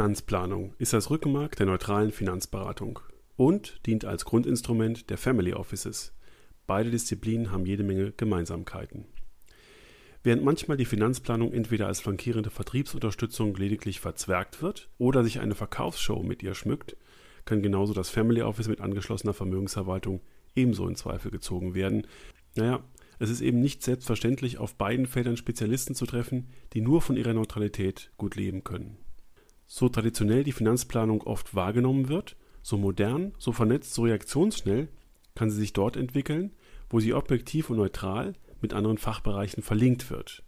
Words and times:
Finanzplanung 0.00 0.72
ist 0.78 0.94
das 0.94 1.10
Rückenmark 1.10 1.56
der 1.56 1.66
neutralen 1.66 2.10
Finanzberatung 2.10 3.00
und 3.36 3.84
dient 3.84 4.06
als 4.06 4.24
Grundinstrument 4.24 5.10
der 5.10 5.18
Family 5.18 5.52
Offices. 5.52 6.14
Beide 6.66 6.90
Disziplinen 6.90 7.52
haben 7.52 7.66
jede 7.66 7.82
Menge 7.82 8.12
Gemeinsamkeiten. 8.12 9.04
Während 10.22 10.42
manchmal 10.42 10.78
die 10.78 10.86
Finanzplanung 10.86 11.52
entweder 11.52 11.86
als 11.86 12.00
flankierende 12.00 12.48
Vertriebsunterstützung 12.48 13.54
lediglich 13.54 14.00
verzwergt 14.00 14.62
wird 14.62 14.88
oder 14.96 15.22
sich 15.22 15.38
eine 15.38 15.54
Verkaufsshow 15.54 16.22
mit 16.22 16.42
ihr 16.42 16.54
schmückt, 16.54 16.96
kann 17.44 17.60
genauso 17.60 17.92
das 17.92 18.08
Family 18.08 18.40
Office 18.40 18.68
mit 18.68 18.80
angeschlossener 18.80 19.34
Vermögensverwaltung 19.34 20.22
ebenso 20.54 20.88
in 20.88 20.96
Zweifel 20.96 21.30
gezogen 21.30 21.74
werden. 21.74 22.06
Naja, 22.56 22.82
es 23.18 23.28
ist 23.28 23.42
eben 23.42 23.60
nicht 23.60 23.82
selbstverständlich, 23.82 24.56
auf 24.56 24.76
beiden 24.76 25.04
Feldern 25.04 25.36
Spezialisten 25.36 25.94
zu 25.94 26.06
treffen, 26.06 26.48
die 26.72 26.80
nur 26.80 27.02
von 27.02 27.18
ihrer 27.18 27.34
Neutralität 27.34 28.12
gut 28.16 28.34
leben 28.36 28.64
können. 28.64 28.96
So 29.72 29.88
traditionell 29.88 30.42
die 30.42 30.50
Finanzplanung 30.50 31.22
oft 31.22 31.54
wahrgenommen 31.54 32.08
wird, 32.08 32.34
so 32.60 32.76
modern, 32.76 33.34
so 33.38 33.52
vernetzt, 33.52 33.94
so 33.94 34.02
reaktionsschnell 34.02 34.88
kann 35.36 35.48
sie 35.48 35.60
sich 35.60 35.72
dort 35.72 35.96
entwickeln, 35.96 36.50
wo 36.88 36.98
sie 36.98 37.14
objektiv 37.14 37.70
und 37.70 37.76
neutral 37.76 38.34
mit 38.60 38.74
anderen 38.74 38.98
Fachbereichen 38.98 39.62
verlinkt 39.62 40.10
wird. 40.10 40.42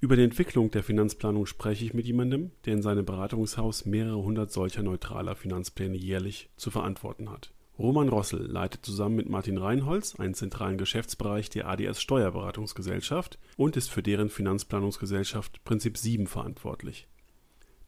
Über 0.00 0.16
die 0.16 0.24
Entwicklung 0.24 0.72
der 0.72 0.82
Finanzplanung 0.82 1.46
spreche 1.46 1.84
ich 1.84 1.94
mit 1.94 2.06
jemandem, 2.06 2.50
der 2.64 2.72
in 2.72 2.82
seinem 2.82 3.04
Beratungshaus 3.04 3.86
mehrere 3.86 4.20
hundert 4.20 4.50
solcher 4.50 4.82
neutraler 4.82 5.36
Finanzpläne 5.36 5.96
jährlich 5.96 6.50
zu 6.56 6.72
verantworten 6.72 7.30
hat. 7.30 7.52
Roman 7.78 8.08
Rossel 8.08 8.50
leitet 8.50 8.84
zusammen 8.84 9.14
mit 9.14 9.28
Martin 9.28 9.58
Reinholz 9.58 10.16
einen 10.16 10.34
zentralen 10.34 10.76
Geschäftsbereich 10.76 11.50
der 11.50 11.68
ADS 11.68 12.02
Steuerberatungsgesellschaft 12.02 13.38
und 13.56 13.76
ist 13.76 13.90
für 13.90 14.02
deren 14.02 14.28
Finanzplanungsgesellschaft 14.28 15.62
Prinzip 15.62 15.96
7 15.96 16.26
verantwortlich. 16.26 17.06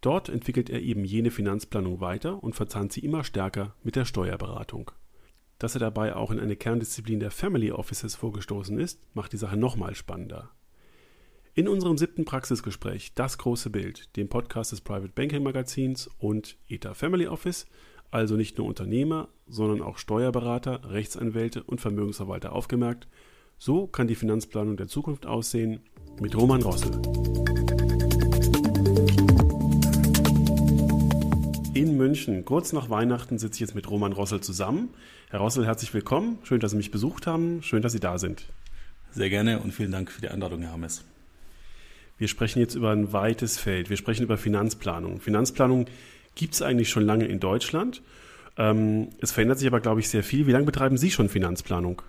Dort 0.00 0.28
entwickelt 0.28 0.70
er 0.70 0.80
eben 0.80 1.04
jene 1.04 1.30
Finanzplanung 1.30 2.00
weiter 2.00 2.42
und 2.42 2.54
verzahnt 2.54 2.92
sie 2.92 3.00
immer 3.00 3.24
stärker 3.24 3.74
mit 3.82 3.96
der 3.96 4.04
Steuerberatung. 4.04 4.92
Dass 5.58 5.74
er 5.74 5.80
dabei 5.80 6.14
auch 6.14 6.30
in 6.30 6.38
eine 6.38 6.54
Kerndisziplin 6.54 7.18
der 7.18 7.32
Family 7.32 7.72
Offices 7.72 8.14
vorgestoßen 8.14 8.78
ist, 8.78 9.00
macht 9.14 9.32
die 9.32 9.38
Sache 9.38 9.56
nochmal 9.56 9.96
spannender. 9.96 10.52
In 11.54 11.66
unserem 11.66 11.98
siebten 11.98 12.24
Praxisgespräch 12.24 13.14
Das 13.14 13.38
große 13.38 13.70
Bild, 13.70 14.14
dem 14.16 14.28
Podcast 14.28 14.70
des 14.70 14.80
Private 14.80 15.12
Banking 15.12 15.42
Magazins 15.42 16.08
und 16.19 16.56
ETA 16.69 16.94
Family 16.94 17.26
Office, 17.26 17.66
also 18.12 18.36
nicht 18.36 18.56
nur 18.56 18.69
Unternehmer, 18.69 19.28
sondern 19.48 19.82
auch 19.82 19.98
Steuerberater, 19.98 20.92
Rechtsanwälte 20.92 21.64
und 21.64 21.80
Vermögensverwalter 21.80 22.52
aufgemerkt, 22.52 23.08
so 23.58 23.88
kann 23.88 24.06
die 24.06 24.14
Finanzplanung 24.14 24.76
der 24.76 24.86
Zukunft 24.86 25.26
aussehen 25.26 25.80
mit 26.20 26.36
Roman 26.36 26.62
Rossel. 26.62 26.92
In 31.79 31.97
München. 31.97 32.45
Kurz 32.45 32.73
nach 32.73 32.91
Weihnachten 32.91 33.39
sitze 33.39 33.55
ich 33.55 33.61
jetzt 33.61 33.77
mit 33.77 33.89
Roman 33.89 34.12
Rossel 34.12 34.41
zusammen. 34.41 34.89
Herr 35.31 35.39
Rossel, 35.39 35.65
herzlich 35.65 35.95
willkommen. 35.95 36.39
Schön, 36.43 36.59
dass 36.59 36.73
Sie 36.73 36.77
mich 36.77 36.91
besucht 36.91 37.29
haben. 37.29 37.62
Schön, 37.62 37.83
dass 37.83 37.93
Sie 37.93 38.01
da 38.01 38.19
sind. 38.19 38.47
Sehr 39.12 39.31
gerne 39.31 39.61
und 39.61 39.73
vielen 39.73 39.93
Dank 39.93 40.11
für 40.11 40.21
die 40.21 40.27
Einladung, 40.27 40.62
Herr 40.62 40.73
Hammes. 40.73 41.05
Wir 42.19 42.27
sprechen 42.27 42.59
jetzt 42.59 42.75
über 42.75 42.91
ein 42.91 43.12
weites 43.12 43.59
Feld. 43.59 43.91
Wir 43.91 43.97
sprechen 43.97 44.25
über 44.25 44.37
Finanzplanung. 44.37 45.21
Finanzplanung 45.21 45.87
gibt 46.34 46.55
es 46.55 46.62
eigentlich 46.62 46.89
schon 46.91 47.05
lange 47.05 47.27
in 47.27 47.39
Deutschland. 47.39 48.03
Ähm, 48.56 49.11
es 49.21 49.31
verändert 49.31 49.61
sich 49.61 49.69
aber, 49.69 49.79
glaube 49.79 50.01
ich, 50.01 50.09
sehr 50.09 50.25
viel. 50.25 50.49
Wie 50.49 50.53
lange 50.53 50.67
betreiben 50.67 50.97
Sie 50.97 51.12
schon 51.12 51.29
Finanzplanung? 51.29 52.03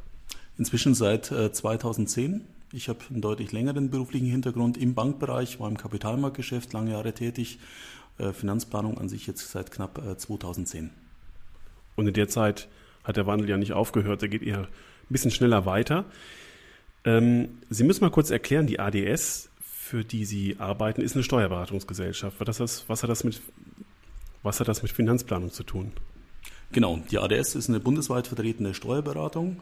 Inzwischen 0.57 0.95
seit 0.95 1.25
2010. 1.25 2.33
Äh, 2.33 2.75
ich 2.75 2.89
habe 2.89 2.99
einen 3.11 3.21
deutlich 3.21 3.51
längeren 3.51 3.91
beruflichen 3.91 4.27
Hintergrund 4.27 4.77
im 4.77 4.95
Bankbereich, 4.95 5.59
war 5.59 5.69
im 5.69 5.77
Kapitalmarktgeschäft 5.77 6.73
lange 6.73 6.91
Jahre 6.91 7.13
tätig 7.13 7.59
Finanzplanung 8.33 8.97
an 8.97 9.09
sich 9.09 9.27
jetzt 9.27 9.49
seit 9.51 9.71
knapp 9.71 10.01
2010. 10.17 10.85
Äh, 10.85 10.89
Und 11.95 12.07
in 12.07 12.13
der 12.13 12.27
Zeit 12.27 12.67
hat 13.03 13.17
der 13.17 13.27
Wandel 13.27 13.49
ja 13.49 13.57
nicht 13.57 13.73
aufgehört, 13.73 14.21
der 14.21 14.29
geht 14.29 14.43
eher 14.43 14.59
ein 14.59 14.67
bisschen 15.09 15.31
schneller 15.31 15.65
weiter. 15.65 16.05
Ähm, 17.05 17.59
Sie 17.69 17.83
müssen 17.83 18.03
mal 18.03 18.11
kurz 18.11 18.29
erklären, 18.29 18.67
die 18.67 18.79
ADS, 18.79 19.49
für 19.61 20.03
die 20.03 20.25
Sie 20.25 20.57
arbeiten, 20.59 21.01
ist 21.01 21.15
eine 21.15 21.23
Steuerberatungsgesellschaft. 21.23 22.37
Was, 22.39 23.03
hat 23.03 23.09
das 23.09 23.23
mit, 23.23 23.41
was 24.43 24.59
hat 24.59 24.67
das 24.67 24.83
mit 24.83 24.91
Finanzplanung 24.91 25.51
zu 25.51 25.63
tun? 25.63 25.91
Genau, 26.71 26.99
die 27.09 27.17
ADS 27.17 27.55
ist 27.55 27.69
eine 27.69 27.79
bundesweit 27.79 28.27
vertretene 28.27 28.75
Steuerberatung, 28.75 29.59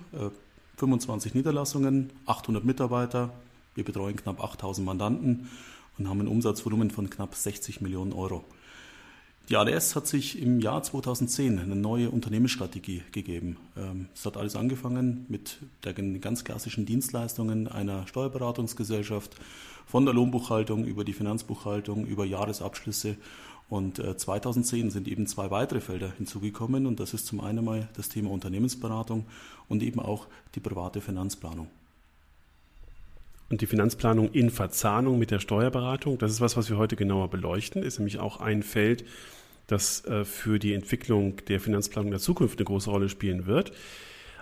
25 0.76 1.34
äh, 1.34 1.38
Niederlassungen, 1.38 2.10
800 2.26 2.66
Mitarbeiter, 2.66 3.32
wir 3.76 3.86
betreuen 3.86 4.16
knapp 4.18 4.44
8000 4.44 4.86
Mandanten 4.86 5.50
und 5.98 6.10
haben 6.10 6.22
ein 6.22 6.28
Umsatzvolumen 6.28 6.92
von 6.92 7.10
knapp 7.10 7.36
60 7.36 7.82
Millionen 7.82 8.14
Euro. 8.14 8.44
Die 9.50 9.56
ADS 9.56 9.96
hat 9.96 10.08
sich 10.08 10.42
im 10.42 10.60
Jahr 10.60 10.84
2010 10.84 11.60
eine 11.60 11.76
neue 11.76 12.10
Unternehmensstrategie 12.10 13.04
gegeben. 13.14 13.56
Ähm, 13.78 14.08
es 14.14 14.26
hat 14.26 14.36
alles 14.36 14.58
angefangen 14.58 15.26
mit 15.30 15.60
den 15.86 16.20
ganz 16.20 16.44
klassischen 16.44 16.86
Dienstleistungen 16.86 17.70
einer 17.70 18.06
Steuerberatungsgesellschaft, 18.08 19.38
von 19.86 20.04
der 20.04 20.14
Lohnbuchhaltung 20.14 20.84
über 20.84 21.06
die 21.06 21.14
Finanzbuchhaltung, 21.14 22.06
über 22.06 22.26
Jahresabschlüsse. 22.26 23.16
Und 23.70 23.98
2010 23.98 24.88
äh, 24.88 24.92
sind 24.92 25.08
eben 25.08 25.28
zwei 25.28 25.50
weitere 25.50 25.80
Felder 25.80 26.12
hinzugekommen 26.18 26.86
und 26.86 27.00
das 27.00 27.14
ist 27.14 27.26
zum 27.26 27.40
einen 27.40 27.64
mal 27.64 27.88
das 27.96 28.10
Thema 28.10 28.32
Unternehmensberatung 28.32 29.26
und 29.70 29.82
eben 29.82 30.02
auch 30.02 30.28
die 30.56 30.60
private 30.60 31.00
Finanzplanung. 31.00 31.68
Und 33.50 33.62
die 33.62 33.66
Finanzplanung 33.66 34.32
in 34.32 34.50
Verzahnung 34.50 35.20
mit 35.20 35.32
der 35.32 35.40
Steuerberatung, 35.40 36.18
das 36.18 36.32
ist 36.32 36.42
was, 36.42 36.58
was 36.58 36.70
wir 36.70 36.78
heute 36.78 36.96
genauer 36.96 37.30
beleuchten, 37.30 37.82
ist 37.82 37.98
nämlich 37.98 38.20
auch 38.20 38.42
ein 38.42 38.62
Feld, 38.62 39.06
das 39.68 40.06
äh, 40.06 40.26
für 40.26 40.60
die 40.60 40.74
Entwicklung 40.74 41.38
der 41.48 41.60
Finanzplanung 41.60 42.12
der 42.12 42.20
Zukunft 42.20 42.60
eine 42.60 42.66
große 42.66 42.90
Rolle 42.90 43.10
spielen 43.10 43.46
wird. 43.46 43.72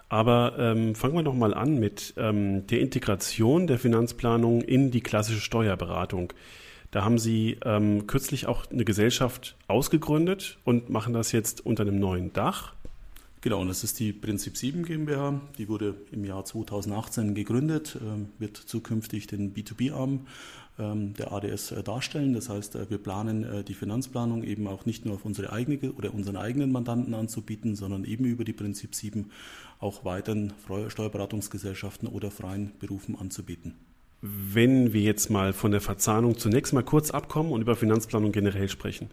Aber 0.10 0.56
ähm, 0.60 0.96
fangen 0.96 1.16
wir 1.16 1.24
noch 1.24 1.34
mal 1.34 1.54
an 1.54 1.80
mit 1.80 2.14
ähm, 2.18 2.68
der 2.68 2.80
Integration 2.80 3.68
der 3.68 3.80
Finanzplanung 3.80 4.62
in 4.62 4.92
die 4.92 5.02
klassische 5.02 5.42
Steuerberatung. 5.42 6.32
Da 6.92 7.04
haben 7.04 7.18
Sie 7.18 7.58
ähm, 7.66 8.08
kürzlich 8.08 8.46
auch 8.48 8.70
eine 8.72 8.86
Gesellschaft 8.86 9.56
ausgegründet 9.68 10.60
und 10.64 10.90
machen 10.90 11.14
das 11.14 11.32
jetzt 11.32 11.66
unter 11.66 11.84
einem 11.84 12.00
neuen 12.00 12.32
Dach. 12.34 12.74
Genau, 13.46 13.62
und 13.62 13.68
das 13.68 13.84
ist 13.84 14.00
die 14.00 14.12
Prinzip 14.12 14.58
7 14.58 14.86
GmbH. 14.86 15.40
Die 15.60 15.70
wurde 15.70 15.94
im 16.12 16.26
Jahr 16.26 16.44
2018 16.44 17.36
gegründet, 17.36 17.96
ähm, 18.02 18.30
wird 18.40 18.58
zukünftig 18.58 19.28
den 19.28 19.54
B2B-Arm 19.54 20.26
ähm, 20.80 21.14
der 21.14 21.32
ADS 21.32 21.70
äh, 21.70 21.84
darstellen. 21.84 22.34
Das 22.34 22.50
heißt, 22.50 22.74
äh, 22.74 22.90
wir 22.90 22.98
planen 22.98 23.44
äh, 23.44 23.64
die 23.64 23.76
Finanzplanung 23.76 24.44
eben 24.44 24.66
auch 24.66 24.88
nicht 24.88 25.06
nur 25.06 25.14
auf 25.14 25.26
unsere 25.26 25.54
eigene 25.54 25.92
oder 25.92 26.12
unseren 26.12 26.38
eigenen 26.38 26.72
Mandanten 26.72 27.14
anzubieten, 27.14 27.76
sondern 27.76 28.04
eben 28.04 28.26
über 28.26 28.46
die 28.46 28.54
Prinzip 28.54 28.96
7 28.96 29.30
auch 29.80 30.04
weiteren 30.06 30.54
Steuerberatungsgesellschaften 30.88 32.08
oder 32.08 32.32
freien 32.32 32.72
Berufen 32.80 33.16
anzubieten. 33.16 33.76
Wenn 34.24 34.92
wir 34.92 35.02
jetzt 35.02 35.30
mal 35.30 35.54
von 35.54 35.70
der 35.70 35.82
Verzahnung 35.82 36.40
zunächst 36.40 36.74
mal 36.74 36.82
kurz 36.82 37.12
abkommen 37.12 37.52
und 37.52 37.62
über 37.62 37.76
Finanzplanung 37.76 38.32
generell 38.32 38.70
sprechen, 38.70 39.12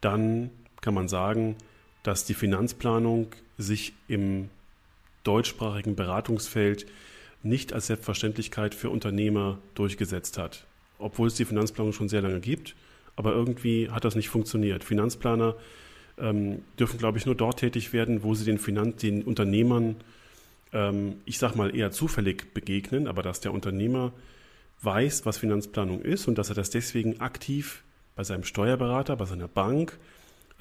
dann 0.00 0.50
kann 0.80 0.94
man 0.94 1.06
sagen, 1.06 1.54
dass 2.02 2.24
die 2.24 2.34
Finanzplanung 2.34 3.28
sich 3.58 3.92
im 4.08 4.48
deutschsprachigen 5.24 5.94
Beratungsfeld 5.94 6.86
nicht 7.42 7.72
als 7.72 7.86
Selbstverständlichkeit 7.88 8.74
für 8.74 8.90
Unternehmer 8.90 9.58
durchgesetzt 9.74 10.38
hat. 10.38 10.64
Obwohl 10.98 11.28
es 11.28 11.34
die 11.34 11.44
Finanzplanung 11.44 11.92
schon 11.92 12.08
sehr 12.08 12.22
lange 12.22 12.40
gibt, 12.40 12.74
aber 13.16 13.32
irgendwie 13.32 13.90
hat 13.90 14.04
das 14.04 14.14
nicht 14.14 14.28
funktioniert. 14.28 14.84
Finanzplaner 14.84 15.56
ähm, 16.18 16.62
dürfen, 16.78 16.98
glaube 16.98 17.18
ich, 17.18 17.26
nur 17.26 17.34
dort 17.34 17.58
tätig 17.58 17.92
werden, 17.92 18.22
wo 18.22 18.34
sie 18.34 18.44
den, 18.44 18.58
Finanz 18.58 18.96
den 18.96 19.22
Unternehmern, 19.22 19.96
ähm, 20.72 21.16
ich 21.24 21.38
sage 21.38 21.56
mal, 21.56 21.74
eher 21.74 21.90
zufällig 21.90 22.54
begegnen, 22.54 23.06
aber 23.06 23.22
dass 23.22 23.40
der 23.40 23.52
Unternehmer 23.52 24.12
weiß, 24.82 25.26
was 25.26 25.38
Finanzplanung 25.38 26.02
ist 26.02 26.28
und 26.28 26.38
dass 26.38 26.48
er 26.48 26.54
das 26.54 26.70
deswegen 26.70 27.20
aktiv 27.20 27.82
bei 28.14 28.24
seinem 28.24 28.44
Steuerberater, 28.44 29.16
bei 29.16 29.24
seiner 29.24 29.48
Bank, 29.48 29.98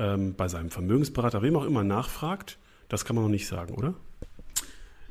ähm, 0.02 0.34
bei 0.36 0.48
seinem 0.48 0.72
Vermögensberater, 0.72 1.42
wem 1.42 1.56
auch 1.56 1.66
immer 1.66 1.84
nachfragt, 1.84 2.58
das 2.90 3.06
kann 3.06 3.16
man 3.16 3.26
noch 3.26 3.32
nicht 3.32 3.48
sagen, 3.48 3.76
oder? 3.76 3.94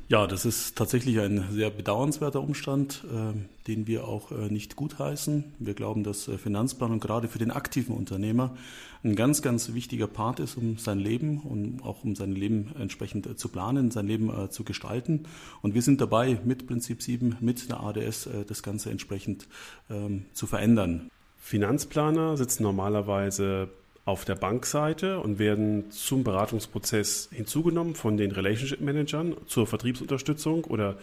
Ja, 0.09 0.27
das 0.27 0.45
ist 0.45 0.77
tatsächlich 0.77 1.21
ein 1.21 1.45
sehr 1.53 1.71
bedauernswerter 1.71 2.43
Umstand, 2.43 3.05
äh, 3.05 3.33
den 3.69 3.87
wir 3.87 4.09
auch 4.09 4.33
äh, 4.33 4.49
nicht 4.51 4.75
gutheißen. 4.75 5.45
Wir 5.61 5.75
glauben, 5.75 6.03
dass 6.03 6.27
äh, 6.27 6.37
Finanzplanung 6.37 6.99
gerade 6.99 7.29
für 7.29 7.39
den 7.39 7.53
aktiven 7.53 7.95
Unternehmer 7.95 8.57
ein 9.05 9.15
ganz, 9.15 9.41
ganz 9.41 9.73
wichtiger 9.73 10.09
Part 10.09 10.41
ist, 10.41 10.57
um 10.57 10.79
sein 10.79 10.99
Leben 10.99 11.39
und 11.39 11.85
auch 11.85 12.03
um 12.03 12.17
sein 12.17 12.33
Leben 12.33 12.73
entsprechend 12.77 13.29
äh, 13.29 13.37
zu 13.37 13.51
planen, 13.51 13.93
sein 13.93 14.09
Leben 14.09 14.37
äh, 14.37 14.51
zu 14.51 14.65
gestalten. 14.65 15.29
Und 15.63 15.75
wir 15.75 15.83
sind 15.83 16.01
dabei, 16.01 16.41
mit 16.45 16.67
Prinzip 16.67 17.03
7, 17.03 17.37
mit 17.39 17.71
der 17.71 17.81
ADS, 17.81 18.27
äh, 18.27 18.45
das 18.45 18.65
Ganze 18.65 18.91
entsprechend 18.91 19.47
ähm, 19.89 20.27
zu 20.33 20.49
verändern. 20.49 21.09
Finanzplaner 21.39 22.37
sitzen 22.37 22.65
normalerweise 22.65 23.69
auf 24.05 24.25
der 24.25 24.35
Bankseite 24.35 25.21
und 25.21 25.39
werden 25.39 25.91
zum 25.91 26.25
Beratungsprozess 26.25 27.29
hinzugenommen 27.33 27.95
von 27.95 28.17
den 28.17 28.33
Relationship 28.33 28.81
Managern 28.81 29.37
zur 29.47 29.67
Vertriebsunterstützung 29.67 30.65
oder 30.65 30.97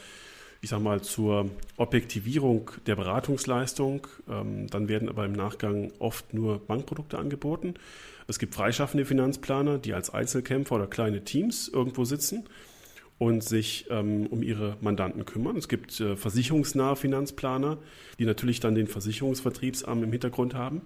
ich 0.62 0.70
sage 0.70 0.84
mal, 0.84 1.02
zur 1.02 1.50
Objektivierung 1.78 2.72
der 2.88 2.96
Beratungsleistung. 2.96 4.08
Ähm, 4.28 4.68
dann 4.68 4.88
werden 4.88 5.08
aber 5.08 5.26
im 5.26 5.34
Nachgang 5.34 5.92
oft 6.00 6.34
nur 6.34 6.60
Bankprodukte 6.60 7.18
angeboten. 7.18 7.76
Es 8.28 8.40
gibt 8.40 8.56
freischaffende 8.56 9.06
Finanzplaner, 9.06 9.78
die 9.78 9.94
als 9.94 10.10
Einzelkämpfer 10.10 10.76
oder 10.76 10.88
kleine 10.88 11.24
Teams 11.24 11.68
irgendwo 11.68 12.06
sitzen 12.06 12.46
und 13.20 13.44
sich 13.44 13.86
ähm, 13.90 14.28
um 14.28 14.44
ihre 14.44 14.78
Mandanten 14.82 15.26
kümmern. 15.26 15.58
Es 15.58 15.68
gibt 15.68 16.00
äh, 16.00 16.16
versicherungsnahe 16.16 16.96
Finanzplaner, 16.96 17.78
die 18.20 18.26
natürlich 18.26 18.60
dann 18.60 18.76
den 18.76 18.88
Versicherungsvertriebsarm 18.88 20.04
im 20.04 20.12
Hintergrund 20.12 20.56
haben. 20.56 20.82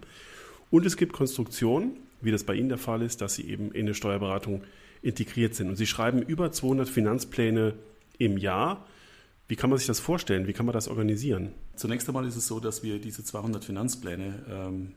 Und 0.72 0.86
es 0.86 0.98
gibt 0.98 1.14
Konstruktionen, 1.14 1.98
wie 2.22 2.32
das 2.32 2.44
bei 2.44 2.56
Ihnen 2.56 2.70
der 2.70 2.78
Fall 2.78 3.04
ist, 3.04 3.22
dass 3.22 3.36
Sie 3.36 3.48
eben 3.48 3.72
in 3.72 3.82
eine 3.82 3.94
Steuerberatung 3.94 4.64
integriert 5.02 5.54
sind. 5.54 5.70
Und 5.70 5.76
Sie 5.76 5.86
schreiben 5.86 6.22
über 6.22 6.52
200 6.52 6.90
Finanzpläne 6.90 7.76
im 8.18 8.38
Jahr. 8.38 8.88
Wie 9.48 9.56
kann 9.56 9.70
man 9.70 9.78
sich 9.78 9.88
das 9.88 10.00
vorstellen? 10.00 10.48
Wie 10.48 10.54
kann 10.54 10.66
man 10.66 10.74
das 10.74 10.88
organisieren? 10.88 11.52
Zunächst 11.76 12.08
einmal 12.08 12.26
ist 12.26 12.38
es 12.38 12.48
so, 12.48 12.60
dass 12.60 12.84
wir 12.84 13.00
diese 13.00 13.24
200 13.24 13.66
Finanzpläne 13.66 14.46
ähm, 14.50 14.92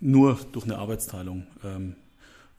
nur 0.00 0.38
durch 0.52 0.64
eine 0.64 0.78
Arbeitsteilung 0.78 1.46
ähm, 1.62 1.94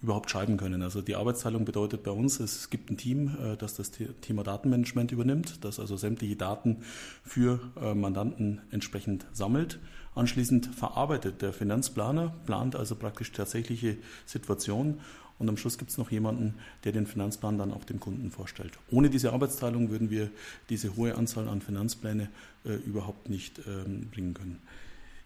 überhaupt 0.02 0.30
schreiben 0.30 0.58
können. 0.58 0.82
Also 0.84 1.02
die 1.02 1.16
Arbeitsteilung 1.16 1.66
bedeutet 1.66 2.04
bei 2.04 2.12
uns, 2.12 2.40
es 2.40 2.70
gibt 2.70 2.92
ein 2.92 2.98
Team, 2.98 3.36
äh, 3.42 3.58
das 3.58 3.76
das 3.76 3.92
Thema 3.92 4.44
Datenmanagement 4.44 5.12
übernimmt, 5.12 5.66
das 5.66 5.80
also 5.80 5.98
sämtliche 5.98 6.36
Daten 6.36 6.84
für 7.24 7.60
äh, 7.82 7.94
Mandanten 7.94 8.62
entsprechend 8.72 9.26
sammelt. 9.34 9.80
Anschließend 10.16 10.68
verarbeitet 10.68 11.42
der 11.42 11.54
Finanzplaner, 11.54 12.34
plant 12.46 12.76
also 12.76 12.96
praktisch 12.96 13.32
tatsächliche 13.34 13.98
Situation 14.26 15.00
und 15.38 15.50
am 15.50 15.58
Schluss 15.58 15.78
gibt 15.78 15.92
es 15.92 15.98
noch 15.98 16.12
jemanden, 16.12 16.56
der 16.86 16.94
den 16.94 17.06
Finanzplan 17.06 17.58
dann 17.58 17.74
auch 17.74 17.84
dem 17.84 18.00
Kunden 18.00 18.32
vorstellt. 18.32 18.72
Ohne 18.90 19.10
diese 19.10 19.34
Arbeitsteilung 19.34 19.90
würden 19.90 20.10
wir 20.10 20.30
diese 20.70 20.96
hohe 20.96 21.16
Anzahl 21.16 21.50
an 21.50 21.62
Finanzpläne 21.62 22.30
äh, 22.64 22.76
überhaupt 22.76 23.30
nicht 23.30 23.60
ähm, 23.68 24.10
bringen 24.10 24.34
können. 24.34 24.62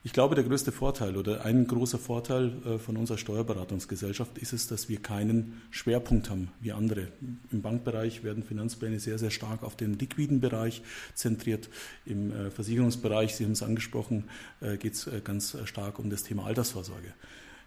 Ich 0.10 0.14
glaube, 0.14 0.34
der 0.34 0.44
größte 0.44 0.72
Vorteil 0.72 1.18
oder 1.18 1.46
ein 1.46 1.68
großer 1.68 2.00
Vorteil 2.00 2.52
äh, 2.66 2.80
von 2.80 2.98
unserer 2.98 3.20
Steuerberatungsgesellschaft 3.20 4.40
ist 4.40 4.54
es, 4.54 4.66
dass 4.66 4.90
wir 4.90 5.00
keinen 5.00 5.62
Schwerpunkt 5.70 6.32
haben 6.32 6.50
wie 6.62 6.72
andere. 6.72 7.10
Im 7.52 7.62
Bankbereich 7.62 8.24
werden 8.24 8.42
Finanzpläne 8.42 9.00
sehr, 9.00 9.20
sehr 9.20 9.30
stark 9.30 9.62
auf 9.62 9.76
den 9.76 10.00
liquiden 10.00 10.42
Bereich 10.42 10.82
zentriert. 11.14 11.70
Im 12.08 12.32
äh, 12.32 12.50
Versicherungsbereich, 12.50 13.36
Sie 13.36 13.46
haben 13.46 13.52
es 13.52 13.62
angesprochen, 13.62 14.24
äh, 14.62 14.78
geht 14.78 14.96
es 14.96 15.08
ganz 15.24 15.56
stark 15.66 16.00
um 16.00 16.10
das 16.10 16.24
Thema 16.24 16.48
Altersvorsorge. 16.48 17.14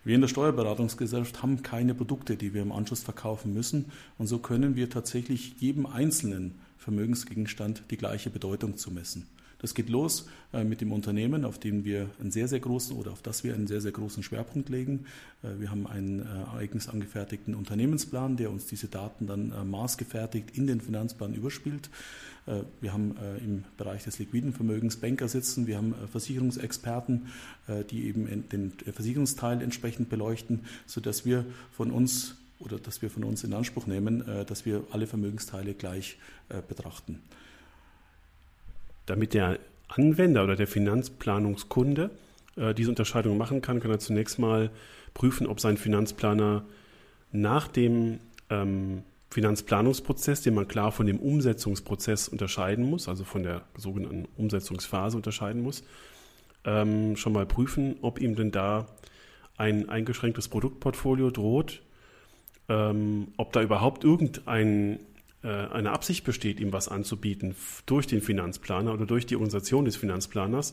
Wir 0.02 0.16
in 0.16 0.20
der 0.20 0.26
Steuerberatungsgesellschaft 0.26 1.44
haben 1.44 1.62
keine 1.62 1.94
Produkte, 1.94 2.36
die 2.36 2.54
wir 2.54 2.62
im 2.62 2.72
Anschluss 2.72 3.04
verkaufen 3.04 3.54
müssen. 3.54 3.92
Und 4.18 4.26
so 4.26 4.40
können 4.40 4.74
wir 4.74 4.90
tatsächlich 4.90 5.60
jedem 5.60 5.86
einzelnen 5.86 6.58
Vermögensgegenstand 6.76 7.84
die 7.92 7.98
gleiche 7.98 8.30
Bedeutung 8.30 8.76
zumessen. 8.76 9.28
Das 9.62 9.74
geht 9.74 9.88
los 9.88 10.28
äh, 10.52 10.64
mit 10.64 10.80
dem 10.80 10.92
Unternehmen, 10.92 11.44
auf 11.44 11.58
dem 11.58 11.84
wir 11.84 12.10
einen 12.20 12.32
sehr, 12.32 12.48
sehr 12.48 12.58
großen 12.58 12.96
oder 12.96 13.12
auf 13.12 13.22
das 13.22 13.44
wir 13.44 13.54
einen 13.54 13.68
sehr, 13.68 13.80
sehr 13.80 13.92
großen 13.92 14.22
Schwerpunkt 14.24 14.68
legen. 14.68 15.06
Äh, 15.42 15.60
wir 15.60 15.70
haben 15.70 15.86
einen 15.86 16.20
äh, 16.20 16.56
eigens 16.58 16.88
angefertigten 16.88 17.54
Unternehmensplan, 17.54 18.36
der 18.36 18.50
uns 18.50 18.66
diese 18.66 18.88
Daten 18.88 19.26
dann 19.26 19.70
maßgefertigt 19.70 20.56
in 20.58 20.66
den 20.66 20.80
Finanzplan 20.80 21.34
überspielt. 21.34 21.90
Wir 22.80 22.92
haben 22.92 23.14
im 23.44 23.62
Bereich 23.76 24.02
des 24.02 24.18
liquiden 24.18 24.52
Vermögens 24.52 24.96
Banker 24.96 25.28
sitzen, 25.28 25.68
wir 25.68 25.76
haben 25.76 25.94
Versicherungsexperten, 26.10 27.28
die 27.90 28.06
eben 28.06 28.48
den 28.48 28.72
Versicherungsteil 28.92 29.62
entsprechend 29.62 30.08
beleuchten, 30.08 30.64
sodass 30.86 31.24
wir 31.24 31.46
von 31.70 31.92
uns 31.92 32.34
oder 32.58 32.78
dass 32.78 33.00
wir 33.00 33.10
von 33.10 33.22
uns 33.22 33.44
in 33.44 33.52
Anspruch 33.52 33.86
nehmen, 33.86 34.24
dass 34.48 34.66
wir 34.66 34.82
alle 34.90 35.06
Vermögensteile 35.06 35.74
gleich 35.74 36.18
betrachten 36.66 37.20
damit 39.06 39.34
der 39.34 39.58
Anwender 39.88 40.44
oder 40.44 40.56
der 40.56 40.66
Finanzplanungskunde 40.66 42.10
äh, 42.56 42.74
diese 42.74 42.90
Unterscheidung 42.90 43.36
machen 43.36 43.62
kann, 43.62 43.80
kann 43.80 43.90
er 43.90 43.98
zunächst 43.98 44.38
mal 44.38 44.70
prüfen, 45.14 45.46
ob 45.46 45.60
sein 45.60 45.76
Finanzplaner 45.76 46.64
nach 47.30 47.68
dem 47.68 48.20
ähm, 48.50 49.02
Finanzplanungsprozess, 49.30 50.42
den 50.42 50.54
man 50.54 50.68
klar 50.68 50.92
von 50.92 51.06
dem 51.06 51.18
Umsetzungsprozess 51.18 52.28
unterscheiden 52.28 52.84
muss, 52.84 53.08
also 53.08 53.24
von 53.24 53.42
der 53.42 53.62
sogenannten 53.76 54.28
Umsetzungsphase 54.36 55.16
unterscheiden 55.16 55.62
muss, 55.62 55.82
ähm, 56.64 57.16
schon 57.16 57.32
mal 57.32 57.46
prüfen, 57.46 57.96
ob 58.02 58.20
ihm 58.20 58.36
denn 58.36 58.50
da 58.50 58.86
ein 59.56 59.88
eingeschränktes 59.88 60.48
Produktportfolio 60.48 61.30
droht, 61.30 61.82
ähm, 62.68 63.28
ob 63.36 63.52
da 63.52 63.62
überhaupt 63.62 64.04
irgendein 64.04 65.00
eine 65.42 65.90
Absicht 65.90 66.24
besteht, 66.24 66.60
ihm 66.60 66.72
was 66.72 66.88
anzubieten 66.88 67.56
durch 67.86 68.06
den 68.06 68.20
Finanzplaner 68.20 68.92
oder 68.92 69.06
durch 69.06 69.26
die 69.26 69.34
Organisation 69.34 69.84
des 69.84 69.96
Finanzplaners 69.96 70.72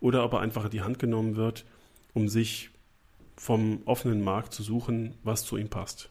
oder 0.00 0.24
ob 0.24 0.34
er 0.34 0.40
einfach 0.40 0.66
in 0.66 0.70
die 0.70 0.82
Hand 0.82 0.98
genommen 0.98 1.36
wird, 1.36 1.64
um 2.12 2.28
sich 2.28 2.70
vom 3.36 3.82
offenen 3.86 4.22
Markt 4.22 4.54
zu 4.54 4.62
suchen, 4.62 5.14
was 5.24 5.44
zu 5.44 5.56
ihm 5.56 5.68
passt. 5.68 6.10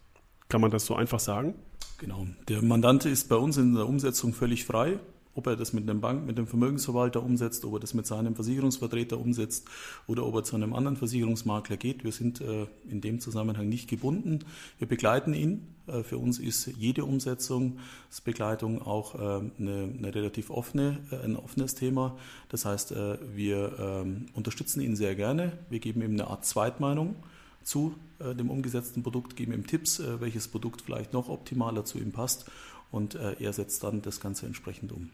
Kann 0.50 0.62
man 0.62 0.72
das 0.72 0.86
so 0.86 0.96
einfach 0.96 1.20
sagen? 1.20 1.56
Genau. 1.98 2.28
Der 2.50 2.62
Mandant 2.62 3.06
ist 3.06 3.30
bei 3.30 3.38
uns 3.38 3.58
in 3.58 3.76
der 3.76 3.88
Umsetzung 3.88 4.34
völlig 4.34 4.66
frei 4.66 5.00
ob 5.36 5.48
er 5.48 5.56
das 5.56 5.74
mit 5.74 5.90
einem 5.90 6.02
Bank, 6.02 6.26
mit 6.26 6.38
dem 6.38 6.48
Vermögensverwalter 6.48 7.24
umsetzt, 7.24 7.66
ob 7.66 7.74
er 7.74 7.80
das 7.80 7.94
mit 7.94 8.06
seinem 8.06 8.36
Versicherungsvertreter 8.36 9.20
umsetzt 9.20 9.68
oder 10.08 10.26
ob 10.26 10.36
er 10.36 10.44
zu 10.44 10.56
einem 10.56 10.74
anderen 10.74 10.96
Versicherungsmakler 10.98 11.78
geht. 11.78 12.04
Wir 12.04 12.12
sind 12.12 12.42
äh, 12.42 12.68
in 12.88 13.02
dem 13.02 13.20
Zusammenhang 13.20 13.68
nicht 13.68 13.90
gebunden. 13.90 14.40
Wir 14.78 14.88
begleiten 14.88 15.34
ihn. 15.34 15.68
Äh, 15.88 16.04
für 16.04 16.20
uns 16.20 16.38
ist 16.38 16.68
jede 16.78 17.04
Umsetzungsbegleitung 17.06 18.82
auch 18.82 19.16
äh, 19.16 19.18
eine, 19.18 19.90
eine, 19.98 20.16
relativ 20.16 20.52
offene, 20.52 21.00
ein 21.24 21.36
offenes 21.36 21.74
Thema. 21.76 22.16
Das 22.50 22.66
heißt, 22.66 22.94
wir 23.36 23.74
ähm, 23.80 24.28
unterstützen 24.34 24.82
ihn 24.82 24.96
sehr 24.96 25.16
gerne. 25.16 25.54
Wir 25.70 25.80
geben 25.80 26.02
ihm 26.02 26.12
eine 26.12 26.28
Art 26.28 26.46
Zweitmeinung 26.46 27.16
zu 27.64 27.96
dem 28.20 28.50
umgesetzten 28.50 29.04
Produkt, 29.04 29.36
geben 29.36 29.54
ihm 29.54 29.68
Tipps, 29.68 30.02
welches 30.20 30.48
Produkt 30.48 30.82
vielleicht 30.82 31.14
noch 31.14 31.30
optimaler 31.30 31.84
zu 31.84 31.98
ihm 31.98 32.12
passt 32.12 32.50
und 32.92 33.16
er 33.16 33.54
setzt 33.54 33.84
dann 33.84 34.02
das 34.02 34.20
Ganze 34.20 34.46
entsprechend 34.46 34.92
um. 34.92 35.10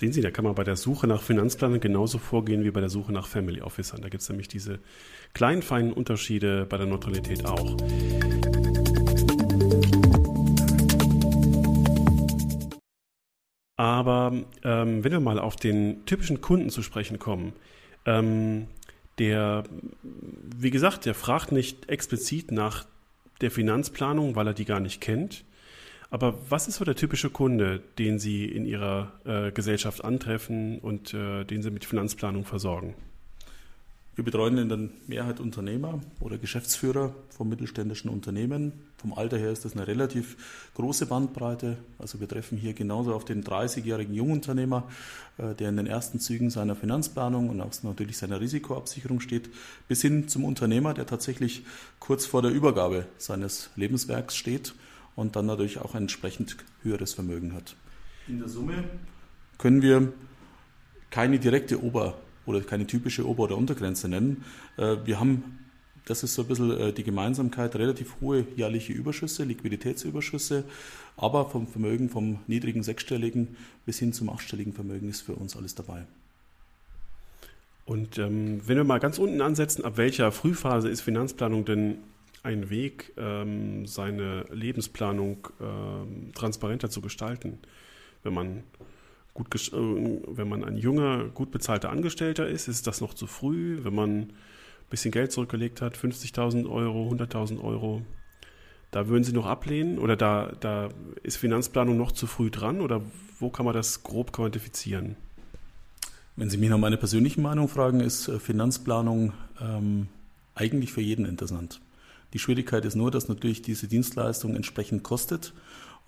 Sehen 0.00 0.14
Sie, 0.14 0.22
da 0.22 0.30
kann 0.30 0.46
man 0.46 0.54
bei 0.54 0.64
der 0.64 0.76
Suche 0.76 1.06
nach 1.06 1.20
Finanzplanern 1.20 1.78
genauso 1.78 2.16
vorgehen 2.16 2.64
wie 2.64 2.70
bei 2.70 2.80
der 2.80 2.88
Suche 2.88 3.12
nach 3.12 3.26
Family 3.26 3.60
Officern. 3.60 4.00
Da 4.00 4.08
gibt 4.08 4.22
es 4.22 4.30
nämlich 4.30 4.48
diese 4.48 4.78
kleinen, 5.34 5.60
feinen 5.60 5.92
Unterschiede 5.92 6.64
bei 6.64 6.78
der 6.78 6.86
Neutralität 6.86 7.44
auch. 7.44 7.76
Aber 13.76 14.32
ähm, 14.64 15.04
wenn 15.04 15.12
wir 15.12 15.20
mal 15.20 15.38
auf 15.38 15.56
den 15.56 16.06
typischen 16.06 16.40
Kunden 16.40 16.70
zu 16.70 16.80
sprechen 16.80 17.18
kommen, 17.18 17.52
ähm, 18.06 18.68
der, 19.18 19.64
wie 20.02 20.70
gesagt, 20.70 21.04
der 21.04 21.12
fragt 21.12 21.52
nicht 21.52 21.90
explizit 21.90 22.52
nach 22.52 22.86
der 23.42 23.50
Finanzplanung, 23.50 24.34
weil 24.34 24.46
er 24.46 24.54
die 24.54 24.64
gar 24.64 24.80
nicht 24.80 25.02
kennt, 25.02 25.44
aber 26.10 26.34
was 26.48 26.66
ist 26.66 26.76
so 26.76 26.84
der 26.84 26.96
typische 26.96 27.30
Kunde, 27.30 27.80
den 27.98 28.18
Sie 28.18 28.44
in 28.44 28.66
Ihrer 28.66 29.12
äh, 29.24 29.52
Gesellschaft 29.52 30.04
antreffen 30.04 30.78
und 30.80 31.14
äh, 31.14 31.44
den 31.44 31.62
Sie 31.62 31.70
mit 31.70 31.84
Finanzplanung 31.84 32.44
versorgen? 32.44 32.94
Wir 34.16 34.24
betreuen 34.24 34.58
in 34.58 34.68
der 34.68 34.78
Mehrheit 35.06 35.38
Unternehmer 35.38 36.00
oder 36.18 36.36
Geschäftsführer 36.36 37.14
von 37.30 37.48
mittelständischen 37.48 38.10
Unternehmen. 38.10 38.72
Vom 38.98 39.14
Alter 39.14 39.38
her 39.38 39.52
ist 39.52 39.64
das 39.64 39.74
eine 39.74 39.86
relativ 39.86 40.70
große 40.74 41.06
Bandbreite. 41.06 41.78
Also 41.98 42.18
wir 42.18 42.28
treffen 42.28 42.58
hier 42.58 42.74
genauso 42.74 43.14
auf 43.14 43.24
den 43.24 43.44
30-jährigen 43.44 44.12
Jungunternehmer, 44.12 44.88
äh, 45.38 45.54
der 45.54 45.68
in 45.68 45.76
den 45.76 45.86
ersten 45.86 46.18
Zügen 46.18 46.50
seiner 46.50 46.74
Finanzplanung 46.74 47.48
und 47.50 47.60
auch 47.60 47.70
natürlich 47.84 48.18
seiner 48.18 48.40
Risikoabsicherung 48.40 49.20
steht, 49.20 49.48
bis 49.86 50.02
hin 50.02 50.26
zum 50.26 50.44
Unternehmer, 50.44 50.92
der 50.92 51.06
tatsächlich 51.06 51.62
kurz 52.00 52.26
vor 52.26 52.42
der 52.42 52.50
Übergabe 52.50 53.06
seines 53.16 53.70
Lebenswerks 53.76 54.34
steht 54.34 54.74
und 55.20 55.36
dann 55.36 55.48
dadurch 55.48 55.78
auch 55.78 55.94
ein 55.94 56.04
entsprechend 56.04 56.56
höheres 56.82 57.12
Vermögen 57.12 57.52
hat. 57.52 57.76
In 58.26 58.38
der 58.38 58.48
Summe 58.48 58.84
können 59.58 59.82
wir 59.82 60.12
keine 61.10 61.38
direkte 61.38 61.82
Ober- 61.82 62.16
oder 62.46 62.62
keine 62.62 62.86
typische 62.86 63.28
Ober- 63.28 63.44
oder 63.44 63.58
Untergrenze 63.58 64.08
nennen. 64.08 64.44
Äh, 64.78 64.96
wir 65.04 65.20
haben, 65.20 65.58
das 66.06 66.22
ist 66.22 66.34
so 66.34 66.42
ein 66.42 66.48
bisschen 66.48 66.70
äh, 66.70 66.92
die 66.94 67.04
Gemeinsamkeit, 67.04 67.76
relativ 67.76 68.16
hohe 68.22 68.46
jährliche 68.56 68.94
Überschüsse, 68.94 69.44
Liquiditätsüberschüsse, 69.44 70.64
aber 71.18 71.50
vom 71.50 71.66
Vermögen 71.66 72.08
vom 72.08 72.38
niedrigen 72.46 72.82
sechsstelligen 72.82 73.56
bis 73.84 73.98
hin 73.98 74.14
zum 74.14 74.30
achtstelligen 74.30 74.72
Vermögen 74.72 75.10
ist 75.10 75.20
für 75.20 75.34
uns 75.34 75.54
alles 75.54 75.74
dabei. 75.74 76.06
Und 77.84 78.16
ähm, 78.16 78.62
wenn 78.66 78.78
wir 78.78 78.84
mal 78.84 79.00
ganz 79.00 79.18
unten 79.18 79.42
ansetzen, 79.42 79.84
ab 79.84 79.98
welcher 79.98 80.32
Frühphase 80.32 80.88
ist 80.88 81.02
Finanzplanung 81.02 81.66
denn 81.66 81.98
ein 82.42 82.70
Weg, 82.70 83.12
ähm, 83.16 83.86
seine 83.86 84.44
Lebensplanung 84.50 85.48
ähm, 85.60 86.32
transparenter 86.34 86.90
zu 86.90 87.00
gestalten. 87.00 87.58
Wenn 88.22 88.34
man 88.34 88.62
gut, 89.34 89.54
äh, 89.72 89.76
wenn 89.76 90.48
man 90.48 90.64
ein 90.64 90.76
junger, 90.76 91.24
gut 91.28 91.50
bezahlter 91.50 91.90
Angestellter 91.90 92.48
ist, 92.48 92.68
ist 92.68 92.86
das 92.86 93.00
noch 93.00 93.14
zu 93.14 93.26
früh. 93.26 93.80
Wenn 93.82 93.94
man 93.94 94.10
ein 94.10 94.32
bisschen 94.88 95.12
Geld 95.12 95.32
zurückgelegt 95.32 95.82
hat, 95.82 95.96
50.000 95.96 96.68
Euro, 96.68 97.10
100.000 97.10 97.62
Euro, 97.62 98.02
da 98.90 99.06
würden 99.06 99.22
Sie 99.22 99.32
noch 99.32 99.46
ablehnen 99.46 99.98
oder 99.98 100.16
da, 100.16 100.52
da 100.60 100.88
ist 101.22 101.36
Finanzplanung 101.36 101.96
noch 101.96 102.12
zu 102.12 102.26
früh 102.26 102.50
dran 102.50 102.80
oder 102.80 103.02
wo 103.38 103.50
kann 103.50 103.64
man 103.64 103.74
das 103.74 104.02
grob 104.02 104.32
quantifizieren? 104.32 105.16
Wenn 106.36 106.50
Sie 106.50 106.56
mich 106.56 106.70
nach 106.70 106.78
meiner 106.78 106.96
persönlichen 106.96 107.42
Meinung 107.42 107.68
fragen, 107.68 108.00
ist 108.00 108.28
äh, 108.28 108.40
Finanzplanung 108.40 109.32
ähm, 109.60 110.08
eigentlich 110.54 110.92
für 110.92 111.02
jeden 111.02 111.26
interessant. 111.26 111.80
Die 112.32 112.38
Schwierigkeit 112.38 112.84
ist 112.84 112.94
nur, 112.94 113.10
dass 113.10 113.28
natürlich 113.28 113.62
diese 113.62 113.88
Dienstleistung 113.88 114.54
entsprechend 114.54 115.02
kostet 115.02 115.52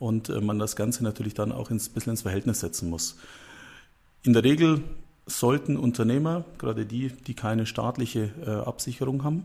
und 0.02 0.28
äh, 0.28 0.40
man 0.40 0.58
das 0.58 0.74
Ganze 0.76 1.04
natürlich 1.04 1.34
dann 1.34 1.52
auch 1.52 1.70
ein 1.70 1.76
bisschen 1.76 2.10
ins 2.10 2.22
Verhältnis 2.22 2.60
setzen 2.60 2.90
muss. 2.90 3.16
In 4.24 4.32
der 4.32 4.42
Regel 4.44 4.82
sollten 5.26 5.76
Unternehmer, 5.76 6.44
gerade 6.58 6.86
die, 6.86 7.08
die 7.08 7.34
keine 7.34 7.66
staatliche 7.66 8.30
äh, 8.44 8.50
Absicherung 8.50 9.22
haben, 9.22 9.44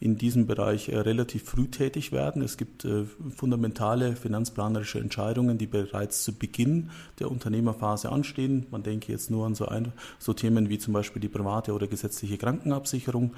in 0.00 0.18
diesem 0.18 0.48
Bereich 0.48 0.88
äh, 0.88 0.98
relativ 0.98 1.44
früh 1.44 1.68
tätig 1.68 2.10
werden. 2.10 2.42
Es 2.42 2.56
gibt 2.56 2.84
fundamentale 3.30 4.16
finanzplanerische 4.16 4.98
Entscheidungen, 4.98 5.58
die 5.58 5.68
bereits 5.68 6.24
zu 6.24 6.32
Beginn 6.32 6.90
der 7.20 7.30
Unternehmerphase 7.30 8.10
anstehen. 8.10 8.66
Man 8.72 8.82
denke 8.82 9.12
jetzt 9.12 9.30
nur 9.30 9.46
an 9.46 9.54
so, 9.54 9.66
ein, 9.66 9.92
so 10.18 10.32
Themen 10.32 10.68
wie 10.68 10.78
zum 10.78 10.94
Beispiel 10.94 11.22
die 11.22 11.28
private 11.28 11.72
oder 11.72 11.86
gesetzliche 11.86 12.38
Krankenabsicherung, 12.38 13.34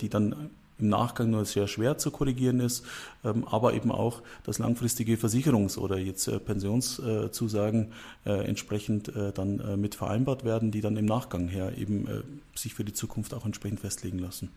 die 0.00 0.08
dann 0.08 0.50
im 0.78 0.88
Nachgang 0.88 1.30
nur 1.30 1.44
sehr 1.44 1.68
schwer 1.68 1.98
zu 1.98 2.10
korrigieren 2.10 2.60
ist, 2.60 2.84
ähm, 3.24 3.46
aber 3.48 3.74
eben 3.74 3.90
auch, 3.90 4.22
dass 4.44 4.58
langfristige 4.58 5.16
Versicherungs- 5.16 5.78
oder 5.78 5.98
jetzt 5.98 6.30
Pensionszusagen 6.44 7.92
entsprechend 8.24 9.12
dann 9.34 9.80
mit 9.80 9.94
vereinbart 9.94 10.44
werden, 10.44 10.70
die 10.70 10.80
dann 10.80 10.96
im 10.96 11.04
Nachgang 11.04 11.48
her 11.48 11.76
eben 11.76 12.08
sich 12.54 12.74
für 12.74 12.84
die 12.84 12.92
Zukunft 12.92 13.34
auch 13.34 13.44
entsprechend 13.44 13.80
festlegen 13.80 14.18
lassen. 14.18 14.50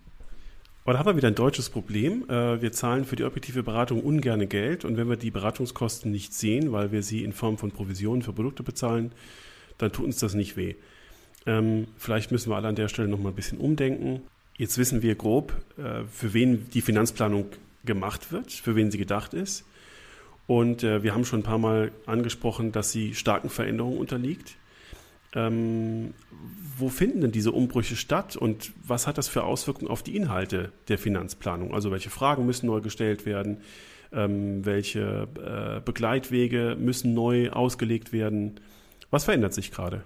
Aber 0.90 0.94
da 0.94 1.00
haben 1.00 1.08
wir 1.08 1.18
wieder 1.18 1.28
ein 1.28 1.36
deutsches 1.36 1.70
Problem. 1.70 2.28
Äh, 2.30 2.64
wir 2.64 2.72
zahlen 2.72 3.06
für 3.06 3.16
die 3.16 3.24
objektive 3.24 3.62
Beratung 3.62 4.02
ungerne 4.02 4.48
Geld 4.48 4.86
und 4.86 4.98
wenn 4.98 5.08
wir 5.08 5.18
die 5.18 5.30
Beratungskosten 5.30 6.12
nicht 6.12 6.34
sehen, 6.34 6.72
weil 6.72 6.92
wir 6.92 7.04
sie 7.04 7.24
in 7.24 7.32
Form 7.32 7.60
von 7.60 7.72
Provisionen 7.72 8.24
für 8.24 8.34
Produkte 8.34 8.64
bezahlen, 8.64 9.12
dann 9.78 9.92
tut 9.92 10.06
uns 10.06 10.18
das 10.18 10.34
nicht 10.34 10.58
weh. 10.58 10.74
Ähm, 11.46 11.88
vielleicht 11.98 12.32
müssen 12.32 12.50
wir 12.50 12.56
alle 12.56 12.70
an 12.70 12.76
der 12.76 12.88
Stelle 12.88 13.08
noch 13.08 13.20
mal 13.20 13.30
ein 13.30 13.36
bisschen 13.36 13.60
umdenken. 13.60 14.22
Jetzt 14.60 14.78
wissen 14.78 15.02
wir 15.02 15.16
grob, 15.16 15.54
äh, 15.78 16.04
für 16.12 16.34
wen 16.34 16.70
die 16.72 16.82
Finanzplanung 16.82 17.46
gemacht 17.86 18.34
wird, 18.34 18.52
für 18.52 18.76
wen 18.76 18.92
sie 18.92 18.98
gedacht 18.98 19.34
ist. 19.34 19.64
Und 20.48 20.84
äh, 20.84 21.02
wir 21.02 21.14
haben 21.14 21.24
schon 21.24 21.40
ein 21.40 21.44
paar 21.44 21.58
Mal 21.58 21.94
angesprochen, 22.06 22.74
dass 22.74 22.92
sie 22.92 23.16
starken 23.16 23.50
Veränderungen 23.50 23.98
unterliegt. 23.98 24.58
Ähm, 25.34 26.14
wo 26.78 26.90
finden 26.90 27.22
denn 27.22 27.32
diese 27.32 27.54
Umbrüche 27.54 27.96
statt 27.96 28.36
und 28.36 28.74
was 28.86 29.08
hat 29.08 29.18
das 29.18 29.30
für 29.30 29.44
Auswirkungen 29.44 29.90
auf 29.90 30.04
die 30.04 30.18
Inhalte 30.18 30.74
der 30.90 30.98
Finanzplanung? 30.98 31.74
Also 31.74 31.90
welche 31.90 32.10
Fragen 32.10 32.46
müssen 32.46 32.66
neu 32.66 32.82
gestellt 32.82 33.26
werden? 33.26 33.62
Ähm, 34.12 34.66
welche 34.66 35.30
äh, 35.38 35.80
Begleitwege 35.80 36.76
müssen 36.78 37.14
neu 37.14 37.50
ausgelegt 37.52 38.12
werden? 38.12 38.60
Was 39.10 39.24
verändert 39.24 39.54
sich 39.54 39.72
gerade? 39.72 40.04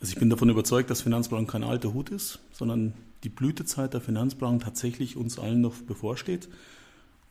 Also 0.00 0.14
ich 0.14 0.18
bin 0.18 0.30
davon 0.30 0.48
überzeugt, 0.48 0.88
dass 0.88 1.02
Finanzplanung 1.02 1.46
kein 1.46 1.62
alter 1.62 1.92
Hut 1.92 2.08
ist, 2.10 2.38
sondern 2.52 2.94
die 3.22 3.28
Blütezeit 3.28 3.92
der 3.92 4.00
Finanzplanung 4.00 4.60
tatsächlich 4.60 5.16
uns 5.16 5.38
allen 5.38 5.60
noch 5.60 5.74
bevorsteht. 5.82 6.48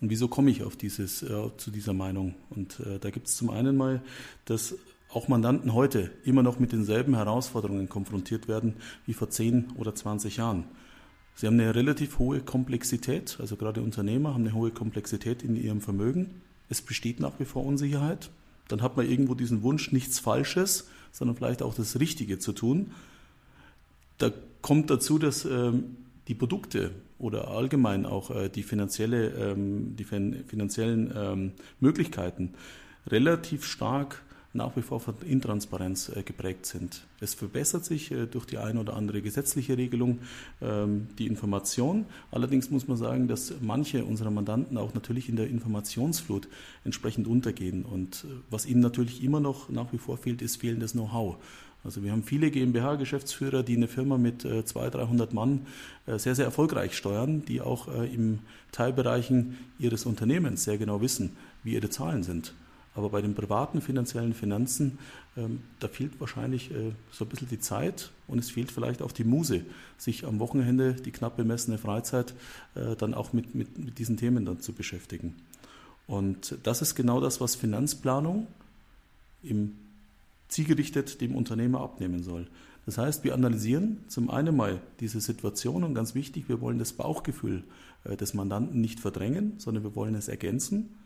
Und 0.01 0.09
wieso 0.09 0.27
komme 0.27 0.51
ich 0.51 0.63
auf 0.63 0.75
dieses, 0.77 1.23
äh, 1.23 1.49
zu 1.57 1.71
dieser 1.71 1.93
Meinung? 1.93 2.35
Und 2.51 2.79
äh, 2.81 2.99
da 2.99 3.09
gibt 3.09 3.27
es 3.27 3.35
zum 3.35 3.49
einen 3.49 3.75
mal 3.75 4.01
das 4.45 4.75
auch 5.11 5.27
Mandanten 5.27 5.73
heute 5.73 6.11
immer 6.23 6.43
noch 6.43 6.59
mit 6.59 6.71
denselben 6.71 7.15
Herausforderungen 7.15 7.89
konfrontiert 7.89 8.47
werden 8.47 8.75
wie 9.07 9.13
vor 9.13 9.29
10 9.29 9.71
oder 9.77 9.95
20 9.95 10.37
Jahren. 10.37 10.65
Sie 11.35 11.47
haben 11.47 11.59
eine 11.59 11.73
relativ 11.73 12.19
hohe 12.19 12.41
Komplexität, 12.41 13.37
also 13.39 13.55
gerade 13.55 13.81
Unternehmer 13.81 14.33
haben 14.33 14.45
eine 14.45 14.53
hohe 14.53 14.71
Komplexität 14.71 15.41
in 15.41 15.55
ihrem 15.55 15.81
Vermögen. 15.81 16.41
Es 16.69 16.81
besteht 16.81 17.19
nach 17.19 17.39
wie 17.39 17.45
vor 17.45 17.65
Unsicherheit. 17.65 18.29
Dann 18.67 18.83
hat 18.83 18.97
man 18.97 19.09
irgendwo 19.09 19.33
diesen 19.33 19.63
Wunsch, 19.63 19.91
nichts 19.91 20.19
Falsches, 20.19 20.87
sondern 21.11 21.35
vielleicht 21.35 21.61
auch 21.61 21.73
das 21.73 21.99
Richtige 21.99 22.39
zu 22.39 22.53
tun. 22.53 22.91
Da 24.17 24.31
kommt 24.61 24.89
dazu, 24.89 25.19
dass 25.19 25.45
ähm, 25.45 25.97
die 26.27 26.35
Produkte 26.35 26.91
oder 27.17 27.49
allgemein 27.49 28.05
auch 28.05 28.31
äh, 28.31 28.49
die, 28.49 28.63
finanzielle, 28.63 29.29
ähm, 29.29 29.95
die 29.95 30.03
finanziellen 30.03 31.13
ähm, 31.15 31.51
Möglichkeiten 31.79 32.53
relativ 33.07 33.65
stark 33.65 34.21
nach 34.53 34.75
wie 34.75 34.81
vor 34.81 34.99
von 34.99 35.15
Intransparenz 35.25 36.09
äh, 36.09 36.23
geprägt 36.23 36.65
sind. 36.65 37.03
Es 37.19 37.35
verbessert 37.35 37.85
sich 37.85 38.11
äh, 38.11 38.25
durch 38.25 38.45
die 38.45 38.57
eine 38.57 38.79
oder 38.79 38.95
andere 38.95 39.21
gesetzliche 39.21 39.77
Regelung 39.77 40.19
ähm, 40.61 41.07
die 41.19 41.27
Information. 41.27 42.05
Allerdings 42.31 42.71
muss 42.71 42.87
man 42.87 42.97
sagen, 42.97 43.27
dass 43.27 43.53
manche 43.61 44.03
unserer 44.03 44.31
Mandanten 44.31 44.77
auch 44.77 44.93
natürlich 44.93 45.29
in 45.29 45.35
der 45.35 45.47
Informationsflut 45.47 46.47
entsprechend 46.83 47.27
untergehen. 47.27 47.85
Und 47.85 48.25
äh, 48.25 48.33
was 48.49 48.65
ihnen 48.65 48.81
natürlich 48.81 49.23
immer 49.23 49.39
noch 49.39 49.69
nach 49.69 49.93
wie 49.93 49.99
vor 49.99 50.17
fehlt, 50.17 50.41
ist 50.41 50.57
fehlendes 50.57 50.93
Know-how. 50.93 51.37
Also 51.83 52.03
wir 52.03 52.11
haben 52.11 52.23
viele 52.23 52.51
GmbH-Geschäftsführer, 52.51 53.63
die 53.63 53.77
eine 53.77 53.87
Firma 53.87 54.17
mit 54.17 54.41
200, 54.41 54.95
300 54.95 55.33
Mann 55.33 55.65
sehr, 56.07 56.35
sehr 56.35 56.43
erfolgreich 56.43 56.93
steuern, 56.93 57.45
die 57.45 57.61
auch 57.61 57.87
im 57.87 58.39
Teilbereichen 58.73 59.57
ihres 59.79 60.05
Unternehmens 60.05 60.65
sehr 60.65 60.77
genau 60.77 60.99
wissen, 60.99 61.37
wie 61.63 61.75
ihre 61.75 61.89
Zahlen 61.89 62.23
sind. 62.23 62.53
Aber 62.99 63.11
bei 63.11 63.21
den 63.21 63.33
privaten 63.33 63.79
finanziellen 63.79 64.33
Finanzen, 64.33 64.99
ähm, 65.37 65.61
da 65.79 65.87
fehlt 65.87 66.19
wahrscheinlich 66.19 66.69
äh, 66.71 66.91
so 67.11 67.23
ein 67.23 67.29
bisschen 67.29 67.47
die 67.47 67.61
Zeit 67.61 68.11
und 68.27 68.39
es 68.39 68.51
fehlt 68.51 68.73
vielleicht 68.73 69.01
auch 69.01 69.13
die 69.13 69.23
Muse, 69.23 69.61
sich 69.97 70.25
am 70.25 70.39
Wochenende, 70.39 70.95
die 70.95 71.11
knapp 71.11 71.37
bemessene 71.37 71.77
Freizeit, 71.77 72.33
äh, 72.75 72.97
dann 72.97 73.13
auch 73.13 73.31
mit, 73.31 73.55
mit, 73.55 73.79
mit 73.79 73.99
diesen 73.99 74.17
Themen 74.17 74.45
dann 74.45 74.59
zu 74.59 74.73
beschäftigen. 74.73 75.37
Und 76.07 76.57
das 76.63 76.81
ist 76.81 76.93
genau 76.93 77.21
das, 77.21 77.39
was 77.39 77.55
Finanzplanung 77.55 78.47
im 79.43 79.77
zielgerichtet 80.49 81.21
dem 81.21 81.35
Unternehmer 81.35 81.79
abnehmen 81.79 82.21
soll. 82.21 82.47
Das 82.85 82.97
heißt, 82.97 83.23
wir 83.23 83.33
analysieren 83.33 83.99
zum 84.09 84.29
einen 84.29 84.57
mal 84.57 84.81
diese 84.99 85.21
Situation 85.21 85.85
und 85.85 85.93
ganz 85.93 86.15
wichtig, 86.15 86.49
wir 86.49 86.59
wollen 86.59 86.79
das 86.79 86.91
Bauchgefühl 86.91 87.63
äh, 88.03 88.17
des 88.17 88.33
Mandanten 88.33 88.81
nicht 88.81 88.99
verdrängen, 88.99 89.53
sondern 89.57 89.85
wir 89.85 89.95
wollen 89.95 90.15
es 90.15 90.27
ergänzen. 90.27 90.97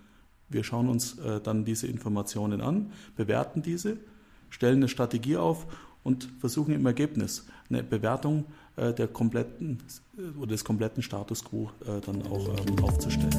Wir 0.50 0.63
schauen 0.63 0.89
uns 0.89 1.17
äh, 1.19 1.41
dann 1.41 1.65
diese 1.65 1.88
Informationen 1.88 2.62
an, 2.62 2.91
bewerten 3.15 3.62
diese, 3.62 3.97
stellen 4.50 4.77
eine 4.77 4.88
Strategie 4.88 5.38
auf 5.38 5.65
und 6.03 6.29
versuchen 6.39 6.73
im 6.73 6.85
Ergebnis 6.85 7.47
eine 7.69 7.83
Bewertung 7.83 8.45
äh, 8.75 8.93
der 8.93 9.07
kompletten 9.07 9.79
äh, 10.17 10.38
oder 10.38 10.51
des 10.51 10.63
kompletten 10.63 11.01
Status 11.01 11.43
quo 11.43 11.71
äh, 11.85 12.01
dann 12.01 12.21
auch 12.23 12.47
ähm, 12.47 12.83
aufzustellen. 12.83 13.31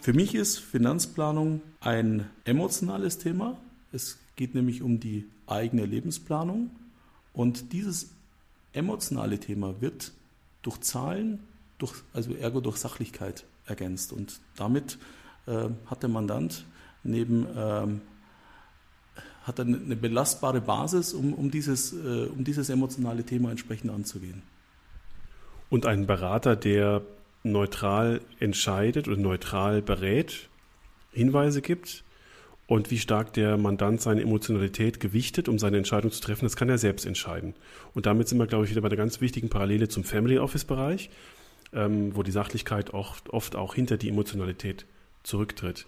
Für 0.00 0.12
mich 0.12 0.34
ist 0.34 0.58
Finanzplanung 0.58 1.62
ein 1.80 2.28
emotionales 2.44 3.16
Thema. 3.16 3.56
Es 3.90 4.18
geht 4.36 4.54
nämlich 4.54 4.82
um 4.82 5.00
die 5.00 5.26
eigene 5.46 5.86
Lebensplanung 5.86 6.70
und 7.32 7.72
dieses 7.72 8.10
emotionale 8.74 9.38
Thema 9.38 9.80
wird 9.80 10.12
durch 10.64 10.80
Zahlen, 10.80 11.38
durch, 11.78 11.94
also 12.12 12.34
ergo 12.34 12.60
durch 12.60 12.76
Sachlichkeit 12.78 13.44
ergänzt. 13.66 14.12
Und 14.12 14.40
damit 14.56 14.98
äh, 15.46 15.68
hat 15.86 16.02
der 16.02 16.10
Mandant 16.10 16.64
neben 17.04 17.46
ähm, 17.56 18.00
hat 19.44 19.60
eine, 19.60 19.76
eine 19.76 19.96
belastbare 19.96 20.60
Basis, 20.60 21.12
um, 21.12 21.34
um, 21.34 21.50
dieses, 21.50 21.92
äh, 21.92 22.26
um 22.26 22.44
dieses 22.44 22.70
emotionale 22.70 23.24
Thema 23.24 23.50
entsprechend 23.50 23.90
anzugehen. 23.90 24.42
Und 25.68 25.86
ein 25.86 26.06
Berater, 26.06 26.56
der 26.56 27.02
neutral 27.42 28.22
entscheidet 28.40 29.06
oder 29.06 29.18
neutral 29.18 29.82
berät, 29.82 30.48
Hinweise 31.12 31.60
gibt, 31.60 32.03
und 32.66 32.90
wie 32.90 32.98
stark 32.98 33.32
der 33.34 33.56
Mandant 33.56 34.00
seine 34.00 34.22
Emotionalität 34.22 34.98
gewichtet, 35.00 35.48
um 35.48 35.58
seine 35.58 35.76
Entscheidung 35.76 36.10
zu 36.10 36.20
treffen, 36.20 36.46
das 36.46 36.56
kann 36.56 36.68
er 36.68 36.78
selbst 36.78 37.04
entscheiden. 37.04 37.54
Und 37.92 38.06
damit 38.06 38.28
sind 38.28 38.38
wir, 38.38 38.46
glaube 38.46 38.64
ich, 38.64 38.70
wieder 38.70 38.80
bei 38.80 38.88
der 38.88 38.98
ganz 38.98 39.20
wichtigen 39.20 39.50
Parallele 39.50 39.88
zum 39.88 40.04
Family 40.04 40.38
Office-Bereich, 40.38 41.10
ähm, 41.74 42.16
wo 42.16 42.22
die 42.22 42.30
Sachlichkeit 42.30 42.94
oft, 42.94 43.30
oft 43.30 43.54
auch 43.56 43.74
hinter 43.74 43.98
die 43.98 44.08
Emotionalität 44.08 44.86
zurücktritt. 45.22 45.86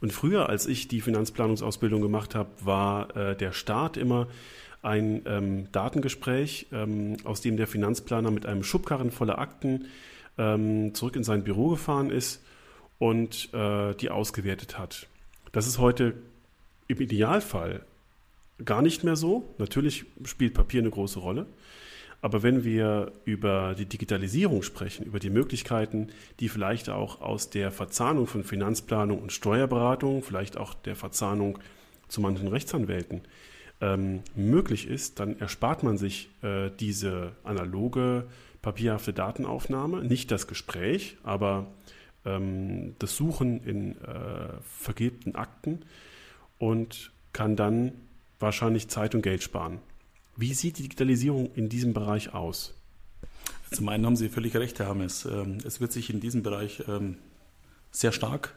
Und 0.00 0.12
früher, 0.12 0.48
als 0.48 0.66
ich 0.66 0.88
die 0.88 1.00
Finanzplanungsausbildung 1.00 2.02
gemacht 2.02 2.34
habe, 2.34 2.50
war 2.60 3.16
äh, 3.16 3.36
der 3.36 3.52
Start 3.52 3.96
immer 3.96 4.26
ein 4.82 5.22
ähm, 5.26 5.70
Datengespräch, 5.72 6.66
ähm, 6.72 7.16
aus 7.24 7.40
dem 7.40 7.56
der 7.56 7.66
Finanzplaner 7.66 8.30
mit 8.30 8.46
einem 8.46 8.62
Schubkarren 8.62 9.10
voller 9.10 9.38
Akten 9.38 9.86
ähm, 10.38 10.94
zurück 10.94 11.16
in 11.16 11.24
sein 11.24 11.44
Büro 11.44 11.70
gefahren 11.70 12.10
ist 12.10 12.44
und 12.98 13.52
äh, 13.54 13.94
die 13.94 14.10
ausgewertet 14.10 14.78
hat. 14.78 15.08
Das 15.56 15.66
ist 15.66 15.78
heute 15.78 16.12
im 16.86 17.00
Idealfall 17.00 17.80
gar 18.62 18.82
nicht 18.82 19.04
mehr 19.04 19.16
so. 19.16 19.54
Natürlich 19.56 20.04
spielt 20.26 20.52
Papier 20.52 20.82
eine 20.82 20.90
große 20.90 21.18
Rolle. 21.18 21.46
Aber 22.20 22.42
wenn 22.42 22.62
wir 22.62 23.12
über 23.24 23.74
die 23.74 23.86
Digitalisierung 23.86 24.62
sprechen, 24.62 25.06
über 25.06 25.18
die 25.18 25.30
Möglichkeiten, 25.30 26.08
die 26.40 26.50
vielleicht 26.50 26.90
auch 26.90 27.22
aus 27.22 27.48
der 27.48 27.70
Verzahnung 27.70 28.26
von 28.26 28.44
Finanzplanung 28.44 29.18
und 29.18 29.32
Steuerberatung, 29.32 30.22
vielleicht 30.22 30.58
auch 30.58 30.74
der 30.74 30.94
Verzahnung 30.94 31.58
zu 32.06 32.20
manchen 32.20 32.48
Rechtsanwälten 32.48 33.22
ähm, 33.80 34.20
möglich 34.34 34.86
ist, 34.86 35.20
dann 35.20 35.40
erspart 35.40 35.82
man 35.82 35.96
sich 35.96 36.28
äh, 36.42 36.68
diese 36.78 37.32
analoge 37.44 38.26
papierhafte 38.60 39.14
Datenaufnahme, 39.14 40.04
nicht 40.04 40.30
das 40.30 40.48
Gespräch, 40.48 41.16
aber 41.22 41.66
ähm, 42.26 42.94
das 42.98 43.16
Suchen 43.16 43.62
in 43.64 43.96
äh, 44.02 44.60
vergebten 44.62 45.34
Akten 45.34 45.80
und 46.58 47.12
kann 47.32 47.56
dann 47.56 47.92
wahrscheinlich 48.38 48.88
Zeit 48.88 49.14
und 49.14 49.22
Geld 49.22 49.42
sparen. 49.42 49.78
Wie 50.36 50.52
sieht 50.52 50.78
die 50.78 50.82
Digitalisierung 50.82 51.50
in 51.54 51.68
diesem 51.68 51.94
Bereich 51.94 52.34
aus? 52.34 52.74
Zum 53.70 53.88
einen 53.88 54.04
haben 54.06 54.16
Sie 54.16 54.28
völlig 54.28 54.54
recht, 54.56 54.78
Herr 54.78 54.88
Hammes. 54.88 55.24
Ähm, 55.24 55.58
es 55.64 55.80
wird 55.80 55.92
sich 55.92 56.10
in 56.10 56.20
diesem 56.20 56.42
Bereich 56.42 56.82
ähm, 56.88 57.16
sehr 57.90 58.12
stark 58.12 58.54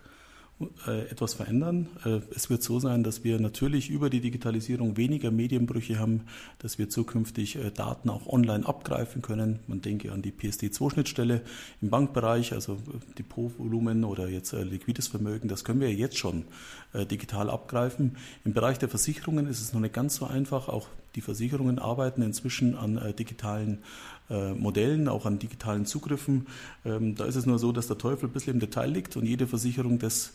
etwas 0.86 1.36
verändern. 1.36 1.88
Äh, 2.04 2.20
es 2.36 2.50
wird 2.50 2.64
so 2.64 2.80
sein, 2.80 3.04
dass 3.04 3.24
wir 3.24 3.40
natürlich 3.40 3.90
über 3.90 4.10
die 4.10 4.20
Digitalisierung 4.20 4.98
weniger 4.98 5.32
Medienbrüche 5.32 6.00
haben, 6.00 6.26
dass 6.60 6.78
wir 6.78 6.90
zukünftig 6.90 7.56
äh, 7.56 7.72
Daten 7.72 8.10
auch 8.10 8.28
online 8.28 8.68
abgreifen 8.68 9.22
können. 9.22 9.60
Man 9.68 9.82
denke 9.82 10.12
an 10.12 10.22
die 10.22 10.32
PSD2-Schnittstelle 10.32 11.42
im 11.82 11.90
Bankbereich, 11.90 12.52
also 12.52 12.78
Depotvolumen 13.18 14.04
oder 14.04 14.28
jetzt 14.28 14.52
liquides 14.52 15.08
Vermögen, 15.08 15.48
das 15.48 15.64
können 15.64 15.80
wir 15.80 15.94
jetzt 15.94 16.18
schon 16.18 16.46
digital 16.94 17.52
abgreifen. 17.52 18.18
Im 18.44 18.54
Bereich 18.54 18.80
der 18.80 18.90
Versicherungen 18.90 19.48
ist 19.48 19.62
es 19.62 19.74
noch 19.74 19.80
nicht 19.80 19.94
ganz 19.94 20.16
so 20.16 20.26
einfach. 20.26 20.70
Auch 20.70 20.88
die 21.14 21.22
Versicherungen 21.22 21.78
arbeiten 21.78 22.24
inzwischen 22.24 22.76
an 22.76 23.00
digitalen 23.18 23.84
Modellen, 24.28 25.08
auch 25.08 25.28
an 25.28 25.38
digitalen 25.38 25.86
Zugriffen. 25.86 26.48
Ähm, 26.86 27.16
da 27.16 27.26
ist 27.26 27.36
es 27.36 27.46
nur 27.46 27.60
so, 27.60 27.72
dass 27.72 27.88
der 27.88 27.98
Teufel 27.98 28.28
ein 28.30 28.32
bisschen 28.32 28.56
im 28.56 28.60
Detail 28.60 28.90
liegt 28.90 29.18
und 29.18 29.26
jede 29.26 29.46
Versicherung 29.46 30.00
das 30.00 30.34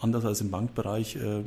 anders 0.00 0.24
als 0.24 0.40
im 0.40 0.50
Bankbereich 0.50 1.16
äh, 1.16 1.42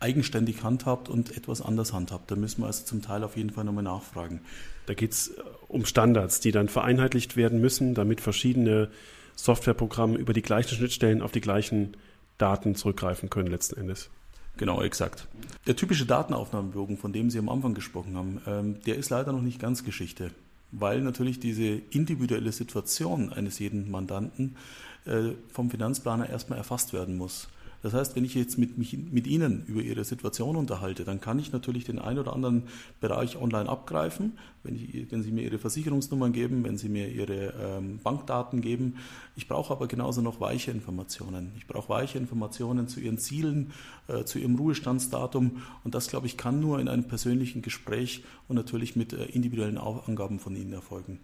eigenständig 0.00 0.62
handhabt 0.62 1.08
und 1.08 1.36
etwas 1.36 1.62
anders 1.62 1.92
handhabt. 1.92 2.30
Da 2.30 2.36
müssen 2.36 2.62
wir 2.62 2.66
also 2.66 2.84
zum 2.84 3.02
Teil 3.02 3.24
auf 3.24 3.36
jeden 3.36 3.50
Fall 3.50 3.64
nochmal 3.64 3.84
nachfragen. 3.84 4.40
Da 4.86 4.94
geht 4.94 5.12
es 5.12 5.28
äh, 5.28 5.42
um 5.68 5.84
Standards, 5.84 6.40
die 6.40 6.52
dann 6.52 6.68
vereinheitlicht 6.68 7.36
werden 7.36 7.60
müssen, 7.60 7.94
damit 7.94 8.20
verschiedene 8.20 8.88
Softwareprogramme 9.36 10.16
über 10.16 10.32
die 10.32 10.42
gleichen 10.42 10.76
Schnittstellen 10.76 11.22
auf 11.22 11.32
die 11.32 11.40
gleichen 11.40 11.96
Daten 12.38 12.74
zurückgreifen 12.74 13.30
können 13.30 13.48
letzten 13.48 13.80
Endes. 13.80 14.10
Genau, 14.56 14.80
exakt. 14.82 15.28
Der 15.66 15.76
typische 15.76 16.06
Datenaufnahmebogen, 16.06 16.96
von 16.96 17.12
dem 17.12 17.30
Sie 17.30 17.38
am 17.38 17.50
Anfang 17.50 17.74
gesprochen 17.74 18.16
haben, 18.16 18.40
ähm, 18.46 18.82
der 18.86 18.96
ist 18.96 19.10
leider 19.10 19.32
noch 19.32 19.42
nicht 19.42 19.60
ganz 19.60 19.84
Geschichte, 19.84 20.30
weil 20.72 21.02
natürlich 21.02 21.40
diese 21.40 21.80
individuelle 21.90 22.52
Situation 22.52 23.32
eines 23.32 23.58
jeden 23.58 23.90
Mandanten 23.90 24.56
äh, 25.04 25.32
vom 25.52 25.70
Finanzplaner 25.70 26.30
erstmal 26.30 26.58
erfasst 26.58 26.94
werden 26.94 27.18
muss. 27.18 27.48
Das 27.86 27.94
heißt, 27.94 28.16
wenn 28.16 28.24
ich 28.24 28.34
jetzt 28.34 28.58
mit, 28.58 28.78
mich, 28.78 28.98
mit 28.98 29.28
Ihnen 29.28 29.64
über 29.68 29.80
Ihre 29.80 30.02
Situation 30.02 30.56
unterhalte, 30.56 31.04
dann 31.04 31.20
kann 31.20 31.38
ich 31.38 31.52
natürlich 31.52 31.84
den 31.84 32.00
einen 32.00 32.18
oder 32.18 32.32
anderen 32.32 32.64
Bereich 33.00 33.40
online 33.40 33.68
abgreifen, 33.68 34.32
wenn, 34.64 34.74
ich, 34.74 35.06
wenn 35.12 35.22
Sie 35.22 35.30
mir 35.30 35.44
Ihre 35.44 35.58
Versicherungsnummern 35.58 36.32
geben, 36.32 36.64
wenn 36.64 36.78
Sie 36.78 36.88
mir 36.88 37.08
Ihre 37.08 37.54
ähm, 37.62 38.00
Bankdaten 38.02 38.60
geben. 38.60 38.96
Ich 39.36 39.46
brauche 39.46 39.72
aber 39.72 39.86
genauso 39.86 40.20
noch 40.20 40.40
weiche 40.40 40.72
Informationen. 40.72 41.52
Ich 41.58 41.68
brauche 41.68 41.88
weiche 41.88 42.18
Informationen 42.18 42.88
zu 42.88 42.98
Ihren 42.98 43.18
Zielen, 43.18 43.70
äh, 44.08 44.24
zu 44.24 44.40
Ihrem 44.40 44.56
Ruhestandsdatum 44.56 45.62
und 45.84 45.94
das, 45.94 46.08
glaube 46.08 46.26
ich, 46.26 46.36
kann 46.36 46.58
nur 46.58 46.80
in 46.80 46.88
einem 46.88 47.04
persönlichen 47.04 47.62
Gespräch 47.62 48.24
und 48.48 48.56
natürlich 48.56 48.96
mit 48.96 49.12
äh, 49.12 49.26
individuellen 49.26 49.78
Angaben 49.78 50.40
von 50.40 50.56
Ihnen 50.56 50.72
erfolgen. 50.72 51.20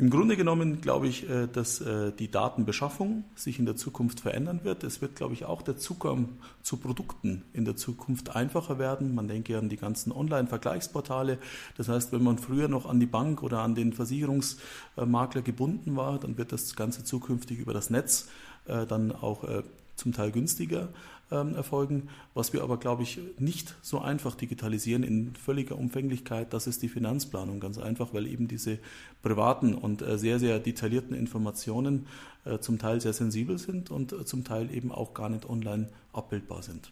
Im 0.00 0.08
Grunde 0.08 0.38
genommen 0.38 0.80
glaube 0.80 1.08
ich, 1.08 1.28
äh, 1.28 1.46
dass 1.46 1.82
äh, 1.82 2.10
die 2.10 2.30
Datenbeschaffung 2.30 3.24
sich 3.34 3.58
in 3.58 3.66
der 3.66 3.76
Zukunft 3.76 4.20
verändern 4.20 4.60
wird. 4.62 4.82
Es 4.82 5.02
wird, 5.02 5.14
glaube 5.14 5.34
ich, 5.34 5.44
auch 5.44 5.60
der 5.60 5.76
Zugang 5.76 6.30
zu 6.62 6.78
Produkten 6.78 7.42
in 7.52 7.66
der 7.66 7.76
Zukunft 7.76 8.34
einfacher 8.34 8.78
werden. 8.78 9.14
Man 9.14 9.28
denke 9.28 9.58
an 9.58 9.68
die 9.68 9.76
ganzen 9.76 10.10
Online-Vergleichsportale. 10.10 11.36
Das 11.76 11.90
heißt, 11.90 12.12
wenn 12.12 12.22
man 12.22 12.38
früher 12.38 12.68
noch 12.68 12.86
an 12.86 12.98
die 12.98 13.04
Bank 13.04 13.42
oder 13.42 13.60
an 13.60 13.74
den 13.74 13.92
Versicherungsmakler 13.92 15.42
gebunden 15.42 15.96
war, 15.96 16.18
dann 16.18 16.38
wird 16.38 16.52
das 16.52 16.76
Ganze 16.76 17.04
zukünftig 17.04 17.58
über 17.58 17.74
das 17.74 17.90
Netz 17.90 18.30
äh, 18.68 18.86
dann 18.86 19.12
auch 19.12 19.44
zum 20.00 20.12
Teil 20.12 20.32
günstiger 20.32 20.88
ähm, 21.30 21.54
erfolgen. 21.54 22.08
Was 22.34 22.52
wir 22.52 22.62
aber, 22.62 22.78
glaube 22.78 23.02
ich, 23.02 23.20
nicht 23.38 23.74
so 23.82 24.00
einfach 24.00 24.34
digitalisieren 24.34 25.02
in 25.02 25.34
völliger 25.34 25.76
Umfänglichkeit, 25.78 26.52
das 26.52 26.66
ist 26.66 26.82
die 26.82 26.88
Finanzplanung. 26.88 27.60
Ganz 27.60 27.78
einfach, 27.78 28.12
weil 28.12 28.26
eben 28.26 28.48
diese 28.48 28.78
privaten 29.22 29.74
und 29.74 30.02
äh, 30.02 30.18
sehr, 30.18 30.38
sehr 30.38 30.58
detaillierten 30.58 31.14
Informationen 31.14 32.06
äh, 32.44 32.58
zum 32.58 32.78
Teil 32.78 33.00
sehr 33.00 33.12
sensibel 33.12 33.58
sind 33.58 33.90
und 33.90 34.12
äh, 34.12 34.24
zum 34.24 34.44
Teil 34.44 34.74
eben 34.74 34.90
auch 34.90 35.14
gar 35.14 35.28
nicht 35.28 35.48
online 35.48 35.88
abbildbar 36.12 36.62
sind. 36.62 36.90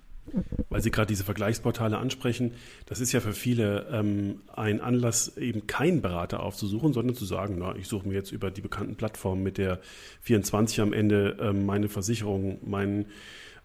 Weil 0.68 0.82
Sie 0.82 0.90
gerade 0.90 1.08
diese 1.08 1.24
Vergleichsportale 1.24 1.98
ansprechen, 1.98 2.52
das 2.86 3.00
ist 3.00 3.12
ja 3.12 3.20
für 3.20 3.32
viele 3.32 3.86
ähm, 3.90 4.40
ein 4.54 4.80
Anlass, 4.80 5.36
eben 5.36 5.66
keinen 5.66 6.02
Berater 6.02 6.42
aufzusuchen, 6.42 6.92
sondern 6.92 7.16
zu 7.16 7.24
sagen, 7.24 7.56
na, 7.58 7.74
ich 7.76 7.88
suche 7.88 8.06
mir 8.06 8.14
jetzt 8.14 8.32
über 8.32 8.50
die 8.50 8.60
bekannten 8.60 8.96
Plattformen 8.96 9.42
mit 9.42 9.58
der 9.58 9.80
24 10.22 10.80
am 10.80 10.92
Ende 10.92 11.36
ähm, 11.40 11.66
meine 11.66 11.88
Versicherung, 11.88 12.58
meinen 12.68 13.06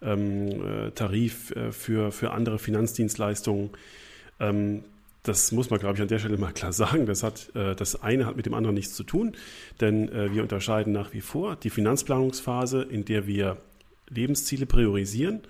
ähm, 0.02 0.48
äh, 0.48 0.90
Tarif 0.90 1.50
äh, 1.52 1.72
für, 1.72 2.12
für 2.12 2.32
andere 2.32 2.58
Finanzdienstleistungen. 2.58 3.70
Ähm, 4.40 4.84
das 5.22 5.52
muss 5.52 5.70
man, 5.70 5.80
glaube 5.80 5.94
ich, 5.94 6.02
an 6.02 6.08
der 6.08 6.18
Stelle 6.18 6.36
mal 6.36 6.52
klar 6.52 6.72
sagen. 6.72 7.06
Das, 7.06 7.22
hat, 7.22 7.50
äh, 7.54 7.74
das 7.74 8.02
eine 8.02 8.26
hat 8.26 8.36
mit 8.36 8.46
dem 8.46 8.54
anderen 8.54 8.74
nichts 8.74 8.94
zu 8.94 9.04
tun, 9.04 9.32
denn 9.80 10.10
äh, 10.10 10.32
wir 10.32 10.42
unterscheiden 10.42 10.92
nach 10.92 11.12
wie 11.12 11.22
vor 11.22 11.56
die 11.56 11.70
Finanzplanungsphase, 11.70 12.82
in 12.82 13.04
der 13.04 13.26
wir 13.26 13.56
Lebensziele 14.08 14.66
priorisieren 14.66 15.40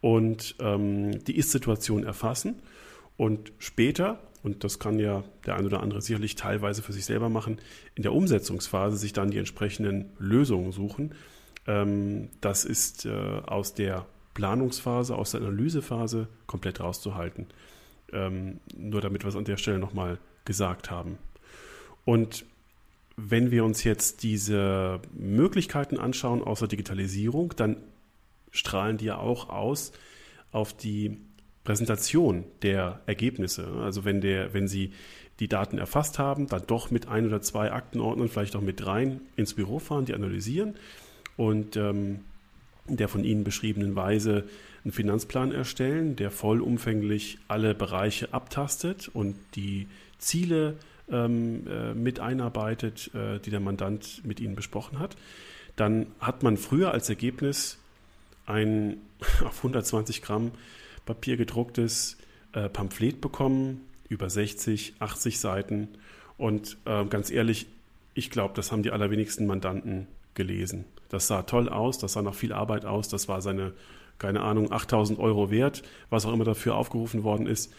und 0.00 0.54
ähm, 0.60 1.24
die 1.24 1.36
Ist-Situation 1.36 2.04
erfassen 2.04 2.56
und 3.16 3.52
später, 3.58 4.20
und 4.42 4.62
das 4.64 4.78
kann 4.78 4.98
ja 4.98 5.24
der 5.44 5.56
ein 5.56 5.66
oder 5.66 5.82
andere 5.82 6.02
sicherlich 6.02 6.36
teilweise 6.36 6.82
für 6.82 6.92
sich 6.92 7.04
selber 7.04 7.28
machen, 7.28 7.58
in 7.94 8.02
der 8.02 8.12
Umsetzungsphase 8.12 8.96
sich 8.96 9.12
dann 9.12 9.30
die 9.30 9.38
entsprechenden 9.38 10.10
Lösungen 10.18 10.72
suchen, 10.72 11.14
ähm, 11.66 12.28
das 12.40 12.64
ist 12.64 13.06
äh, 13.06 13.10
aus 13.10 13.74
der 13.74 14.06
Planungsphase, 14.34 15.16
aus 15.16 15.32
der 15.32 15.40
Analysephase 15.40 16.28
komplett 16.46 16.80
rauszuhalten. 16.80 17.46
Ähm, 18.12 18.60
nur 18.76 19.00
damit 19.00 19.24
wir 19.24 19.28
es 19.28 19.36
an 19.36 19.44
der 19.44 19.56
Stelle 19.56 19.78
nochmal 19.78 20.18
gesagt 20.44 20.90
haben. 20.90 21.18
Und 22.04 22.44
wenn 23.16 23.50
wir 23.50 23.64
uns 23.64 23.82
jetzt 23.82 24.22
diese 24.22 25.00
Möglichkeiten 25.14 25.98
anschauen 25.98 26.42
aus 26.42 26.60
der 26.60 26.68
Digitalisierung, 26.68 27.54
dann 27.56 27.78
strahlen 28.56 28.96
die 28.96 29.06
ja 29.06 29.18
auch 29.18 29.48
aus 29.48 29.92
auf 30.52 30.72
die 30.72 31.18
Präsentation 31.64 32.44
der 32.62 33.00
Ergebnisse. 33.06 33.66
Also 33.82 34.04
wenn, 34.04 34.20
der, 34.20 34.54
wenn 34.54 34.68
Sie 34.68 34.92
die 35.40 35.48
Daten 35.48 35.78
erfasst 35.78 36.18
haben, 36.18 36.46
dann 36.46 36.62
doch 36.66 36.90
mit 36.90 37.08
ein 37.08 37.26
oder 37.26 37.42
zwei 37.42 37.72
Aktenordnern, 37.72 38.28
vielleicht 38.28 38.56
auch 38.56 38.62
mit 38.62 38.80
dreien 38.80 39.20
ins 39.36 39.54
Büro 39.54 39.78
fahren, 39.78 40.06
die 40.06 40.14
analysieren 40.14 40.76
und 41.36 41.76
ähm, 41.76 42.20
der 42.88 43.08
von 43.08 43.24
Ihnen 43.24 43.44
beschriebenen 43.44 43.96
Weise 43.96 44.44
einen 44.84 44.92
Finanzplan 44.92 45.52
erstellen, 45.52 46.16
der 46.16 46.30
vollumfänglich 46.30 47.38
alle 47.48 47.74
Bereiche 47.74 48.32
abtastet 48.32 49.08
und 49.12 49.36
die 49.56 49.88
Ziele 50.18 50.76
ähm, 51.10 51.66
äh, 51.66 51.92
mit 51.94 52.20
einarbeitet, 52.20 53.10
äh, 53.14 53.40
die 53.40 53.50
der 53.50 53.60
Mandant 53.60 54.22
mit 54.24 54.40
Ihnen 54.40 54.54
besprochen 54.54 54.98
hat. 54.98 55.16
Dann 55.74 56.06
hat 56.20 56.42
man 56.42 56.56
früher 56.56 56.92
als 56.92 57.10
Ergebnis 57.10 57.78
ein 58.46 58.98
auf 59.44 59.58
120 59.58 60.22
Gramm 60.22 60.52
Papier 61.04 61.36
gedrucktes 61.36 62.16
äh, 62.52 62.68
Pamphlet 62.68 63.20
bekommen, 63.20 63.82
über 64.08 64.28
60, 64.28 64.94
80 64.98 65.38
Seiten. 65.38 65.88
Und 66.36 66.78
äh, 66.84 67.04
ganz 67.06 67.30
ehrlich, 67.30 67.66
ich 68.14 68.30
glaube, 68.30 68.54
das 68.54 68.72
haben 68.72 68.82
die 68.82 68.90
allerwenigsten 68.90 69.46
Mandanten 69.46 70.08
gelesen. 70.34 70.84
Das 71.08 71.28
sah 71.28 71.42
toll 71.42 71.68
aus, 71.68 71.98
das 71.98 72.14
sah 72.14 72.22
nach 72.22 72.34
viel 72.34 72.52
Arbeit 72.52 72.84
aus, 72.84 73.08
das 73.08 73.28
war 73.28 73.40
seine, 73.40 73.72
keine 74.18 74.40
Ahnung, 74.42 74.72
8000 74.72 75.18
Euro 75.18 75.50
wert, 75.50 75.82
was 76.10 76.26
auch 76.26 76.32
immer 76.32 76.44
dafür 76.44 76.74
aufgerufen 76.74 77.22
worden 77.22 77.46
ist. 77.46 77.72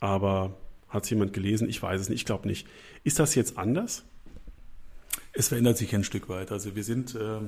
Aber 0.00 0.56
hat 0.88 1.04
es 1.04 1.10
jemand 1.10 1.32
gelesen? 1.32 1.68
Ich 1.68 1.82
weiß 1.82 2.00
es 2.00 2.08
nicht, 2.08 2.20
ich 2.20 2.24
glaube 2.24 2.48
nicht. 2.48 2.66
Ist 3.02 3.18
das 3.18 3.34
jetzt 3.34 3.58
anders? 3.58 4.04
Es 5.32 5.48
verändert 5.48 5.76
sich 5.76 5.94
ein 5.94 6.04
Stück 6.04 6.28
weit. 6.28 6.52
Also 6.52 6.76
wir 6.76 6.84
sind 6.84 7.14
äh, 7.14 7.40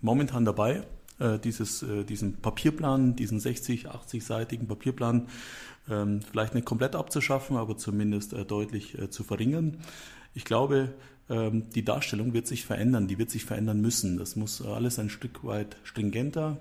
momentan 0.00 0.44
dabei, 0.44 0.84
dieses, 1.18 1.82
äh, 1.82 2.04
diesen 2.04 2.36
Papierplan, 2.36 3.16
diesen 3.16 3.40
60, 3.40 3.88
80-seitigen 3.88 4.66
Papierplan 4.66 5.28
ähm, 5.88 6.20
vielleicht 6.22 6.54
nicht 6.54 6.64
komplett 6.64 6.96
abzuschaffen, 6.96 7.56
aber 7.56 7.76
zumindest 7.76 8.32
äh, 8.32 8.44
deutlich 8.44 8.98
äh, 8.98 9.10
zu 9.10 9.22
verringern. 9.22 9.78
Ich 10.34 10.44
glaube, 10.44 10.92
ähm, 11.28 11.70
die 11.74 11.84
Darstellung 11.84 12.32
wird 12.32 12.46
sich 12.46 12.64
verändern, 12.64 13.08
die 13.08 13.18
wird 13.18 13.30
sich 13.30 13.44
verändern 13.44 13.80
müssen. 13.80 14.18
Das 14.18 14.36
muss 14.36 14.62
alles 14.62 14.98
ein 14.98 15.10
Stück 15.10 15.44
weit 15.44 15.76
stringenter, 15.84 16.58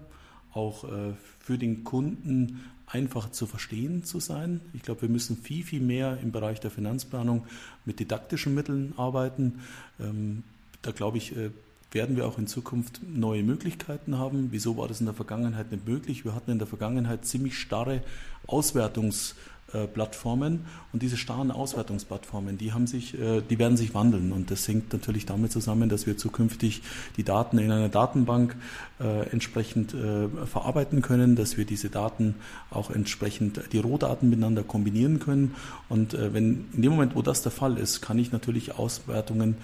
auch 0.54 0.84
äh, 0.84 1.14
für 1.40 1.58
den 1.58 1.84
Kunden 1.84 2.62
einfach 2.86 3.32
zu 3.32 3.48
verstehen 3.48 4.04
zu 4.04 4.20
sein. 4.20 4.62
Ich 4.74 4.84
glaube, 4.84 5.04
wir 5.04 5.10
müssen 5.10 5.38
viel, 5.38 5.64
viel 5.64 5.82
mehr 5.82 6.20
im 6.22 6.32
Bereich 6.32 6.60
der 6.60 6.70
Finanzplanung 6.70 7.46
mit 7.86 8.00
didaktischen 8.00 8.54
Mitteln 8.54 8.94
arbeiten. 8.98 9.62
Ähm, 10.00 10.44
da 10.82 10.92
glaube 10.92 11.18
ich, 11.18 11.36
äh, 11.36 11.50
werden 11.94 12.16
wir 12.16 12.28
auch 12.28 12.38
in 12.38 12.48
Zukunft 12.48 13.02
neue 13.08 13.44
Möglichkeiten 13.44 14.18
haben. 14.18 14.48
Wieso 14.52 14.78
war 14.78 14.88
das 14.88 15.00
in 15.00 15.06
der 15.06 15.16
Vergangenheit 15.16 15.72
nicht 15.72 15.88
möglich? 15.88 16.26
Wir 16.26 16.34
hatten 16.34 16.52
in 16.52 16.60
der 16.60 16.68
Vergangenheit 16.68 17.26
ziemlich 17.26 17.58
starre 17.58 18.02
Auswertungsplattformen 18.48 20.66
und 20.92 21.02
diese 21.02 21.18
starren 21.18 21.52
Auswertungsplattformen, 21.52 22.58
die 22.58 22.74
haben 22.74 22.88
sich, 22.88 23.20
äh, 23.20 23.42
die 23.42 23.60
werden 23.60 23.78
sich 23.78 23.94
wandeln 23.94 24.32
und 24.32 24.52
das 24.52 24.68
hängt 24.68 24.92
natürlich 24.92 25.26
damit 25.26 25.52
zusammen, 25.52 25.88
dass 25.88 26.08
wir 26.08 26.18
zukünftig 26.18 26.82
die 27.16 27.24
Daten 27.24 27.60
in 27.60 27.72
einer 27.72 27.90
Datenbank 27.90 28.56
äh, 29.00 29.30
entsprechend 29.30 29.94
äh, 29.94 30.28
verarbeiten 30.46 31.02
können, 31.02 31.36
dass 31.36 31.58
wir 31.58 31.66
diese 31.66 31.90
Daten 31.90 32.36
auch 32.70 32.92
entsprechend 32.92 33.62
die 33.72 33.80
Rohdaten 33.80 34.30
miteinander 34.30 34.64
kombinieren 34.64 35.20
können 35.20 35.56
und 35.90 36.14
wenn 36.14 36.66
in 36.74 36.82
dem 36.82 36.92
Moment, 36.92 37.16
wo 37.16 37.22
das 37.22 37.44
der 37.44 37.52
Fall 37.52 37.78
ist, 37.78 38.02
kann 38.02 38.20
ich 38.20 38.32
natürlich 38.32 38.78
Auswertungen 38.78 39.58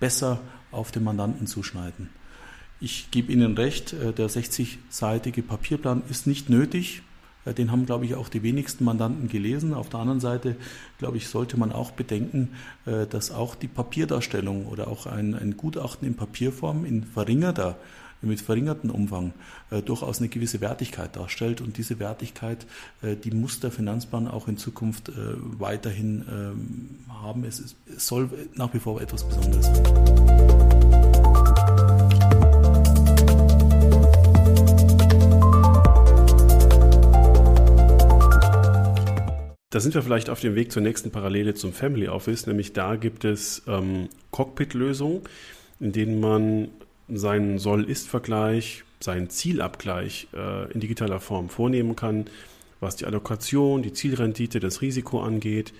besser 0.00 0.40
auf 0.70 0.92
den 0.92 1.04
Mandanten 1.04 1.46
zuschneiden. 1.46 2.10
Ich 2.80 3.10
gebe 3.10 3.32
Ihnen 3.32 3.56
recht, 3.56 3.92
äh, 3.92 4.12
der 4.12 4.28
60-seitige 4.28 5.42
Papierplan 5.42 6.02
ist 6.10 6.26
nicht 6.26 6.50
nötig. 6.50 7.02
Äh, 7.46 7.54
den 7.54 7.72
haben, 7.72 7.86
glaube 7.86 8.04
ich, 8.04 8.14
auch 8.14 8.28
die 8.28 8.42
wenigsten 8.42 8.84
Mandanten 8.84 9.28
gelesen. 9.28 9.72
Auf 9.72 9.88
der 9.88 10.00
anderen 10.00 10.20
Seite, 10.20 10.56
glaube 10.98 11.16
ich, 11.16 11.28
sollte 11.28 11.58
man 11.58 11.72
auch 11.72 11.92
bedenken, 11.92 12.50
äh, 12.84 13.06
dass 13.06 13.30
auch 13.30 13.54
die 13.54 13.68
Papierdarstellung 13.68 14.66
oder 14.66 14.88
auch 14.88 15.06
ein, 15.06 15.34
ein 15.34 15.56
Gutachten 15.56 16.06
in 16.06 16.16
Papierform 16.16 16.84
in 16.84 17.04
verringerter 17.04 17.78
mit 18.26 18.40
verringertem 18.40 18.90
Umfang 18.90 19.32
äh, 19.70 19.82
durchaus 19.82 20.18
eine 20.18 20.28
gewisse 20.28 20.60
Wertigkeit 20.60 21.16
darstellt. 21.16 21.60
Und 21.60 21.78
diese 21.78 21.98
Wertigkeit, 21.98 22.66
äh, 23.02 23.16
die 23.16 23.30
muss 23.30 23.60
der 23.60 23.70
Finanzplan 23.70 24.28
auch 24.28 24.48
in 24.48 24.56
Zukunft 24.58 25.08
äh, 25.08 25.12
weiterhin 25.14 26.24
ähm, 26.30 26.98
haben. 27.08 27.44
Es, 27.44 27.60
ist, 27.60 27.76
es 27.94 28.06
soll 28.06 28.28
nach 28.54 28.72
wie 28.74 28.78
vor 28.78 29.00
etwas 29.00 29.24
Besonderes 29.24 29.66
sein. 29.66 30.56
Da 39.76 39.80
sind 39.80 39.94
wir 39.94 40.02
vielleicht 40.02 40.30
auf 40.30 40.40
dem 40.40 40.54
Weg 40.54 40.72
zur 40.72 40.80
nächsten 40.80 41.10
Parallele 41.10 41.52
zum 41.52 41.74
Family 41.74 42.08
Office, 42.08 42.46
nämlich 42.46 42.72
da 42.72 42.96
gibt 42.96 43.26
es 43.26 43.62
ähm, 43.66 44.08
Cockpit-Lösungen, 44.30 45.20
in 45.80 45.92
denen 45.92 46.18
man 46.18 46.68
seinen 47.08 47.58
Soll-Ist-Vergleich, 47.58 48.84
seinen 49.00 49.30
Zielabgleich 49.30 50.28
äh, 50.34 50.72
in 50.72 50.80
digitaler 50.80 51.20
Form 51.20 51.48
vornehmen 51.48 51.96
kann, 51.96 52.26
was 52.80 52.96
die 52.96 53.06
Allokation, 53.06 53.82
die 53.82 53.92
Zielrendite, 53.92 54.60
das 54.60 54.82
Risiko 54.82 55.20
angeht. 55.20 55.72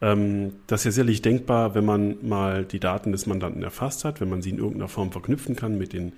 Ähm, 0.00 0.54
das 0.66 0.80
ist 0.80 0.84
ja 0.84 0.90
sicherlich 0.92 1.22
denkbar, 1.22 1.74
wenn 1.74 1.84
man 1.84 2.16
mal 2.26 2.64
die 2.64 2.80
Daten 2.80 3.12
des 3.12 3.26
Mandanten 3.26 3.62
erfasst 3.62 4.04
hat, 4.04 4.20
wenn 4.20 4.28
man 4.28 4.42
sie 4.42 4.50
in 4.50 4.58
irgendeiner 4.58 4.88
Form 4.88 5.12
verknüpfen 5.12 5.56
kann 5.56 5.78
mit 5.78 5.92
den 5.92 6.12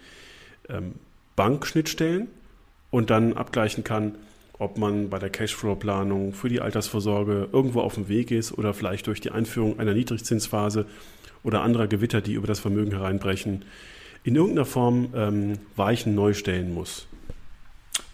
ähm, 0.68 0.94
Bankschnittstellen 1.36 2.28
und 2.90 3.10
dann 3.10 3.34
abgleichen 3.34 3.84
kann, 3.84 4.14
ob 4.58 4.78
man 4.78 5.10
bei 5.10 5.18
der 5.18 5.30
Cashflow-Planung 5.30 6.32
für 6.32 6.48
die 6.48 6.60
Altersvorsorge 6.60 7.48
irgendwo 7.52 7.80
auf 7.80 7.94
dem 7.94 8.08
Weg 8.08 8.30
ist 8.30 8.56
oder 8.56 8.72
vielleicht 8.72 9.08
durch 9.08 9.20
die 9.20 9.32
Einführung 9.32 9.80
einer 9.80 9.94
Niedrigzinsphase 9.94 10.86
oder 11.42 11.62
anderer 11.62 11.88
Gewitter, 11.88 12.20
die 12.20 12.34
über 12.34 12.46
das 12.46 12.60
Vermögen 12.60 12.92
hereinbrechen, 12.92 13.64
in 14.24 14.34
irgendeiner 14.34 14.64
Form 14.64 15.08
ähm, 15.14 15.58
Weichen 15.76 16.14
neu 16.14 16.34
stellen 16.34 16.74
muss. 16.74 17.06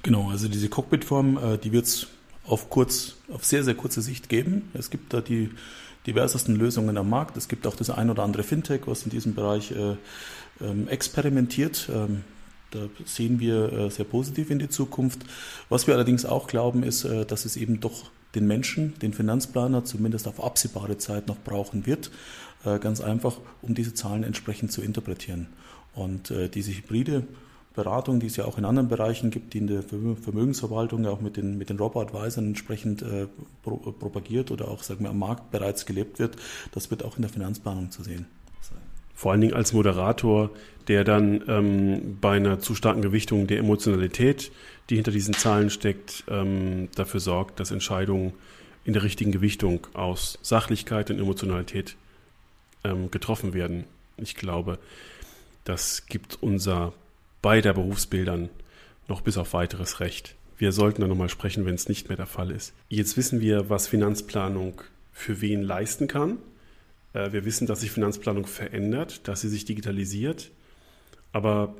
Genau, 0.02 0.30
also 0.30 0.48
diese 0.48 0.68
Cockpitform, 0.68 1.38
äh, 1.38 1.58
die 1.58 1.72
wird 1.72 1.86
es 1.86 2.08
auf 2.44 2.68
kurz, 2.68 3.16
auf 3.32 3.44
sehr, 3.44 3.64
sehr 3.64 3.74
kurze 3.74 4.02
Sicht 4.02 4.28
geben. 4.28 4.70
Es 4.74 4.90
gibt 4.90 5.14
da 5.14 5.20
die 5.20 5.50
diversesten 6.06 6.56
Lösungen 6.56 6.96
am 6.98 7.08
Markt. 7.08 7.36
Es 7.36 7.48
gibt 7.48 7.66
auch 7.66 7.76
das 7.76 7.90
ein 7.90 8.10
oder 8.10 8.22
andere 8.24 8.42
Fintech, 8.42 8.82
was 8.86 9.04
in 9.04 9.10
diesem 9.10 9.34
Bereich 9.34 9.70
äh, 9.72 9.96
ähm, 10.60 10.88
experimentiert. 10.88 11.88
Ähm, 11.94 12.24
da 12.70 12.80
sehen 13.04 13.40
wir 13.40 13.72
äh, 13.72 13.90
sehr 13.90 14.04
positiv 14.04 14.50
in 14.50 14.58
die 14.58 14.68
Zukunft. 14.68 15.20
Was 15.68 15.86
wir 15.86 15.94
allerdings 15.94 16.24
auch 16.24 16.46
glauben, 16.46 16.82
ist, 16.82 17.04
äh, 17.04 17.24
dass 17.24 17.44
es 17.44 17.56
eben 17.56 17.80
doch 17.80 18.10
den 18.34 18.46
Menschen, 18.46 18.98
den 19.00 19.12
Finanzplaner 19.12 19.84
zumindest 19.84 20.26
auf 20.28 20.42
absehbare 20.42 20.98
Zeit 20.98 21.28
noch 21.28 21.38
brauchen 21.38 21.86
wird. 21.86 22.10
Äh, 22.64 22.78
ganz 22.78 23.00
einfach, 23.00 23.38
um 23.62 23.74
diese 23.74 23.94
Zahlen 23.94 24.22
entsprechend 24.22 24.72
zu 24.72 24.82
interpretieren. 24.82 25.48
Und 25.94 26.30
äh, 26.30 26.48
diese 26.48 26.72
hybride 26.72 27.24
Beratung, 27.74 28.20
die 28.20 28.26
es 28.26 28.36
ja 28.36 28.44
auch 28.44 28.58
in 28.58 28.64
anderen 28.64 28.88
Bereichen 28.88 29.30
gibt, 29.30 29.54
die 29.54 29.58
in 29.58 29.66
der 29.66 29.82
Vermögensverwaltung 29.82 31.04
ja 31.04 31.10
auch 31.10 31.20
mit 31.20 31.36
den, 31.36 31.56
mit 31.56 31.70
den 31.70 31.78
Robo-Advisern 31.78 32.46
entsprechend 32.46 33.02
äh, 33.02 33.26
pro, 33.62 33.76
propagiert 33.76 34.50
oder 34.50 34.68
auch 34.68 34.82
sagen 34.82 35.04
wir, 35.04 35.10
am 35.10 35.18
Markt 35.18 35.50
bereits 35.50 35.86
gelebt 35.86 36.18
wird, 36.18 36.36
das 36.72 36.90
wird 36.90 37.04
auch 37.04 37.16
in 37.16 37.22
der 37.22 37.30
Finanzplanung 37.30 37.90
zu 37.90 38.02
sehen 38.02 38.26
sein. 38.60 38.78
Vor 39.14 39.32
allen 39.32 39.40
Dingen 39.40 39.54
als 39.54 39.72
Moderator, 39.72 40.50
der 40.88 41.04
dann 41.04 41.44
ähm, 41.46 42.18
bei 42.20 42.36
einer 42.36 42.58
zu 42.58 42.74
starken 42.74 43.02
Gewichtung 43.02 43.46
der 43.46 43.58
Emotionalität, 43.58 44.50
die 44.88 44.96
hinter 44.96 45.12
diesen 45.12 45.34
Zahlen 45.34 45.70
steckt, 45.70 46.24
ähm, 46.28 46.88
dafür 46.96 47.20
sorgt, 47.20 47.60
dass 47.60 47.70
Entscheidungen 47.70 48.32
in 48.84 48.94
der 48.94 49.04
richtigen 49.04 49.30
Gewichtung 49.30 49.86
aus 49.94 50.38
Sachlichkeit 50.42 51.10
und 51.10 51.20
Emotionalität 51.20 51.96
ähm, 52.82 53.10
getroffen 53.12 53.54
werden. 53.54 53.84
Ich 54.16 54.34
glaube, 54.34 54.78
das 55.64 56.06
gibt 56.06 56.38
unser 56.42 56.92
beider 57.42 57.74
Berufsbildern 57.74 58.48
noch 59.08 59.20
bis 59.20 59.36
auf 59.36 59.52
weiteres 59.52 60.00
Recht. 60.00 60.36
Wir 60.56 60.72
sollten 60.72 61.00
da 61.00 61.08
nochmal 61.08 61.28
sprechen, 61.28 61.64
wenn 61.64 61.74
es 61.74 61.88
nicht 61.88 62.08
mehr 62.08 62.16
der 62.16 62.26
Fall 62.26 62.50
ist. 62.50 62.74
Jetzt 62.88 63.16
wissen 63.16 63.40
wir, 63.40 63.70
was 63.70 63.88
Finanzplanung 63.88 64.82
für 65.12 65.40
wen 65.40 65.62
leisten 65.62 66.06
kann. 66.06 66.38
Äh, 67.12 67.32
wir 67.32 67.44
wissen, 67.44 67.66
dass 67.66 67.80
sich 67.80 67.90
Finanzplanung 67.90 68.46
verändert, 68.46 69.26
dass 69.26 69.40
sie 69.40 69.48
sich 69.48 69.64
digitalisiert. 69.64 70.50
Aber 71.32 71.74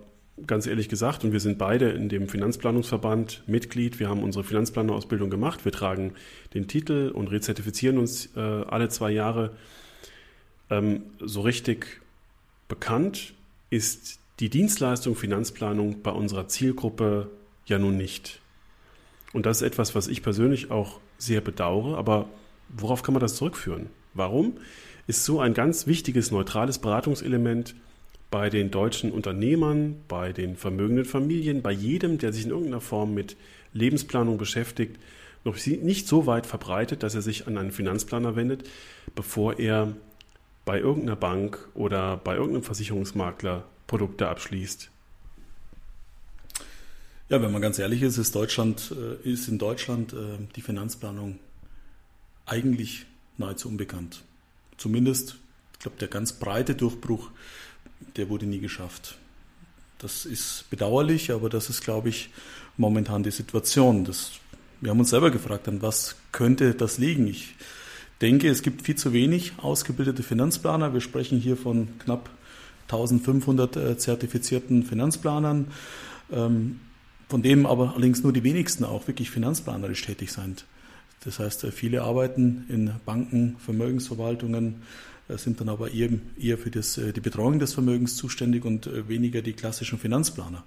ganz 0.46 0.66
ehrlich 0.66 0.88
gesagt, 0.88 1.24
und 1.24 1.32
wir 1.32 1.40
sind 1.40 1.58
beide 1.58 1.90
in 1.90 2.08
dem 2.08 2.28
Finanzplanungsverband 2.28 3.44
Mitglied, 3.46 4.00
wir 4.00 4.08
haben 4.08 4.22
unsere 4.22 4.44
Finanzplanerausbildung 4.44 5.30
gemacht, 5.30 5.64
wir 5.64 5.72
tragen 5.72 6.14
den 6.54 6.66
Titel 6.66 7.10
und 7.14 7.28
rezertifizieren 7.28 7.98
uns 7.98 8.34
äh, 8.36 8.40
alle 8.40 8.88
zwei 8.88 9.10
Jahre. 9.10 9.56
Ähm, 10.70 11.02
so 11.20 11.42
richtig 11.42 12.00
bekannt 12.68 13.34
ist 13.70 14.18
die 14.40 14.50
Dienstleistung 14.50 15.16
Finanzplanung 15.16 16.02
bei 16.02 16.10
unserer 16.10 16.48
Zielgruppe 16.48 17.30
ja 17.66 17.78
nun 17.78 17.96
nicht. 17.96 18.40
Und 19.32 19.46
das 19.46 19.58
ist 19.58 19.66
etwas, 19.66 19.94
was 19.94 20.08
ich 20.08 20.22
persönlich 20.22 20.70
auch 20.70 21.00
sehr 21.18 21.40
bedauere, 21.40 21.96
aber 21.96 22.28
worauf 22.68 23.02
kann 23.02 23.14
man 23.14 23.20
das 23.20 23.36
zurückführen? 23.36 23.86
Warum 24.14 24.56
ist 25.06 25.24
so 25.24 25.40
ein 25.40 25.54
ganz 25.54 25.86
wichtiges 25.86 26.30
neutrales 26.30 26.78
Beratungselement 26.78 27.74
bei 28.30 28.48
den 28.48 28.70
deutschen 28.70 29.12
Unternehmern, 29.12 29.96
bei 30.08 30.32
den 30.32 30.56
vermögenden 30.56 31.04
Familien, 31.04 31.62
bei 31.62 31.72
jedem, 31.72 32.18
der 32.18 32.32
sich 32.32 32.44
in 32.44 32.50
irgendeiner 32.50 32.80
Form 32.80 33.14
mit 33.14 33.36
Lebensplanung 33.72 34.38
beschäftigt, 34.38 34.98
noch 35.44 35.56
nicht 35.66 36.06
so 36.06 36.26
weit 36.26 36.46
verbreitet, 36.46 37.02
dass 37.02 37.14
er 37.14 37.22
sich 37.22 37.46
an 37.46 37.56
einen 37.56 37.72
Finanzplaner 37.72 38.36
wendet, 38.36 38.68
bevor 39.14 39.58
er 39.58 39.94
bei 40.70 40.78
irgendeiner 40.78 41.16
Bank 41.16 41.68
oder 41.74 42.16
bei 42.16 42.36
irgendeinem 42.36 42.62
Versicherungsmakler 42.62 43.64
Produkte 43.88 44.28
abschließt? 44.28 44.88
Ja, 47.28 47.42
wenn 47.42 47.50
man 47.50 47.60
ganz 47.60 47.80
ehrlich 47.80 48.02
ist, 48.02 48.18
ist, 48.18 48.36
Deutschland, 48.36 48.94
äh, 48.96 49.28
ist 49.28 49.48
in 49.48 49.58
Deutschland 49.58 50.12
äh, 50.12 50.38
die 50.54 50.60
Finanzplanung 50.60 51.40
eigentlich 52.46 53.04
nahezu 53.36 53.66
unbekannt. 53.66 54.22
Zumindest, 54.76 55.38
ich 55.72 55.80
glaube, 55.80 55.96
der 55.98 56.06
ganz 56.06 56.34
breite 56.34 56.76
Durchbruch, 56.76 57.32
der 58.14 58.28
wurde 58.28 58.46
nie 58.46 58.60
geschafft. 58.60 59.18
Das 59.98 60.24
ist 60.24 60.66
bedauerlich, 60.70 61.32
aber 61.32 61.48
das 61.48 61.68
ist, 61.68 61.82
glaube 61.82 62.10
ich, 62.10 62.30
momentan 62.76 63.24
die 63.24 63.32
Situation. 63.32 64.04
Das, 64.04 64.34
wir 64.80 64.92
haben 64.92 65.00
uns 65.00 65.10
selber 65.10 65.32
gefragt, 65.32 65.66
an 65.66 65.82
was 65.82 66.14
könnte 66.30 66.74
das 66.76 66.96
liegen? 66.96 67.26
Ich 67.26 67.56
denke, 68.20 68.48
es 68.48 68.62
gibt 68.62 68.82
viel 68.82 68.96
zu 68.96 69.12
wenig 69.12 69.52
ausgebildete 69.58 70.22
Finanzplaner. 70.22 70.92
Wir 70.92 71.00
sprechen 71.00 71.38
hier 71.38 71.56
von 71.56 71.88
knapp 71.98 72.30
1500 72.84 73.76
äh, 73.76 73.98
zertifizierten 73.98 74.82
Finanzplanern, 74.82 75.68
ähm, 76.32 76.80
von 77.28 77.42
denen 77.42 77.66
aber 77.66 77.92
allerdings 77.92 78.22
nur 78.22 78.32
die 78.32 78.42
wenigsten 78.42 78.84
auch 78.84 79.06
wirklich 79.06 79.30
finanzplanerisch 79.30 80.02
tätig 80.02 80.32
sind. 80.32 80.64
Das 81.24 81.38
heißt, 81.38 81.64
äh, 81.64 81.72
viele 81.72 82.02
arbeiten 82.02 82.64
in 82.68 82.92
Banken, 83.06 83.56
Vermögensverwaltungen, 83.64 84.82
äh, 85.28 85.38
sind 85.38 85.60
dann 85.60 85.68
aber 85.68 85.92
eher, 85.92 86.58
für 86.58 86.70
das, 86.70 86.94
die 86.94 87.20
Betreuung 87.20 87.58
des 87.60 87.74
Vermögens 87.74 88.16
zuständig 88.16 88.64
und 88.64 88.90
weniger 89.08 89.42
die 89.42 89.52
klassischen 89.52 89.98
Finanzplaner. 89.98 90.64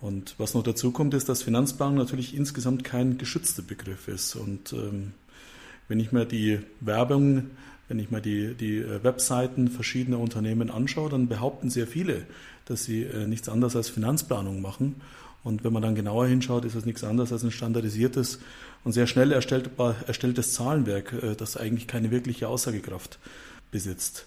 Und 0.00 0.34
was 0.38 0.54
noch 0.54 0.62
dazu 0.62 0.90
kommt, 0.90 1.14
ist, 1.14 1.28
dass 1.28 1.42
Finanzplanung 1.42 1.96
natürlich 1.96 2.34
insgesamt 2.34 2.84
kein 2.84 3.18
geschützter 3.18 3.62
Begriff 3.62 4.08
ist. 4.08 4.36
Und 4.36 4.72
ähm, 4.72 5.12
wenn 5.88 6.00
ich 6.00 6.12
mir 6.12 6.24
die 6.24 6.60
Werbung, 6.80 7.50
wenn 7.88 7.98
ich 7.98 8.10
mir 8.10 8.20
die, 8.20 8.54
die 8.54 8.78
äh, 8.78 9.02
Webseiten 9.02 9.68
verschiedener 9.68 10.18
Unternehmen 10.18 10.70
anschaue, 10.70 11.10
dann 11.10 11.28
behaupten 11.28 11.70
sehr 11.70 11.86
viele, 11.86 12.26
dass 12.64 12.84
sie 12.84 13.02
äh, 13.02 13.26
nichts 13.26 13.48
anderes 13.48 13.76
als 13.76 13.88
Finanzplanung 13.88 14.60
machen. 14.60 15.00
Und 15.44 15.62
wenn 15.62 15.72
man 15.72 15.82
dann 15.82 15.94
genauer 15.94 16.26
hinschaut, 16.26 16.64
ist 16.64 16.74
es 16.74 16.86
nichts 16.86 17.04
anderes 17.04 17.32
als 17.32 17.44
ein 17.44 17.52
standardisiertes 17.52 18.40
und 18.82 18.92
sehr 18.92 19.06
schnell 19.06 19.30
erstelltes 19.30 20.54
Zahlenwerk, 20.54 21.12
äh, 21.22 21.34
das 21.36 21.56
eigentlich 21.56 21.86
keine 21.86 22.10
wirkliche 22.10 22.48
Aussagekraft 22.48 23.18
besitzt. 23.70 24.26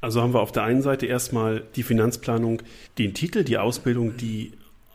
Also 0.00 0.22
haben 0.22 0.32
wir 0.32 0.40
auf 0.40 0.52
der 0.52 0.62
einen 0.62 0.82
Seite 0.82 1.06
erstmal 1.06 1.62
die 1.76 1.82
Finanzplanung, 1.82 2.62
den 2.98 3.12
Titel, 3.12 3.44
die 3.44 3.58
Ausbildung, 3.58 4.16
die 4.16 4.52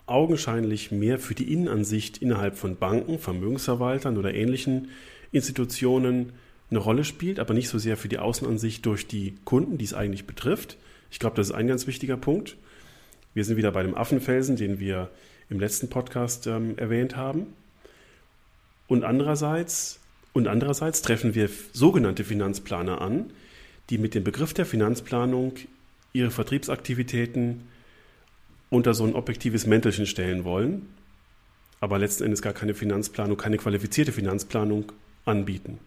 augenscheinlich 0.07 0.91
mehr 0.91 1.19
für 1.19 1.35
die 1.35 1.51
Innenansicht 1.51 2.19
innerhalb 2.19 2.57
von 2.57 2.77
Banken, 2.77 3.19
Vermögensverwaltern 3.19 4.17
oder 4.17 4.33
ähnlichen 4.33 4.89
Institutionen 5.35 6.31
eine 6.69 6.79
Rolle 6.79 7.03
spielt, 7.03 7.39
aber 7.39 7.53
nicht 7.53 7.69
so 7.69 7.77
sehr 7.77 7.97
für 7.97 8.07
die 8.07 8.17
Außenansicht 8.17 8.85
durch 8.85 9.05
die 9.05 9.35
Kunden, 9.43 9.77
die 9.77 9.85
es 9.85 9.93
eigentlich 9.93 10.25
betrifft. 10.25 10.77
Ich 11.11 11.19
glaube, 11.19 11.35
das 11.35 11.49
ist 11.49 11.53
ein 11.53 11.67
ganz 11.67 11.87
wichtiger 11.87 12.17
Punkt. 12.17 12.55
Wir 13.33 13.43
sind 13.43 13.57
wieder 13.57 13.71
bei 13.71 13.83
dem 13.83 13.95
Affenfelsen, 13.95 14.55
den 14.55 14.79
wir 14.79 15.09
im 15.49 15.59
letzten 15.59 15.89
Podcast 15.89 16.47
ähm, 16.47 16.77
erwähnt 16.77 17.15
haben. 17.15 17.47
Und 18.87 19.03
andererseits, 19.03 19.99
und 20.33 20.47
andererseits 20.47 21.01
treffen 21.01 21.35
wir 21.35 21.49
sogenannte 21.73 22.23
Finanzplaner 22.23 23.01
an, 23.01 23.31
die 23.89 23.97
mit 23.97 24.15
dem 24.15 24.23
Begriff 24.23 24.53
der 24.53 24.65
Finanzplanung 24.65 25.53
ihre 26.13 26.31
Vertriebsaktivitäten 26.31 27.61
unter 28.69 28.93
so 28.93 29.03
ein 29.03 29.13
objektives 29.13 29.67
Mäntelchen 29.67 30.05
stellen 30.05 30.43
wollen, 30.43 30.87
aber 31.81 31.99
letzten 31.99 32.23
Endes 32.23 32.41
gar 32.41 32.53
keine 32.53 32.73
Finanzplanung, 32.73 33.37
keine 33.37 33.57
qualifizierte 33.57 34.11
Finanzplanung 34.11 34.91
anbieten. 35.25 35.79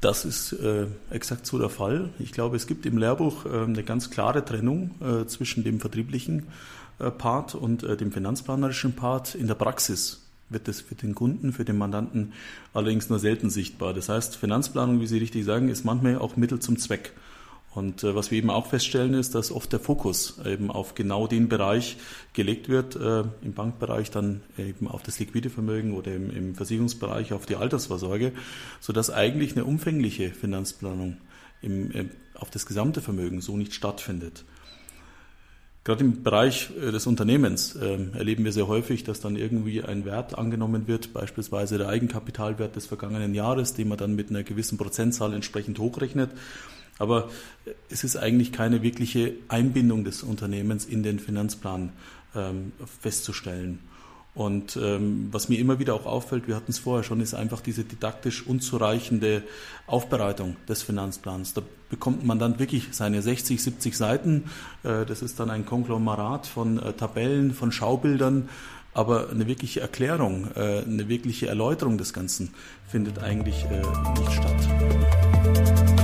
Das 0.00 0.24
ist 0.24 0.52
äh, 0.54 0.86
exakt 1.10 1.46
so 1.46 1.58
der 1.58 1.68
Fall. 1.68 2.10
Ich 2.18 2.32
glaube, 2.32 2.56
es 2.56 2.66
gibt 2.66 2.86
im 2.86 2.98
Lehrbuch 2.98 3.46
äh, 3.46 3.62
eine 3.62 3.84
ganz 3.84 4.10
klare 4.10 4.44
Trennung 4.44 4.90
äh, 5.00 5.26
zwischen 5.26 5.62
dem 5.62 5.78
vertrieblichen 5.78 6.48
äh, 6.98 7.10
Part 7.10 7.54
und 7.54 7.84
äh, 7.84 7.96
dem 7.96 8.10
finanzplanerischen 8.10 8.96
Part. 8.96 9.36
In 9.36 9.46
der 9.46 9.54
Praxis 9.54 10.22
wird 10.48 10.66
das 10.66 10.80
für 10.80 10.96
den 10.96 11.14
Kunden, 11.14 11.52
für 11.52 11.64
den 11.64 11.78
Mandanten 11.78 12.32
allerdings 12.74 13.10
nur 13.10 13.20
selten 13.20 13.48
sichtbar. 13.48 13.94
Das 13.94 14.08
heißt, 14.08 14.36
Finanzplanung, 14.36 15.00
wie 15.00 15.06
Sie 15.06 15.18
richtig 15.18 15.44
sagen, 15.44 15.68
ist 15.68 15.84
manchmal 15.84 16.18
auch 16.18 16.36
Mittel 16.36 16.58
zum 16.58 16.78
Zweck. 16.78 17.12
Und 17.74 18.04
äh, 18.04 18.14
was 18.14 18.30
wir 18.30 18.38
eben 18.38 18.50
auch 18.50 18.66
feststellen, 18.66 19.14
ist, 19.14 19.34
dass 19.34 19.50
oft 19.50 19.72
der 19.72 19.80
Fokus 19.80 20.38
eben 20.44 20.70
auf 20.70 20.94
genau 20.94 21.26
den 21.26 21.48
Bereich 21.48 21.96
gelegt 22.34 22.68
wird, 22.68 22.96
äh, 22.96 23.24
im 23.42 23.54
Bankbereich 23.54 24.10
dann 24.10 24.42
eben 24.58 24.88
auf 24.88 25.02
das 25.02 25.18
liquide 25.18 25.48
Vermögen 25.48 25.94
oder 25.94 26.14
im, 26.14 26.30
im 26.30 26.54
Versicherungsbereich 26.54 27.32
auf 27.32 27.46
die 27.46 27.56
Altersvorsorge, 27.56 28.32
sodass 28.80 29.10
eigentlich 29.10 29.52
eine 29.52 29.64
umfängliche 29.64 30.30
Finanzplanung 30.30 31.16
im, 31.62 31.90
äh, 31.92 32.04
auf 32.34 32.50
das 32.50 32.66
gesamte 32.66 33.00
Vermögen 33.00 33.40
so 33.40 33.56
nicht 33.56 33.72
stattfindet. 33.72 34.44
Gerade 35.84 36.04
im 36.04 36.22
Bereich 36.22 36.70
äh, 36.76 36.92
des 36.92 37.06
Unternehmens 37.06 37.74
äh, 37.74 37.98
erleben 38.12 38.44
wir 38.44 38.52
sehr 38.52 38.68
häufig, 38.68 39.02
dass 39.02 39.20
dann 39.20 39.34
irgendwie 39.34 39.82
ein 39.82 40.04
Wert 40.04 40.38
angenommen 40.38 40.86
wird, 40.86 41.12
beispielsweise 41.12 41.78
der 41.78 41.88
Eigenkapitalwert 41.88 42.76
des 42.76 42.86
vergangenen 42.86 43.34
Jahres, 43.34 43.74
den 43.74 43.88
man 43.88 43.98
dann 43.98 44.14
mit 44.14 44.30
einer 44.30 44.44
gewissen 44.44 44.76
Prozentzahl 44.76 45.32
entsprechend 45.32 45.78
hochrechnet. 45.78 46.30
Aber 47.02 47.30
es 47.90 48.04
ist 48.04 48.16
eigentlich 48.16 48.52
keine 48.52 48.80
wirkliche 48.82 49.34
Einbindung 49.48 50.04
des 50.04 50.22
Unternehmens 50.22 50.84
in 50.84 51.02
den 51.02 51.18
Finanzplan 51.18 51.90
ähm, 52.36 52.70
festzustellen. 53.00 53.80
Und 54.36 54.78
ähm, 54.80 55.28
was 55.32 55.48
mir 55.48 55.58
immer 55.58 55.80
wieder 55.80 55.94
auch 55.94 56.06
auffällt, 56.06 56.46
wir 56.46 56.54
hatten 56.54 56.70
es 56.70 56.78
vorher 56.78 57.02
schon, 57.02 57.20
ist 57.20 57.34
einfach 57.34 57.60
diese 57.60 57.82
didaktisch 57.82 58.46
unzureichende 58.46 59.42
Aufbereitung 59.88 60.56
des 60.68 60.84
Finanzplans. 60.84 61.54
Da 61.54 61.62
bekommt 61.90 62.24
man 62.24 62.38
dann 62.38 62.60
wirklich 62.60 62.90
seine 62.92 63.20
60, 63.20 63.60
70 63.60 63.96
Seiten. 63.96 64.44
Äh, 64.84 65.04
das 65.06 65.22
ist 65.22 65.40
dann 65.40 65.50
ein 65.50 65.66
Konglomerat 65.66 66.46
von 66.46 66.78
äh, 66.78 66.92
Tabellen, 66.92 67.52
von 67.52 67.72
Schaubildern. 67.72 68.48
Aber 68.94 69.30
eine 69.30 69.48
wirkliche 69.48 69.80
Erklärung, 69.80 70.50
äh, 70.54 70.82
eine 70.82 71.08
wirkliche 71.08 71.48
Erläuterung 71.48 71.98
des 71.98 72.12
Ganzen 72.12 72.54
findet 72.86 73.18
eigentlich 73.18 73.64
äh, 73.64 73.82
nicht 74.18 74.32
statt. 74.32 76.01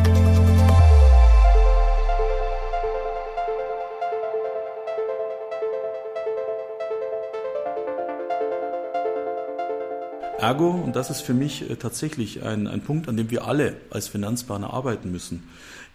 Ergo, 10.39 10.71
und 10.71 10.95
das 10.95 11.11
ist 11.11 11.23
für 11.23 11.35
mich 11.35 11.69
äh, 11.69 11.75
tatsächlich 11.75 12.45
ein, 12.45 12.69
ein 12.69 12.81
Punkt, 12.81 13.09
an 13.09 13.17
dem 13.17 13.29
wir 13.29 13.49
alle 13.49 13.77
als 13.91 14.07
Finanzplaner 14.07 14.73
arbeiten 14.73 15.11
müssen. 15.11 15.43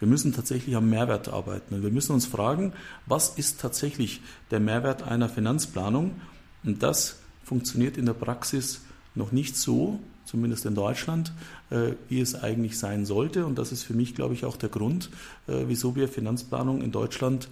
Wir 0.00 0.06
müssen 0.06 0.34
tatsächlich 0.34 0.76
am 0.76 0.90
Mehrwert 0.90 1.28
arbeiten. 1.28 1.74
Und 1.74 1.82
wir 1.82 1.90
müssen 1.90 2.12
uns 2.12 2.26
fragen, 2.26 2.74
was 3.06 3.38
ist 3.38 3.58
tatsächlich 3.58 4.20
der 4.50 4.60
Mehrwert 4.60 5.02
einer 5.02 5.30
Finanzplanung? 5.30 6.20
Und 6.62 6.82
das 6.82 7.20
funktioniert 7.42 7.96
in 7.96 8.04
der 8.04 8.12
Praxis 8.12 8.82
noch 9.14 9.32
nicht 9.32 9.56
so, 9.56 9.98
zumindest 10.26 10.66
in 10.66 10.74
Deutschland, 10.74 11.32
äh, 11.70 11.92
wie 12.10 12.20
es 12.20 12.34
eigentlich 12.34 12.78
sein 12.78 13.06
sollte. 13.06 13.46
Und 13.46 13.58
das 13.58 13.72
ist 13.72 13.82
für 13.82 13.94
mich, 13.94 14.14
glaube 14.14 14.34
ich, 14.34 14.44
auch 14.44 14.58
der 14.58 14.68
Grund, 14.68 15.08
äh, 15.46 15.64
wieso 15.68 15.96
wir 15.96 16.06
Finanzplanung 16.06 16.82
in 16.82 16.92
Deutschland 16.92 17.48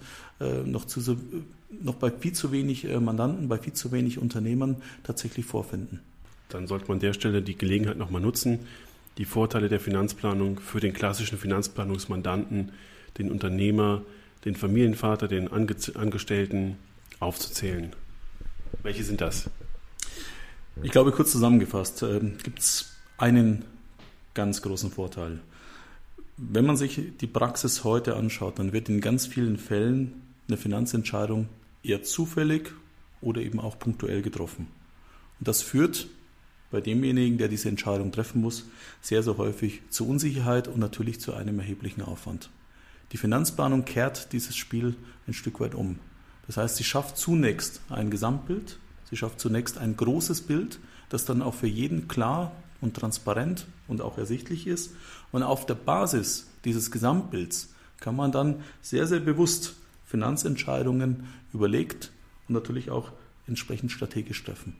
noch, 0.65 0.85
zu, 0.85 0.99
noch 1.69 1.95
bei 1.95 2.11
viel 2.11 2.33
zu 2.33 2.51
wenig 2.51 2.85
Mandanten, 2.99 3.47
bei 3.47 3.57
viel 3.57 3.71
zu 3.71 3.93
wenig 3.93 4.19
Unternehmern 4.19 4.75
tatsächlich 5.03 5.45
vorfinden 5.45 6.01
dann 6.53 6.67
sollte 6.67 6.87
man 6.87 6.97
an 6.97 7.01
der 7.01 7.13
Stelle 7.13 7.41
die 7.41 7.57
Gelegenheit 7.57 7.97
nochmal 7.97 8.21
nutzen, 8.21 8.59
die 9.17 9.25
Vorteile 9.25 9.69
der 9.69 9.79
Finanzplanung 9.79 10.59
für 10.59 10.79
den 10.79 10.93
klassischen 10.93 11.37
Finanzplanungsmandanten, 11.37 12.71
den 13.17 13.31
Unternehmer, 13.31 14.01
den 14.45 14.55
Familienvater, 14.55 15.27
den 15.27 15.51
Ange 15.51 15.75
Angestellten 15.95 16.77
aufzuzählen. 17.19 17.93
Welche 18.81 19.03
sind 19.03 19.21
das? 19.21 19.49
Ich 20.81 20.91
glaube, 20.91 21.11
kurz 21.11 21.31
zusammengefasst 21.31 22.01
äh, 22.03 22.19
gibt 22.43 22.59
es 22.59 22.93
einen 23.17 23.65
ganz 24.33 24.61
großen 24.61 24.91
Vorteil. 24.91 25.39
Wenn 26.37 26.65
man 26.65 26.77
sich 26.77 26.99
die 27.21 27.27
Praxis 27.27 27.83
heute 27.83 28.15
anschaut, 28.15 28.57
dann 28.57 28.73
wird 28.73 28.89
in 28.89 28.99
ganz 28.99 29.27
vielen 29.27 29.57
Fällen 29.57 30.23
eine 30.47 30.57
Finanzentscheidung 30.57 31.47
eher 31.83 32.01
zufällig 32.01 32.71
oder 33.21 33.41
eben 33.41 33.59
auch 33.59 33.77
punktuell 33.77 34.23
getroffen. 34.23 34.67
Und 35.39 35.47
das 35.47 35.61
führt 35.61 36.07
bei 36.73 36.81
demjenigen, 36.81 37.37
der 37.37 37.49
diese 37.49 37.69
Entscheidung 37.69 38.11
treffen 38.11 38.41
muss, 38.41 38.65
sehr, 38.99 39.21
sehr 39.21 39.37
häufig 39.37 39.83
zu 39.89 40.09
Unsicherheit 40.09 40.67
und 40.67 40.79
natürlich 40.79 41.21
zu 41.21 41.35
einem 41.35 41.59
erheblichen 41.59 42.01
Aufwand. 42.01 42.49
Die 43.11 43.17
Finanzplanung 43.17 43.85
kehrt 43.85 44.33
dieses 44.33 44.55
Spiel 44.55 44.95
ein 45.27 45.35
Stück 45.35 45.59
weit 45.59 45.75
um. 45.75 45.99
Das 46.47 46.57
heißt, 46.57 46.75
sie 46.75 46.83
schafft 46.83 47.15
zunächst 47.15 47.81
ein 47.89 48.09
Gesamtbild, 48.09 48.79
sie 49.07 49.15
schafft 49.15 49.39
zunächst 49.39 49.77
ein 49.77 49.95
großes 49.95 50.41
Bild, 50.41 50.79
das 51.09 51.25
dann 51.25 51.43
auch 51.43 51.53
für 51.53 51.67
jeden 51.67 52.07
klar 52.07 52.51
und 52.81 52.95
transparent 52.95 53.67
und 53.87 54.01
auch 54.01 54.17
ersichtlich 54.17 54.65
ist. 54.65 54.95
Und 55.31 55.43
auf 55.43 55.67
der 55.67 55.75
Basis 55.75 56.49
dieses 56.65 56.89
Gesamtbilds 56.89 57.71
kann 57.99 58.15
man 58.15 58.31
dann 58.31 58.61
sehr, 58.81 59.05
sehr 59.05 59.19
bewusst 59.19 59.75
Finanzentscheidungen 60.05 61.27
überlegt 61.53 62.11
und 62.47 62.55
natürlich 62.55 62.89
auch 62.89 63.11
entsprechend 63.45 63.91
strategisch 63.91 64.43
treffen. 64.43 64.75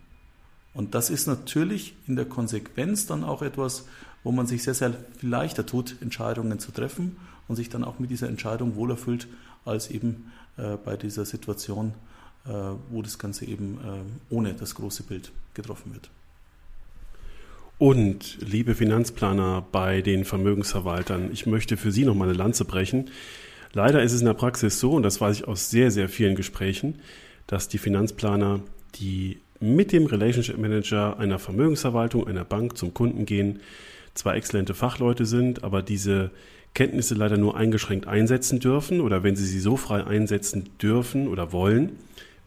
Und 0.73 0.95
das 0.95 1.09
ist 1.09 1.27
natürlich 1.27 1.95
in 2.07 2.15
der 2.15 2.25
Konsequenz 2.25 3.05
dann 3.05 3.23
auch 3.23 3.41
etwas, 3.41 3.85
wo 4.23 4.31
man 4.31 4.47
sich 4.47 4.63
sehr, 4.63 4.73
sehr 4.73 4.93
viel 5.17 5.29
leichter 5.29 5.65
tut, 5.65 5.95
Entscheidungen 6.01 6.59
zu 6.59 6.71
treffen 6.71 7.17
und 7.47 7.55
sich 7.55 7.69
dann 7.69 7.83
auch 7.83 7.99
mit 7.99 8.09
dieser 8.09 8.29
Entscheidung 8.29 8.75
wohler 8.75 8.97
fühlt, 8.97 9.27
als 9.65 9.89
eben 9.89 10.31
äh, 10.57 10.77
bei 10.83 10.97
dieser 10.97 11.25
Situation, 11.25 11.93
äh, 12.45 12.51
wo 12.89 13.01
das 13.01 13.19
Ganze 13.19 13.45
eben 13.45 13.77
äh, 13.77 14.33
ohne 14.33 14.53
das 14.53 14.75
große 14.75 15.03
Bild 15.03 15.31
getroffen 15.53 15.93
wird. 15.93 16.09
Und 17.77 18.37
liebe 18.39 18.75
Finanzplaner 18.75 19.65
bei 19.71 20.01
den 20.01 20.25
Vermögensverwaltern, 20.25 21.31
ich 21.33 21.45
möchte 21.45 21.75
für 21.75 21.91
Sie 21.91 22.05
noch 22.05 22.15
mal 22.15 22.29
eine 22.29 22.37
Lanze 22.37 22.65
brechen. 22.65 23.09
Leider 23.73 24.03
ist 24.03 24.13
es 24.13 24.21
in 24.21 24.27
der 24.27 24.35
Praxis 24.35 24.79
so, 24.79 24.93
und 24.93 25.03
das 25.03 25.19
weiß 25.19 25.37
ich 25.37 25.47
aus 25.47 25.69
sehr, 25.69 25.91
sehr 25.91 26.07
vielen 26.07 26.35
Gesprächen, 26.35 26.99
dass 27.47 27.67
die 27.67 27.79
Finanzplaner 27.79 28.61
die 28.95 29.41
mit 29.63 29.93
dem 29.93 30.05
Relationship 30.05 30.57
Manager 30.57 31.17
einer 31.17 31.39
Vermögensverwaltung, 31.39 32.27
einer 32.27 32.43
Bank 32.43 32.77
zum 32.77 32.93
Kunden 32.93 33.25
gehen, 33.25 33.61
zwar 34.13 34.35
exzellente 34.35 34.73
Fachleute 34.73 35.25
sind, 35.25 35.63
aber 35.63 35.81
diese 35.81 36.31
Kenntnisse 36.73 37.15
leider 37.15 37.37
nur 37.37 37.55
eingeschränkt 37.55 38.05
einsetzen 38.05 38.59
dürfen 38.59 38.99
oder 38.99 39.23
wenn 39.23 39.35
sie 39.35 39.45
sie 39.45 39.59
so 39.59 39.77
frei 39.77 40.05
einsetzen 40.05 40.69
dürfen 40.81 41.27
oder 41.27 41.51
wollen, 41.51 41.97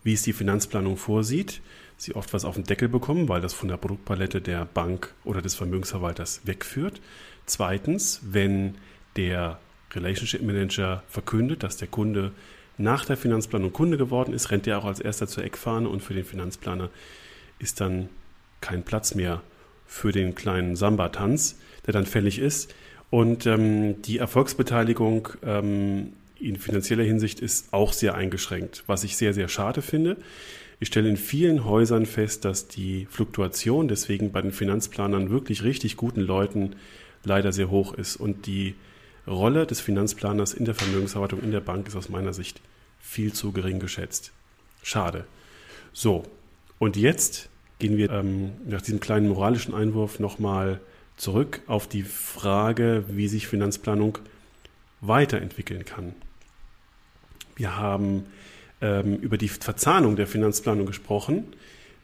wie 0.04 0.12
es 0.12 0.22
die 0.22 0.34
Finanzplanung 0.34 0.96
vorsieht, 0.96 1.62
sie 1.96 2.14
oft 2.14 2.34
was 2.34 2.44
auf 2.44 2.56
den 2.56 2.64
Deckel 2.64 2.88
bekommen, 2.88 3.28
weil 3.28 3.40
das 3.40 3.54
von 3.54 3.68
der 3.68 3.78
Produktpalette 3.78 4.42
der 4.42 4.66
Bank 4.66 5.14
oder 5.24 5.40
des 5.40 5.54
Vermögensverwalters 5.54 6.42
wegführt. 6.44 7.00
Zweitens, 7.46 8.20
wenn 8.30 8.74
der 9.16 9.58
Relationship 9.94 10.42
Manager 10.42 11.02
verkündet, 11.08 11.62
dass 11.62 11.78
der 11.78 11.88
Kunde 11.88 12.32
nach 12.78 13.04
der 13.04 13.16
Finanzplanung 13.16 13.72
Kunde 13.72 13.96
geworden 13.96 14.32
ist, 14.34 14.50
rennt 14.50 14.66
er 14.66 14.78
auch 14.78 14.84
als 14.84 15.00
erster 15.00 15.26
zur 15.26 15.44
Eckfahne 15.44 15.88
und 15.88 16.02
für 16.02 16.14
den 16.14 16.24
Finanzplaner 16.24 16.90
ist 17.58 17.80
dann 17.80 18.08
kein 18.60 18.82
Platz 18.82 19.14
mehr 19.14 19.42
für 19.86 20.12
den 20.12 20.34
kleinen 20.34 20.76
Samba-Tanz, 20.76 21.58
der 21.86 21.92
dann 21.92 22.06
fällig 22.06 22.38
ist. 22.38 22.74
Und 23.10 23.46
ähm, 23.46 24.02
die 24.02 24.18
Erfolgsbeteiligung 24.18 25.28
ähm, 25.44 26.12
in 26.38 26.56
finanzieller 26.56 27.04
Hinsicht 27.04 27.40
ist 27.40 27.72
auch 27.72 27.92
sehr 27.92 28.14
eingeschränkt, 28.14 28.82
was 28.86 29.04
ich 29.04 29.16
sehr, 29.16 29.32
sehr 29.32 29.48
schade 29.48 29.80
finde. 29.80 30.16
Ich 30.78 30.88
stelle 30.88 31.08
in 31.08 31.16
vielen 31.16 31.64
Häusern 31.64 32.04
fest, 32.04 32.44
dass 32.44 32.68
die 32.68 33.06
Fluktuation 33.08 33.88
deswegen 33.88 34.32
bei 34.32 34.42
den 34.42 34.52
Finanzplanern 34.52 35.30
wirklich 35.30 35.62
richtig 35.62 35.96
guten 35.96 36.20
Leuten 36.20 36.76
leider 37.24 37.52
sehr 37.52 37.70
hoch 37.70 37.94
ist 37.94 38.16
und 38.16 38.46
die 38.46 38.74
Rolle 39.26 39.66
des 39.66 39.80
Finanzplaners 39.80 40.54
in 40.54 40.64
der 40.64 40.74
Vermögensverwaltung 40.74 41.42
in 41.42 41.50
der 41.50 41.60
Bank 41.60 41.88
ist 41.88 41.96
aus 41.96 42.08
meiner 42.08 42.32
Sicht 42.32 42.60
viel 43.00 43.32
zu 43.32 43.52
gering 43.52 43.80
geschätzt. 43.80 44.32
Schade. 44.82 45.26
So, 45.92 46.24
und 46.78 46.96
jetzt 46.96 47.48
gehen 47.78 47.96
wir 47.96 48.10
ähm, 48.10 48.52
nach 48.66 48.82
diesem 48.82 49.00
kleinen 49.00 49.28
moralischen 49.28 49.74
Einwurf 49.74 50.20
nochmal 50.20 50.80
zurück 51.16 51.62
auf 51.66 51.88
die 51.88 52.02
Frage, 52.02 53.04
wie 53.08 53.28
sich 53.28 53.46
Finanzplanung 53.46 54.18
weiterentwickeln 55.00 55.84
kann. 55.84 56.14
Wir 57.56 57.76
haben 57.76 58.26
ähm, 58.80 59.16
über 59.16 59.38
die 59.38 59.48
Verzahnung 59.48 60.16
der 60.16 60.26
Finanzplanung 60.26 60.86
gesprochen 60.86 61.44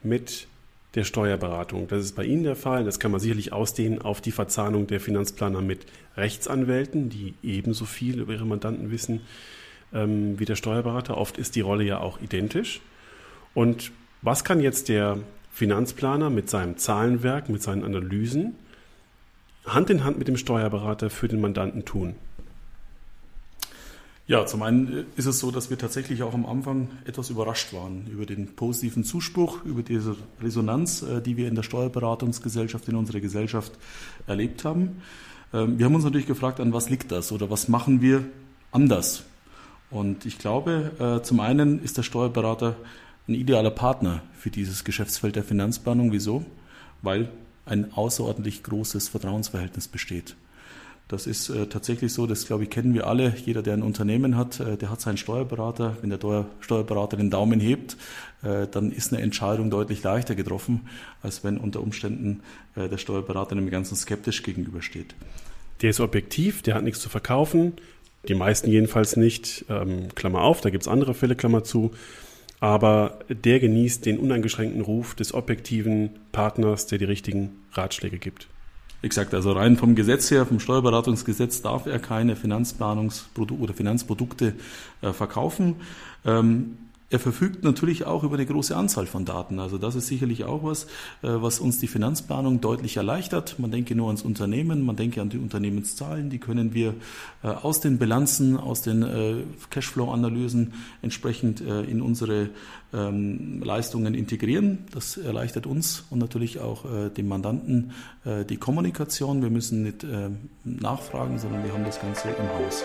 mit 0.02 0.46
der 0.94 1.04
Steuerberatung. 1.04 1.88
Das 1.88 2.04
ist 2.04 2.14
bei 2.14 2.24
Ihnen 2.24 2.42
der 2.42 2.56
Fall. 2.56 2.84
Das 2.84 3.00
kann 3.00 3.10
man 3.10 3.20
sicherlich 3.20 3.52
ausdehnen 3.52 4.02
auf 4.02 4.20
die 4.20 4.32
Verzahnung 4.32 4.86
der 4.86 5.00
Finanzplaner 5.00 5.62
mit 5.62 5.86
Rechtsanwälten, 6.16 7.08
die 7.08 7.34
ebenso 7.42 7.84
viel 7.84 8.20
über 8.20 8.34
ihre 8.34 8.44
Mandanten 8.44 8.90
wissen 8.90 9.22
ähm, 9.94 10.38
wie 10.38 10.44
der 10.44 10.56
Steuerberater. 10.56 11.16
Oft 11.16 11.38
ist 11.38 11.56
die 11.56 11.60
Rolle 11.60 11.84
ja 11.84 11.98
auch 11.98 12.20
identisch. 12.20 12.80
Und 13.54 13.92
was 14.20 14.44
kann 14.44 14.60
jetzt 14.60 14.88
der 14.88 15.18
Finanzplaner 15.52 16.30
mit 16.30 16.48
seinem 16.48 16.76
Zahlenwerk, 16.78 17.48
mit 17.48 17.62
seinen 17.62 17.84
Analysen 17.84 18.54
Hand 19.66 19.90
in 19.90 20.02
Hand 20.02 20.18
mit 20.18 20.26
dem 20.26 20.36
Steuerberater 20.36 21.08
für 21.08 21.28
den 21.28 21.40
Mandanten 21.40 21.84
tun? 21.84 22.16
Ja, 24.32 24.46
zum 24.46 24.62
einen 24.62 25.04
ist 25.14 25.26
es 25.26 25.40
so, 25.40 25.50
dass 25.50 25.68
wir 25.68 25.76
tatsächlich 25.76 26.22
auch 26.22 26.32
am 26.32 26.46
Anfang 26.46 26.88
etwas 27.04 27.28
überrascht 27.28 27.74
waren 27.74 28.06
über 28.10 28.24
den 28.24 28.56
positiven 28.56 29.04
Zuspruch, 29.04 29.62
über 29.66 29.82
diese 29.82 30.16
Resonanz, 30.40 31.02
äh, 31.02 31.20
die 31.20 31.36
wir 31.36 31.48
in 31.48 31.54
der 31.54 31.62
Steuerberatungsgesellschaft, 31.62 32.88
in 32.88 32.96
unserer 32.96 33.20
Gesellschaft 33.20 33.72
erlebt 34.26 34.64
haben. 34.64 35.02
Ähm, 35.52 35.78
wir 35.78 35.84
haben 35.84 35.94
uns 35.94 36.04
natürlich 36.04 36.26
gefragt, 36.26 36.60
an 36.60 36.72
was 36.72 36.88
liegt 36.88 37.12
das 37.12 37.30
oder 37.30 37.50
was 37.50 37.68
machen 37.68 38.00
wir 38.00 38.24
anders? 38.70 39.24
Und 39.90 40.24
ich 40.24 40.38
glaube, 40.38 40.92
äh, 40.98 41.22
zum 41.22 41.38
einen 41.40 41.82
ist 41.82 41.98
der 41.98 42.02
Steuerberater 42.02 42.76
ein 43.28 43.34
idealer 43.34 43.70
Partner 43.70 44.22
für 44.32 44.48
dieses 44.48 44.82
Geschäftsfeld 44.84 45.36
der 45.36 45.44
Finanzplanung. 45.44 46.10
Wieso? 46.10 46.42
Weil 47.02 47.28
ein 47.66 47.92
außerordentlich 47.92 48.62
großes 48.62 49.10
Vertrauensverhältnis 49.10 49.88
besteht. 49.88 50.36
Das 51.12 51.26
ist 51.26 51.50
äh, 51.50 51.66
tatsächlich 51.66 52.12
so, 52.12 52.26
das 52.26 52.46
glaube 52.46 52.64
ich 52.64 52.70
kennen 52.70 52.94
wir 52.94 53.06
alle. 53.06 53.34
Jeder, 53.44 53.62
der 53.62 53.74
ein 53.74 53.82
Unternehmen 53.82 54.36
hat, 54.36 54.60
äh, 54.60 54.78
der 54.78 54.90
hat 54.90 55.00
seinen 55.02 55.18
Steuerberater. 55.18 55.98
Wenn 56.00 56.08
der 56.08 56.46
Steuerberater 56.60 57.18
den 57.18 57.28
Daumen 57.28 57.60
hebt, 57.60 57.98
äh, 58.42 58.66
dann 58.66 58.90
ist 58.90 59.12
eine 59.12 59.22
Entscheidung 59.22 59.68
deutlich 59.70 60.02
leichter 60.02 60.34
getroffen, 60.34 60.88
als 61.22 61.44
wenn 61.44 61.58
unter 61.58 61.82
Umständen 61.82 62.40
äh, 62.76 62.88
der 62.88 62.96
Steuerberater 62.96 63.54
dem 63.54 63.68
Ganzen 63.70 63.94
skeptisch 63.94 64.42
gegenübersteht. 64.42 65.14
Der 65.82 65.90
ist 65.90 66.00
objektiv, 66.00 66.62
der 66.62 66.76
hat 66.76 66.82
nichts 66.82 67.00
zu 67.00 67.10
verkaufen. 67.10 67.74
Die 68.26 68.34
meisten 68.34 68.70
jedenfalls 68.70 69.16
nicht. 69.16 69.66
Ähm, 69.68 70.08
Klammer 70.14 70.40
auf, 70.40 70.62
da 70.62 70.70
gibt 70.70 70.82
es 70.82 70.88
andere 70.88 71.12
Fälle, 71.12 71.36
Klammer 71.36 71.62
zu 71.62 71.92
aber 72.62 73.18
der 73.28 73.58
genießt 73.58 74.06
den 74.06 74.20
uneingeschränkten 74.20 74.82
Ruf 74.82 75.16
des 75.16 75.34
objektiven 75.34 76.10
Partners, 76.30 76.86
der 76.86 76.98
die 76.98 77.04
richtigen 77.06 77.56
Ratschläge 77.72 78.18
gibt. 78.18 78.46
Exakt, 79.02 79.34
also 79.34 79.50
rein 79.50 79.76
vom 79.76 79.96
Gesetz 79.96 80.30
her, 80.30 80.46
vom 80.46 80.60
Steuerberatungsgesetz 80.60 81.60
darf 81.60 81.86
er 81.86 81.98
keine 81.98 82.36
Finanzplanungsprodukte 82.36 83.62
oder 83.62 83.74
Finanzprodukte 83.74 84.54
äh, 85.00 85.12
verkaufen. 85.12 85.74
Ähm, 86.24 86.78
er 87.12 87.18
verfügt 87.18 87.62
natürlich 87.62 88.06
auch 88.06 88.24
über 88.24 88.36
eine 88.36 88.46
große 88.46 88.74
Anzahl 88.74 89.04
von 89.04 89.26
Daten. 89.26 89.60
Also 89.60 89.76
das 89.76 89.94
ist 89.94 90.06
sicherlich 90.06 90.44
auch 90.44 90.64
was, 90.64 90.84
äh, 91.20 91.28
was 91.28 91.60
uns 91.60 91.78
die 91.78 91.86
Finanzplanung 91.86 92.62
deutlich 92.62 92.96
erleichtert. 92.96 93.58
Man 93.58 93.70
denke 93.70 93.94
nur 93.94 94.06
ans 94.06 94.22
Unternehmen, 94.22 94.82
man 94.82 94.96
denke 94.96 95.20
an 95.20 95.28
die 95.28 95.36
Unternehmenszahlen, 95.36 96.30
die 96.30 96.38
können 96.38 96.72
wir 96.72 96.94
äh, 97.42 97.48
aus 97.48 97.80
den 97.80 97.98
Bilanzen, 97.98 98.56
aus 98.56 98.80
den 98.80 99.02
äh, 99.02 99.42
Cashflow-Analysen 99.68 100.72
entsprechend 101.02 101.60
in 101.60 102.00
unsere 102.00 102.48
ähm, 102.94 103.62
Leistungen 103.62 104.14
integrieren. 104.14 104.78
Das 104.92 105.18
erleichtert 105.18 105.66
uns 105.66 106.04
und 106.08 106.18
natürlich 106.18 106.60
auch 106.60 106.84
dem 107.16 107.28
Mandanten 107.28 107.92
die 108.48 108.56
Kommunikation. 108.56 109.42
Wir 109.42 109.50
müssen 109.50 109.82
nicht 109.82 110.06
nachfragen, 110.64 111.38
sondern 111.38 111.64
wir 111.64 111.72
haben 111.72 111.84
das 111.84 112.00
Ganze 112.00 112.28
im 112.28 112.48
Haus. 112.48 112.84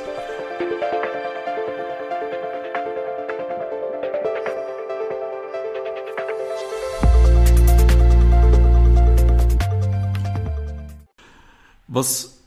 Was 11.97 12.37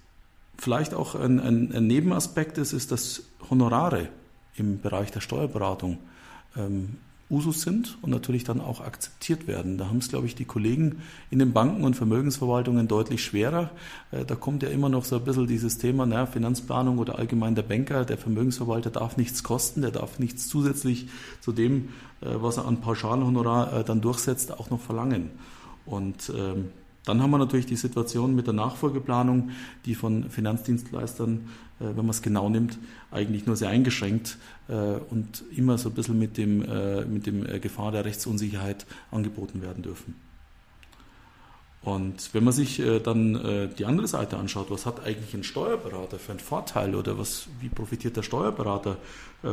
vielleicht 0.58 0.94
auch 0.94 1.16
ein, 1.16 1.40
ein, 1.40 1.74
ein, 1.74 1.88
Nebenaspekt 1.88 2.56
ist, 2.56 2.72
ist, 2.72 2.92
dass 2.92 3.24
Honorare 3.50 4.08
im 4.54 4.80
Bereich 4.80 5.10
der 5.10 5.20
Steuerberatung 5.20 5.98
ähm, 6.56 6.98
Usus 7.28 7.62
sind 7.62 7.98
und 8.00 8.10
natürlich 8.10 8.44
dann 8.44 8.60
auch 8.60 8.80
akzeptiert 8.80 9.48
werden. 9.48 9.76
Da 9.76 9.88
haben 9.88 9.98
es, 9.98 10.08
glaube 10.08 10.26
ich, 10.26 10.36
die 10.36 10.44
Kollegen 10.44 11.02
in 11.32 11.40
den 11.40 11.52
Banken 11.52 11.82
und 11.82 11.96
Vermögensverwaltungen 11.96 12.86
deutlich 12.86 13.24
schwerer. 13.24 13.70
Äh, 14.12 14.24
da 14.24 14.36
kommt 14.36 14.62
ja 14.62 14.68
immer 14.68 14.88
noch 14.88 15.04
so 15.04 15.16
ein 15.16 15.24
bisschen 15.24 15.48
dieses 15.48 15.78
Thema, 15.78 16.06
naja, 16.06 16.26
Finanzplanung 16.26 16.98
oder 16.98 17.18
allgemein 17.18 17.56
der 17.56 17.62
Banker, 17.62 18.04
der 18.04 18.18
Vermögensverwalter 18.18 18.90
darf 18.90 19.16
nichts 19.16 19.42
kosten, 19.42 19.82
der 19.82 19.90
darf 19.90 20.20
nichts 20.20 20.46
zusätzlich 20.46 21.08
zu 21.40 21.50
dem, 21.50 21.88
äh, 22.20 22.26
was 22.34 22.58
er 22.58 22.66
an 22.66 22.80
Pauschalhonorar 22.80 23.80
äh, 23.80 23.84
dann 23.84 24.00
durchsetzt, 24.00 24.52
auch 24.52 24.70
noch 24.70 24.80
verlangen. 24.80 25.32
Und 25.86 26.32
ähm, 26.36 26.68
dann 27.04 27.22
haben 27.22 27.30
wir 27.30 27.38
natürlich 27.38 27.66
die 27.66 27.76
Situation 27.76 28.34
mit 28.34 28.46
der 28.46 28.54
Nachfolgeplanung, 28.54 29.50
die 29.86 29.94
von 29.94 30.28
Finanzdienstleistern, 30.28 31.48
äh, 31.80 31.84
wenn 31.84 31.96
man 31.96 32.10
es 32.10 32.22
genau 32.22 32.48
nimmt, 32.48 32.78
eigentlich 33.10 33.46
nur 33.46 33.56
sehr 33.56 33.70
eingeschränkt 33.70 34.36
äh, 34.68 34.74
und 34.74 35.42
immer 35.56 35.78
so 35.78 35.88
ein 35.88 35.94
bisschen 35.94 36.18
mit 36.18 36.36
dem, 36.36 36.62
äh, 36.62 37.04
mit 37.06 37.26
dem 37.26 37.44
Gefahr 37.60 37.92
der 37.92 38.04
Rechtsunsicherheit 38.04 38.86
angeboten 39.10 39.62
werden 39.62 39.82
dürfen. 39.82 40.14
Und 41.82 42.34
wenn 42.34 42.44
man 42.44 42.52
sich 42.52 42.82
dann 43.04 43.70
die 43.78 43.86
andere 43.86 44.06
Seite 44.06 44.36
anschaut, 44.36 44.70
was 44.70 44.84
hat 44.84 45.02
eigentlich 45.02 45.32
ein 45.32 45.44
Steuerberater 45.44 46.18
für 46.18 46.32
einen 46.32 46.38
Vorteil 46.38 46.94
oder 46.94 47.16
was, 47.16 47.48
wie 47.58 47.70
profitiert 47.70 48.18
der 48.18 48.22
Steuerberater 48.22 48.98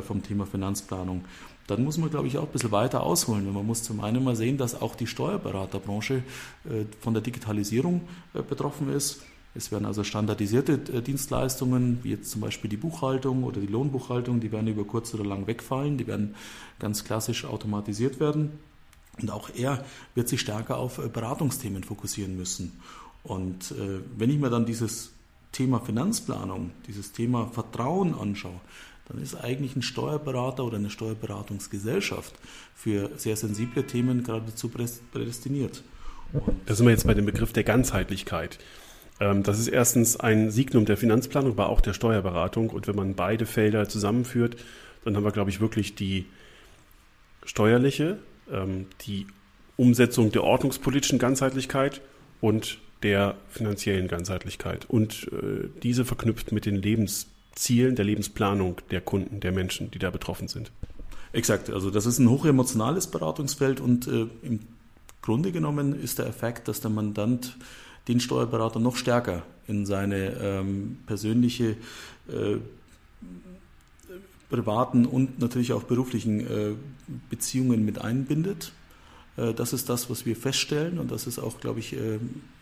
vom 0.06 0.22
Thema 0.22 0.46
Finanzplanung, 0.46 1.24
dann 1.68 1.84
muss 1.84 1.98
man, 1.98 2.10
glaube 2.10 2.28
ich, 2.28 2.38
auch 2.38 2.44
ein 2.44 2.52
bisschen 2.52 2.72
weiter 2.72 3.04
ausholen. 3.04 3.54
man 3.54 3.66
muss 3.66 3.84
zum 3.84 4.00
einen 4.00 4.24
mal 4.24 4.36
sehen, 4.36 4.58
dass 4.58 4.82
auch 4.82 4.96
die 4.96 5.06
Steuerberaterbranche 5.06 6.16
äh, 6.16 6.86
von 7.02 7.14
der 7.14 7.22
Digitalisierung 7.22 8.02
äh, 8.34 8.42
betroffen 8.42 8.90
ist. 8.90 9.22
Es 9.54 9.72
werden 9.72 9.86
also 9.86 10.04
standardisierte 10.04 10.74
äh, 10.94 11.02
Dienstleistungen, 11.02 12.00
wie 12.04 12.12
jetzt 12.12 12.32
zum 12.32 12.42
Beispiel 12.42 12.70
die 12.70 12.78
Buchhaltung 12.78 13.44
oder 13.44 13.60
die 13.60 13.68
Lohnbuchhaltung, 13.68 14.40
die 14.40 14.52
werden 14.52 14.68
über 14.68 14.86
kurz 14.86 15.14
oder 15.14 15.26
lang 15.26 15.46
wegfallen, 15.46 15.98
die 15.98 16.08
werden 16.08 16.36
ganz 16.80 17.04
klassisch 17.04 17.44
automatisiert 17.44 18.22
werden. 18.22 18.52
Und 19.22 19.30
auch 19.30 19.50
er 19.54 19.84
wird 20.16 20.30
sich 20.30 20.40
stärker 20.40 20.78
auf 20.78 20.98
Beratungsthemen 20.98 21.84
fokussieren 21.84 22.38
müssen. 22.38 22.80
Und 23.24 23.74
wenn 24.16 24.30
ich 24.30 24.38
mir 24.38 24.52
dann 24.52 24.68
dieses 24.68 25.10
Thema 25.52 25.80
Finanzplanung, 25.80 26.70
dieses 26.86 27.14
Thema 27.14 27.48
Vertrauen 27.48 28.14
anschaue, 28.14 28.62
dann 29.08 29.22
ist 29.22 29.36
eigentlich 29.36 29.76
ein 29.76 29.82
Steuerberater 29.82 30.66
oder 30.66 30.78
eine 30.78 30.90
Steuerberatungsgesellschaft 30.90 32.34
für 32.76 33.10
sehr 33.16 33.36
sensible 33.36 33.86
Themen 33.86 34.24
geradezu 34.24 34.70
prädestiniert. 34.70 35.84
da 36.66 36.76
sind 36.76 36.86
wir 36.86 36.92
jetzt 36.92 37.08
bei 37.08 37.14
dem 37.14 37.26
Begriff 37.26 37.54
der 37.54 37.64
Ganzheitlichkeit. 37.64 38.60
Ähm, 39.20 39.44
das 39.44 39.60
ist 39.60 39.68
erstens 39.68 40.18
ein 40.18 40.52
Signum 40.52 40.86
der 40.86 40.98
Finanzplanung, 40.98 41.54
aber 41.54 41.70
auch 41.70 41.82
der 41.82 41.94
Steuerberatung. 41.94 42.70
Und 42.70 42.88
wenn 42.88 42.96
man 42.96 43.16
beide 43.16 43.46
Felder 43.46 43.88
zusammenführt, 43.88 44.58
dann 45.04 45.16
haben 45.16 45.24
wir, 45.24 45.32
glaube 45.32 45.50
ich, 45.50 45.62
wirklich 45.62 45.96
die 45.96 46.26
steuerliche, 47.46 48.18
ähm, 48.52 48.88
die 49.06 49.28
Umsetzung 49.78 50.32
der 50.32 50.44
ordnungspolitischen 50.44 51.20
Ganzheitlichkeit 51.20 52.02
und 52.42 52.80
der 53.04 53.36
finanziellen 53.50 54.08
Ganzheitlichkeit. 54.08 54.86
Und 54.90 55.30
äh, 55.32 55.70
diese 55.84 56.04
verknüpft 56.04 56.52
mit 56.52 56.66
den 56.66 56.76
Lebens 56.76 57.28
Zielen 57.58 57.96
der 57.96 58.06
Lebensplanung 58.06 58.78
der 58.92 59.02
Kunden, 59.02 59.40
der 59.40 59.52
Menschen, 59.52 59.92
die 59.92 60.00
da 60.00 60.10
betroffen 60.10 60.48
sind. 60.48 60.72
Exakt, 61.34 61.70
also 61.70 61.90
das 61.90 62.06
ist 62.06 62.20
ein 62.20 62.30
hochemotionales 62.30 63.08
Beratungsfeld 63.08 63.80
und 63.80 64.08
äh, 64.08 64.28
im 64.44 64.60
Grunde 65.22 65.52
genommen 65.52 66.00
ist 66.00 66.20
der 66.20 66.28
Effekt, 66.28 66.68
dass 66.68 66.80
der 66.80 66.92
Mandant 66.92 67.58
den 68.08 68.20
Steuerberater 68.20 68.80
noch 68.80 68.96
stärker 68.96 69.44
in 69.68 69.86
seine 69.86 70.38
ähm, 70.40 71.00
persönliche 71.06 71.76
äh, 72.30 72.58
privaten 74.50 75.06
und 75.06 75.40
natürlich 75.40 75.74
auch 75.74 75.84
beruflichen 75.84 76.40
äh, 76.40 76.76
Beziehungen 77.30 77.84
mit 77.84 78.00
einbindet. 78.00 78.72
Äh, 79.36 79.54
das 79.54 79.74
ist 79.74 79.90
das, 79.90 80.10
was 80.10 80.26
wir 80.26 80.36
feststellen 80.36 81.00
und 81.00 81.12
das 81.12 81.28
ist 81.28 81.40
auch, 81.40 81.60
glaube 81.60 81.80
ich, 81.80 81.94
äh, 81.94 82.20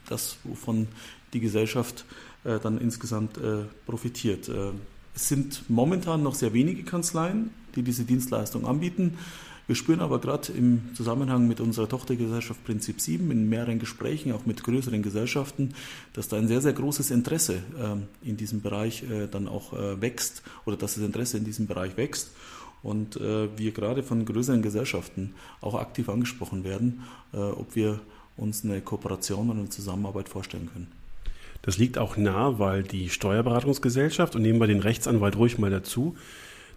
das, 0.10 0.38
wovon 0.44 0.88
die 1.34 1.40
Gesellschaft 1.40 2.06
äh, 2.44 2.60
dann 2.60 2.80
insgesamt 2.80 3.38
äh, 3.38 3.64
profitiert. 3.86 4.50
Äh, 4.50 4.72
es 5.16 5.30
sind 5.30 5.70
momentan 5.70 6.24
noch 6.24 6.36
sehr 6.36 6.54
wenige 6.54 6.84
Kanzleien, 6.84 7.52
die 7.76 7.84
diese 7.84 8.04
Dienstleistung 8.04 8.66
anbieten. 8.66 9.18
Wir 9.68 9.76
spüren 9.76 10.02
aber 10.02 10.20
gerade 10.20 10.52
im 10.52 10.94
Zusammenhang 10.94 11.48
mit 11.48 11.60
unserer 11.60 11.90
Tochtergesellschaft 11.90 12.64
Prinzip 12.66 13.02
7 13.02 13.32
in 13.32 13.50
mehreren 13.50 13.80
Gesprächen, 13.80 14.32
auch 14.32 14.46
mit 14.46 14.64
größeren 14.64 15.02
Gesellschaften, 15.02 15.74
dass 16.14 16.28
da 16.28 16.38
ein 16.38 16.48
sehr, 16.48 16.62
sehr 16.62 16.74
großes 16.74 17.10
Interesse 17.10 17.56
äh, 17.56 18.28
in 18.28 18.38
diesem 18.38 18.62
Bereich 18.62 19.04
äh, 19.04 19.28
dann 19.28 19.48
auch 19.48 19.74
äh, 19.74 20.00
wächst 20.00 20.44
oder 20.66 20.78
dass 20.78 20.96
das 20.96 21.04
Interesse 21.04 21.38
in 21.38 21.46
diesem 21.46 21.66
Bereich 21.66 21.98
wächst 21.98 22.32
und 22.84 23.16
äh, 23.16 23.58
wir 23.58 23.72
gerade 23.72 24.04
von 24.04 24.24
größeren 24.24 24.62
Gesellschaften 24.62 25.34
auch 25.62 25.74
aktiv 25.74 26.08
angesprochen 26.10 26.64
werden, 26.64 27.02
äh, 27.34 27.38
ob 27.38 27.76
wir 27.76 28.00
uns 28.38 28.64
eine 28.64 28.82
Kooperation 28.82 29.50
und 29.50 29.60
eine 29.60 29.70
Zusammenarbeit 29.70 30.30
vorstellen 30.30 30.70
können. 30.72 30.92
Das 31.62 31.78
liegt 31.78 31.98
auch 31.98 32.16
nah, 32.18 32.60
weil 32.60 32.84
die 32.84 33.10
Steuerberatungsgesellschaft, 33.10 34.36
und 34.36 34.44
nehmen 34.44 34.60
wir 34.60 34.68
den 34.68 34.82
Rechtsanwalt 34.82 35.36
ruhig 35.36 35.58
mal 35.58 35.72
dazu, 35.72 36.16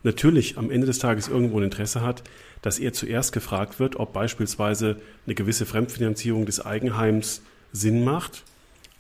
natürlich 0.02 0.56
am 0.56 0.70
Ende 0.70 0.86
des 0.86 0.98
Tages 0.98 1.28
irgendwo 1.28 1.58
ein 1.58 1.64
Interesse 1.64 2.00
hat, 2.00 2.22
dass 2.62 2.78
er 2.78 2.92
zuerst 2.92 3.32
gefragt 3.32 3.78
wird, 3.80 3.96
ob 3.96 4.12
beispielsweise 4.12 4.96
eine 5.26 5.34
gewisse 5.34 5.66
Fremdfinanzierung 5.66 6.46
des 6.46 6.64
Eigenheims 6.64 7.42
Sinn 7.72 8.04
macht, 8.04 8.44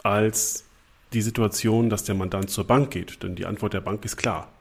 als 0.02 0.64
die 1.12 1.22
Situation, 1.22 1.88
dass 1.88 2.04
der 2.04 2.14
Mandant 2.14 2.50
zur 2.50 2.64
Bank 2.64 2.90
geht. 2.90 3.22
Denn 3.22 3.34
die 3.34 3.46
Antwort 3.46 3.72
der 3.72 3.80
Bank 3.80 4.04
ist 4.04 4.16
klar. 4.16 4.52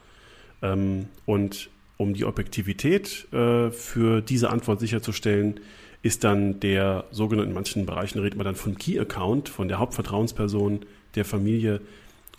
Ähm, 0.62 1.08
und 1.26 1.70
um 1.98 2.14
die 2.14 2.26
Objektivität 2.26 3.28
äh, 3.34 3.72
für 3.72 4.22
diese 4.22 4.50
Antwort 4.50 4.80
sicherzustellen, 4.80 5.60
ist 6.08 6.24
dann 6.24 6.60
der 6.62 7.04
sogenannten, 7.12 7.52
in 7.52 7.56
manchen 7.56 7.86
Bereichen 7.86 8.20
redet 8.20 8.38
man 8.38 8.46
dann 8.46 8.56
von 8.56 8.78
Key 8.78 8.98
Account, 8.98 9.50
von 9.50 9.68
der 9.68 9.78
Hauptvertrauensperson 9.78 10.86
der 11.16 11.26
Familie, 11.26 11.82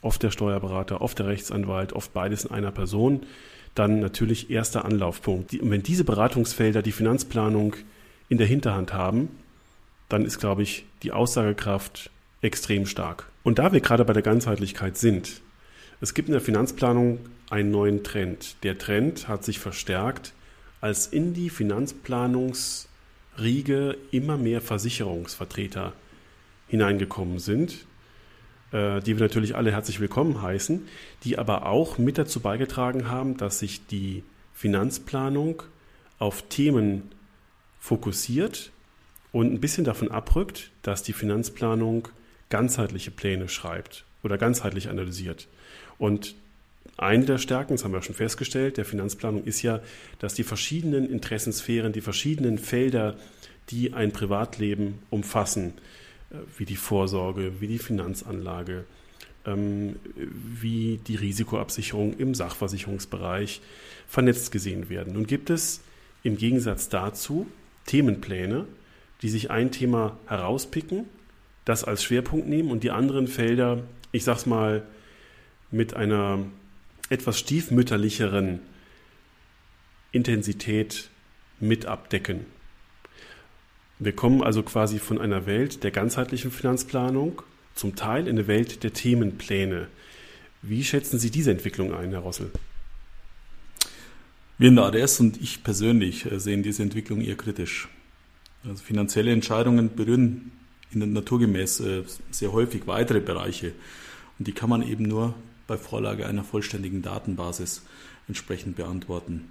oft 0.00 0.22
der 0.22 0.30
Steuerberater, 0.30 1.02
oft 1.02 1.18
der 1.18 1.26
Rechtsanwalt, 1.26 1.92
oft 1.92 2.14
beides 2.14 2.46
in 2.46 2.50
einer 2.50 2.72
Person, 2.72 3.26
dann 3.74 4.00
natürlich 4.00 4.50
erster 4.50 4.86
Anlaufpunkt. 4.86 5.52
Und 5.54 5.70
wenn 5.70 5.82
diese 5.82 6.04
Beratungsfelder 6.04 6.80
die 6.80 6.92
Finanzplanung 6.92 7.76
in 8.30 8.38
der 8.38 8.46
Hinterhand 8.46 8.94
haben, 8.94 9.28
dann 10.08 10.24
ist, 10.24 10.38
glaube 10.38 10.62
ich, 10.62 10.86
die 11.02 11.12
Aussagekraft 11.12 12.10
extrem 12.40 12.86
stark. 12.86 13.26
Und 13.42 13.58
da 13.58 13.72
wir 13.72 13.80
gerade 13.80 14.04
bei 14.06 14.14
der 14.14 14.22
Ganzheitlichkeit 14.22 14.96
sind, 14.96 15.42
es 16.00 16.14
gibt 16.14 16.28
in 16.28 16.32
der 16.32 16.40
Finanzplanung 16.40 17.18
einen 17.50 17.70
neuen 17.70 18.02
Trend. 18.02 18.56
Der 18.62 18.78
Trend 18.78 19.28
hat 19.28 19.44
sich 19.44 19.58
verstärkt, 19.58 20.32
als 20.80 21.06
in 21.06 21.34
die 21.34 21.50
Finanzplanungsriege 23.38 23.96
immer 24.10 24.36
mehr 24.36 24.60
Versicherungsvertreter 24.60 25.92
hineingekommen 26.66 27.38
sind, 27.38 27.86
äh, 28.72 29.00
die 29.00 29.16
wir 29.16 29.20
natürlich 29.20 29.54
alle 29.54 29.70
herzlich 29.70 30.00
willkommen 30.00 30.42
heißen, 30.42 30.86
die 31.22 31.38
aber 31.38 31.66
auch 31.66 31.98
mit 31.98 32.18
dazu 32.18 32.40
beigetragen 32.40 33.08
haben, 33.08 33.36
dass 33.36 33.60
sich 33.60 33.86
die 33.86 34.24
Finanzplanung 34.54 35.62
auf 36.18 36.42
Themen 36.48 37.12
fokussiert 37.78 38.72
und 39.30 39.52
ein 39.52 39.60
bisschen 39.60 39.84
davon 39.84 40.10
abrückt, 40.10 40.72
dass 40.82 41.04
die 41.04 41.12
Finanzplanung 41.12 42.08
ganzheitliche 42.50 43.12
Pläne 43.12 43.48
schreibt 43.48 44.04
oder 44.24 44.36
ganzheitlich 44.36 44.88
analysiert. 44.88 45.46
Und 45.96 46.34
eine 46.98 47.24
der 47.24 47.38
Stärken, 47.38 47.74
das 47.74 47.84
haben 47.84 47.92
wir 47.92 48.02
schon 48.02 48.14
festgestellt, 48.14 48.76
der 48.76 48.84
Finanzplanung 48.84 49.44
ist 49.44 49.62
ja, 49.62 49.80
dass 50.18 50.34
die 50.34 50.42
verschiedenen 50.42 51.08
Interessensphären, 51.08 51.92
die 51.92 52.00
verschiedenen 52.00 52.58
Felder, 52.58 53.16
die 53.70 53.94
ein 53.94 54.12
Privatleben 54.12 54.98
umfassen, 55.08 55.74
äh, 56.30 56.36
wie 56.56 56.64
die 56.64 56.76
Vorsorge, 56.76 57.60
wie 57.60 57.68
die 57.68 57.78
Finanzanlage, 57.78 58.84
ähm, 59.46 59.96
wie 60.16 61.00
die 61.06 61.14
Risikoabsicherung 61.14 62.18
im 62.18 62.34
Sachversicherungsbereich 62.34 63.60
vernetzt 64.08 64.50
gesehen 64.50 64.88
werden. 64.88 65.12
Nun 65.12 65.26
gibt 65.26 65.50
es 65.50 65.82
im 66.24 66.36
Gegensatz 66.36 66.88
dazu 66.88 67.46
Themenpläne, 67.86 68.66
die 69.22 69.28
sich 69.28 69.52
ein 69.52 69.70
Thema 69.70 70.18
herauspicken, 70.26 71.04
das 71.64 71.84
als 71.84 72.02
Schwerpunkt 72.02 72.48
nehmen 72.48 72.72
und 72.72 72.82
die 72.82 72.90
anderen 72.90 73.28
Felder, 73.28 73.84
ich 74.10 74.24
sag's 74.24 74.46
mal, 74.46 74.82
mit 75.70 75.94
einer 75.94 76.40
etwas 77.08 77.38
stiefmütterlicheren 77.38 78.60
Intensität 80.12 81.10
mit 81.60 81.86
abdecken. 81.86 82.46
Wir 83.98 84.12
kommen 84.12 84.42
also 84.42 84.62
quasi 84.62 84.98
von 84.98 85.20
einer 85.20 85.46
Welt 85.46 85.82
der 85.82 85.90
ganzheitlichen 85.90 86.50
Finanzplanung 86.50 87.42
zum 87.74 87.96
Teil 87.96 88.28
in 88.28 88.38
eine 88.38 88.46
Welt 88.46 88.84
der 88.84 88.92
Themenpläne. 88.92 89.88
Wie 90.62 90.84
schätzen 90.84 91.18
Sie 91.18 91.30
diese 91.30 91.50
Entwicklung 91.50 91.92
ein, 91.94 92.10
Herr 92.10 92.20
Rossel? 92.20 92.50
Wir 94.58 94.68
in 94.68 94.76
der 94.76 94.86
ADS 94.86 95.20
und 95.20 95.40
ich 95.40 95.62
persönlich 95.62 96.30
äh, 96.30 96.40
sehen 96.40 96.62
diese 96.62 96.82
Entwicklung 96.82 97.20
eher 97.20 97.36
kritisch. 97.36 97.88
Also 98.64 98.82
finanzielle 98.82 99.30
Entscheidungen 99.30 99.94
berühren 99.94 100.50
in 100.90 101.00
der 101.00 101.08
naturgemäß 101.08 101.80
äh, 101.80 102.02
sehr 102.30 102.52
häufig 102.52 102.86
weitere 102.86 103.20
Bereiche. 103.20 103.72
Und 104.38 104.48
die 104.48 104.52
kann 104.52 104.68
man 104.68 104.82
eben 104.82 105.04
nur 105.04 105.34
bei 105.68 105.76
Vorlage 105.76 106.26
einer 106.26 106.42
vollständigen 106.42 107.02
Datenbasis 107.02 107.82
entsprechend 108.26 108.74
beantworten. 108.74 109.44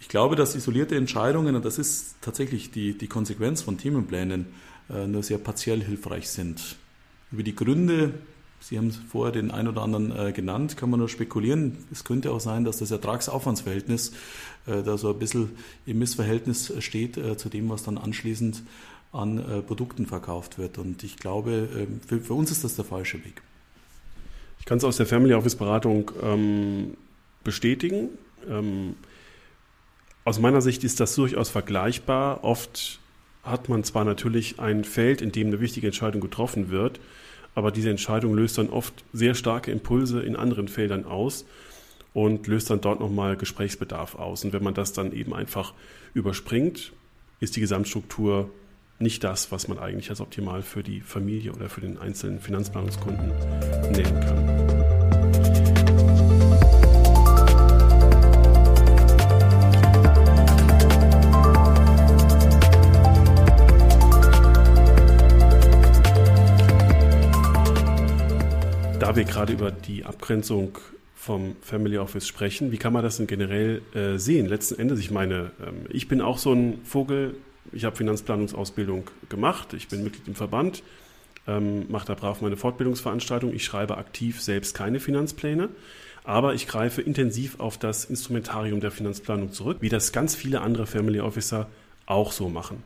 Ich 0.00 0.08
glaube, 0.08 0.36
dass 0.36 0.54
isolierte 0.54 0.96
Entscheidungen, 0.96 1.54
und 1.56 1.64
das 1.64 1.78
ist 1.78 2.16
tatsächlich 2.20 2.70
die, 2.70 2.96
die 2.96 3.08
Konsequenz 3.08 3.62
von 3.62 3.76
Themenplänen, 3.76 4.46
äh, 4.88 5.06
nur 5.06 5.22
sehr 5.22 5.38
partiell 5.38 5.82
hilfreich 5.82 6.28
sind. 6.28 6.76
Über 7.32 7.42
die 7.42 7.54
Gründe, 7.54 8.14
Sie 8.60 8.78
haben 8.78 8.90
vorher 8.90 9.32
den 9.32 9.50
einen 9.50 9.68
oder 9.68 9.82
anderen 9.82 10.16
äh, 10.16 10.32
genannt, 10.32 10.76
kann 10.76 10.90
man 10.90 10.98
nur 10.98 11.08
spekulieren. 11.08 11.76
Es 11.92 12.04
könnte 12.04 12.32
auch 12.32 12.40
sein, 12.40 12.64
dass 12.64 12.78
das 12.78 12.90
Ertragsaufwandsverhältnis 12.90 14.12
äh, 14.66 14.82
da 14.82 14.96
so 14.96 15.12
ein 15.12 15.18
bisschen 15.18 15.50
im 15.84 15.98
Missverhältnis 15.98 16.72
steht 16.80 17.18
zu 17.38 17.48
dem, 17.48 17.68
was 17.68 17.82
dann 17.82 17.98
anschließend 17.98 18.62
an 19.12 19.62
Produkten 19.66 20.04
verkauft 20.04 20.58
wird. 20.58 20.78
Und 20.78 21.02
ich 21.02 21.16
glaube, 21.16 21.68
für, 22.06 22.20
für 22.20 22.34
uns 22.34 22.50
ist 22.50 22.64
das 22.64 22.76
der 22.76 22.84
falsche 22.84 23.24
Weg. 23.24 23.40
Ich 24.66 24.68
kann 24.68 24.78
es 24.78 24.84
aus 24.84 24.96
der 24.96 25.06
Family 25.06 25.32
Office 25.32 25.54
Beratung 25.54 26.10
ähm, 26.24 26.96
bestätigen. 27.44 28.08
Ähm, 28.50 28.96
aus 30.24 30.40
meiner 30.40 30.60
Sicht 30.60 30.82
ist 30.82 30.98
das 30.98 31.14
durchaus 31.14 31.50
vergleichbar. 31.50 32.42
Oft 32.42 32.98
hat 33.44 33.68
man 33.68 33.84
zwar 33.84 34.04
natürlich 34.04 34.58
ein 34.58 34.82
Feld, 34.82 35.22
in 35.22 35.30
dem 35.30 35.46
eine 35.46 35.60
wichtige 35.60 35.86
Entscheidung 35.86 36.20
getroffen 36.20 36.68
wird, 36.68 36.98
aber 37.54 37.70
diese 37.70 37.90
Entscheidung 37.90 38.34
löst 38.34 38.58
dann 38.58 38.68
oft 38.68 39.04
sehr 39.12 39.36
starke 39.36 39.70
Impulse 39.70 40.20
in 40.20 40.34
anderen 40.34 40.66
Feldern 40.66 41.04
aus 41.04 41.46
und 42.12 42.48
löst 42.48 42.68
dann 42.68 42.80
dort 42.80 42.98
nochmal 42.98 43.36
Gesprächsbedarf 43.36 44.16
aus. 44.16 44.44
Und 44.44 44.52
wenn 44.52 44.64
man 44.64 44.74
das 44.74 44.92
dann 44.92 45.12
eben 45.12 45.32
einfach 45.32 45.74
überspringt, 46.12 46.92
ist 47.38 47.54
die 47.54 47.60
Gesamtstruktur 47.60 48.50
nicht 48.98 49.22
das, 49.24 49.52
was 49.52 49.68
man 49.68 49.78
eigentlich 49.78 50.10
als 50.10 50.20
optimal 50.20 50.62
für 50.62 50.82
die 50.82 51.00
Familie 51.00 51.52
oder 51.52 51.68
für 51.68 51.80
den 51.80 51.98
einzelnen 51.98 52.40
Finanzplanungskunden 52.40 53.30
nehmen 53.92 54.20
kann. 54.20 54.46
Da 68.98 69.14
wir 69.14 69.24
gerade 69.24 69.52
über 69.52 69.70
die 69.70 70.04
Abgrenzung 70.04 70.78
vom 71.14 71.56
Family 71.60 71.98
Office 71.98 72.26
sprechen, 72.26 72.72
wie 72.72 72.78
kann 72.78 72.92
man 72.92 73.02
das 73.02 73.18
denn 73.18 73.26
generell 73.26 73.82
äh, 73.94 74.16
sehen? 74.18 74.46
Letzten 74.46 74.78
Endes, 74.80 75.00
ich 75.00 75.10
meine, 75.10 75.50
ähm, 75.64 75.86
ich 75.90 76.08
bin 76.08 76.20
auch 76.20 76.38
so 76.38 76.52
ein 76.52 76.80
Vogel, 76.84 77.34
ich 77.72 77.84
habe 77.84 77.96
Finanzplanungsausbildung 77.96 79.10
gemacht, 79.28 79.72
ich 79.74 79.88
bin 79.88 80.04
Mitglied 80.04 80.28
im 80.28 80.34
Verband, 80.34 80.82
ähm, 81.46 81.90
mache 81.90 82.06
da 82.06 82.14
brav 82.14 82.40
meine 82.40 82.56
Fortbildungsveranstaltung. 82.56 83.52
Ich 83.52 83.64
schreibe 83.64 83.98
aktiv 83.98 84.42
selbst 84.42 84.74
keine 84.74 85.00
Finanzpläne, 85.00 85.68
aber 86.24 86.54
ich 86.54 86.66
greife 86.66 87.02
intensiv 87.02 87.60
auf 87.60 87.78
das 87.78 88.04
Instrumentarium 88.04 88.80
der 88.80 88.90
Finanzplanung 88.90 89.52
zurück, 89.52 89.78
wie 89.80 89.88
das 89.88 90.12
ganz 90.12 90.34
viele 90.34 90.60
andere 90.60 90.86
Family 90.86 91.20
Officer 91.20 91.68
auch 92.06 92.32
so 92.32 92.48
machen. 92.48 92.82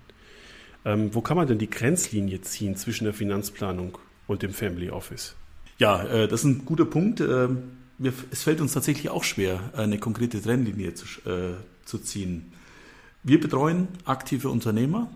Ähm, 0.84 1.14
wo 1.14 1.20
kann 1.20 1.36
man 1.36 1.46
denn 1.46 1.58
die 1.58 1.70
Grenzlinie 1.70 2.40
ziehen 2.40 2.76
zwischen 2.76 3.04
der 3.04 3.14
Finanzplanung 3.14 3.98
und 4.26 4.42
dem 4.42 4.52
Family 4.52 4.90
Office? 4.90 5.36
Ja, 5.78 6.04
äh, 6.04 6.28
das 6.28 6.40
ist 6.40 6.46
ein 6.46 6.64
guter 6.64 6.84
Punkt. 6.86 7.20
Äh, 7.20 7.48
wir, 7.98 8.12
es 8.30 8.42
fällt 8.42 8.60
uns 8.60 8.72
tatsächlich 8.72 9.10
auch 9.10 9.24
schwer, 9.24 9.60
eine 9.74 9.98
konkrete 9.98 10.40
Trennlinie 10.40 10.94
zu, 10.94 11.06
äh, 11.28 11.54
zu 11.84 11.98
ziehen. 11.98 12.52
Wir 13.22 13.38
betreuen 13.38 13.88
aktive 14.06 14.48
Unternehmer 14.48 15.10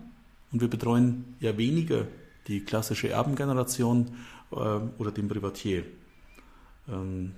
und 0.51 0.61
wir 0.61 0.67
betreuen 0.67 1.35
ja 1.39 1.57
weniger 1.57 2.05
die 2.47 2.59
klassische 2.59 3.09
Erbengeneration 3.09 4.11
äh, 4.51 4.55
oder 4.55 5.11
den 5.11 5.27
Privatier. 5.27 5.83
Ähm, 6.87 7.31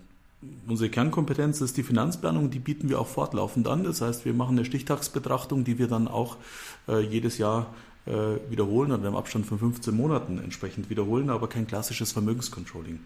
unsere 0.67 0.89
Kernkompetenz 0.89 1.61
ist 1.61 1.77
die 1.77 1.83
Finanzplanung, 1.83 2.49
die 2.49 2.59
bieten 2.59 2.89
wir 2.89 2.99
auch 2.99 3.07
fortlaufend 3.07 3.67
an. 3.67 3.85
Das 3.85 4.01
heißt, 4.01 4.25
wir 4.25 4.33
machen 4.33 4.57
eine 4.57 4.65
Stichtagsbetrachtung, 4.65 5.63
die 5.63 5.79
wir 5.79 5.87
dann 5.87 6.09
auch 6.09 6.35
äh, 6.89 6.99
jedes 6.99 7.37
Jahr 7.37 7.73
äh, 8.05 8.11
wiederholen 8.49 8.91
oder 8.91 9.07
im 9.07 9.15
Abstand 9.15 9.45
von 9.45 9.59
15 9.59 9.95
Monaten 9.95 10.37
entsprechend 10.37 10.89
wiederholen, 10.89 11.29
aber 11.29 11.47
kein 11.47 11.67
klassisches 11.67 12.11
Vermögenscontrolling. 12.11 12.99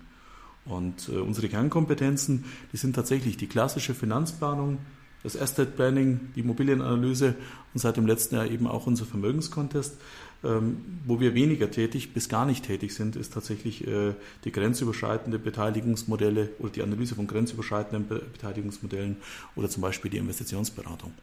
Und 0.65 1.09
äh, 1.09 1.17
unsere 1.17 1.47
Kernkompetenzen, 1.47 2.45
die 2.73 2.77
sind 2.77 2.95
tatsächlich 2.95 3.37
die 3.37 3.47
klassische 3.47 3.93
Finanzplanung, 3.93 4.79
das 5.23 5.39
Asset 5.39 5.75
Planning, 5.75 6.19
die 6.35 6.41
Immobilienanalyse 6.41 7.35
und 7.73 7.79
seit 7.79 7.97
dem 7.97 8.07
letzten 8.07 8.35
Jahr 8.35 8.47
eben 8.47 8.67
auch 8.67 8.87
unser 8.87 9.05
Vermögenskontest. 9.05 9.97
Ähm, 10.43 10.77
wo 11.05 11.19
wir 11.19 11.35
weniger 11.35 11.69
tätig 11.69 12.13
bis 12.13 12.27
gar 12.27 12.47
nicht 12.47 12.65
tätig 12.65 12.95
sind, 12.95 13.15
ist 13.15 13.33
tatsächlich 13.33 13.85
äh, 13.87 14.13
die 14.43 14.51
grenzüberschreitende 14.51 15.37
Beteiligungsmodelle 15.37 16.49
oder 16.57 16.71
die 16.71 16.81
Analyse 16.81 17.13
von 17.13 17.27
grenzüberschreitenden 17.27 18.07
Beteiligungsmodellen 18.33 19.17
oder 19.55 19.69
zum 19.69 19.81
Beispiel 19.81 20.09
die 20.09 20.17
Investitionsberatung. 20.17 21.13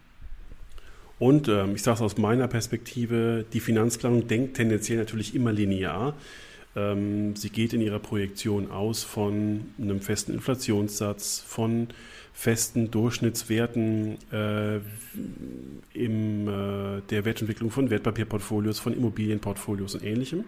Und 1.19 1.49
ähm, 1.49 1.75
ich 1.75 1.83
sage 1.83 1.97
es 1.97 2.03
aus 2.03 2.17
meiner 2.17 2.47
Perspektive, 2.47 3.45
die 3.53 3.59
Finanzplanung 3.59 4.29
denkt 4.29 4.57
tendenziell 4.57 4.99
natürlich 4.99 5.35
immer 5.35 5.53
linear. 5.53 6.15
Ähm, 6.77 7.35
sie 7.35 7.51
geht 7.51 7.73
in 7.73 7.81
ihrer 7.81 7.99
Projektion 7.99 8.71
aus 8.71 9.03
von 9.03 9.67
einem 9.81 10.01
festen 10.01 10.33
Inflationssatz, 10.33 11.43
von 11.45 11.89
festen 12.39 12.93
Durchschnittswerten 12.93 14.16
äh, 14.30 14.76
in 15.93 16.47
äh, 16.47 17.03
der 17.11 17.24
Wertentwicklung 17.24 17.72
von 17.72 17.91
Wertpapierportfolios, 17.91 18.78
von 18.78 18.93
Immobilienportfolios 18.93 19.97
und 19.97 20.05
ähnlichem. 20.05 20.45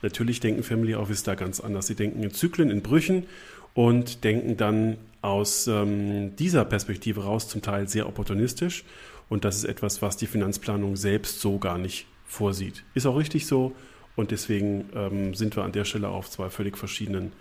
Natürlich 0.00 0.40
denken 0.40 0.62
Family 0.62 0.94
Office 0.94 1.22
da 1.22 1.34
ganz 1.34 1.60
anders. 1.60 1.88
Sie 1.88 1.96
denken 1.96 2.22
in 2.22 2.32
Zyklen, 2.32 2.70
in 2.70 2.80
Brüchen 2.80 3.26
und 3.74 4.24
denken 4.24 4.56
dann 4.56 4.96
aus 5.20 5.66
ähm, 5.66 6.34
dieser 6.36 6.64
Perspektive 6.64 7.24
raus 7.24 7.46
zum 7.46 7.60
Teil 7.60 7.88
sehr 7.88 8.08
opportunistisch. 8.08 8.82
Und 9.28 9.44
das 9.44 9.56
ist 9.56 9.64
etwas, 9.64 10.00
was 10.00 10.16
die 10.16 10.26
Finanzplanung 10.26 10.96
selbst 10.96 11.42
so 11.42 11.58
gar 11.58 11.76
nicht 11.76 12.06
vorsieht. 12.24 12.84
Ist 12.94 13.04
auch 13.04 13.18
richtig 13.18 13.46
so. 13.46 13.76
Und 14.14 14.30
deswegen 14.30 14.88
ähm, 14.94 15.34
sind 15.34 15.56
wir 15.56 15.64
an 15.64 15.72
der 15.72 15.84
Stelle 15.84 16.08
auf 16.08 16.30
zwei 16.30 16.48
völlig 16.48 16.78
verschiedenen 16.78 17.32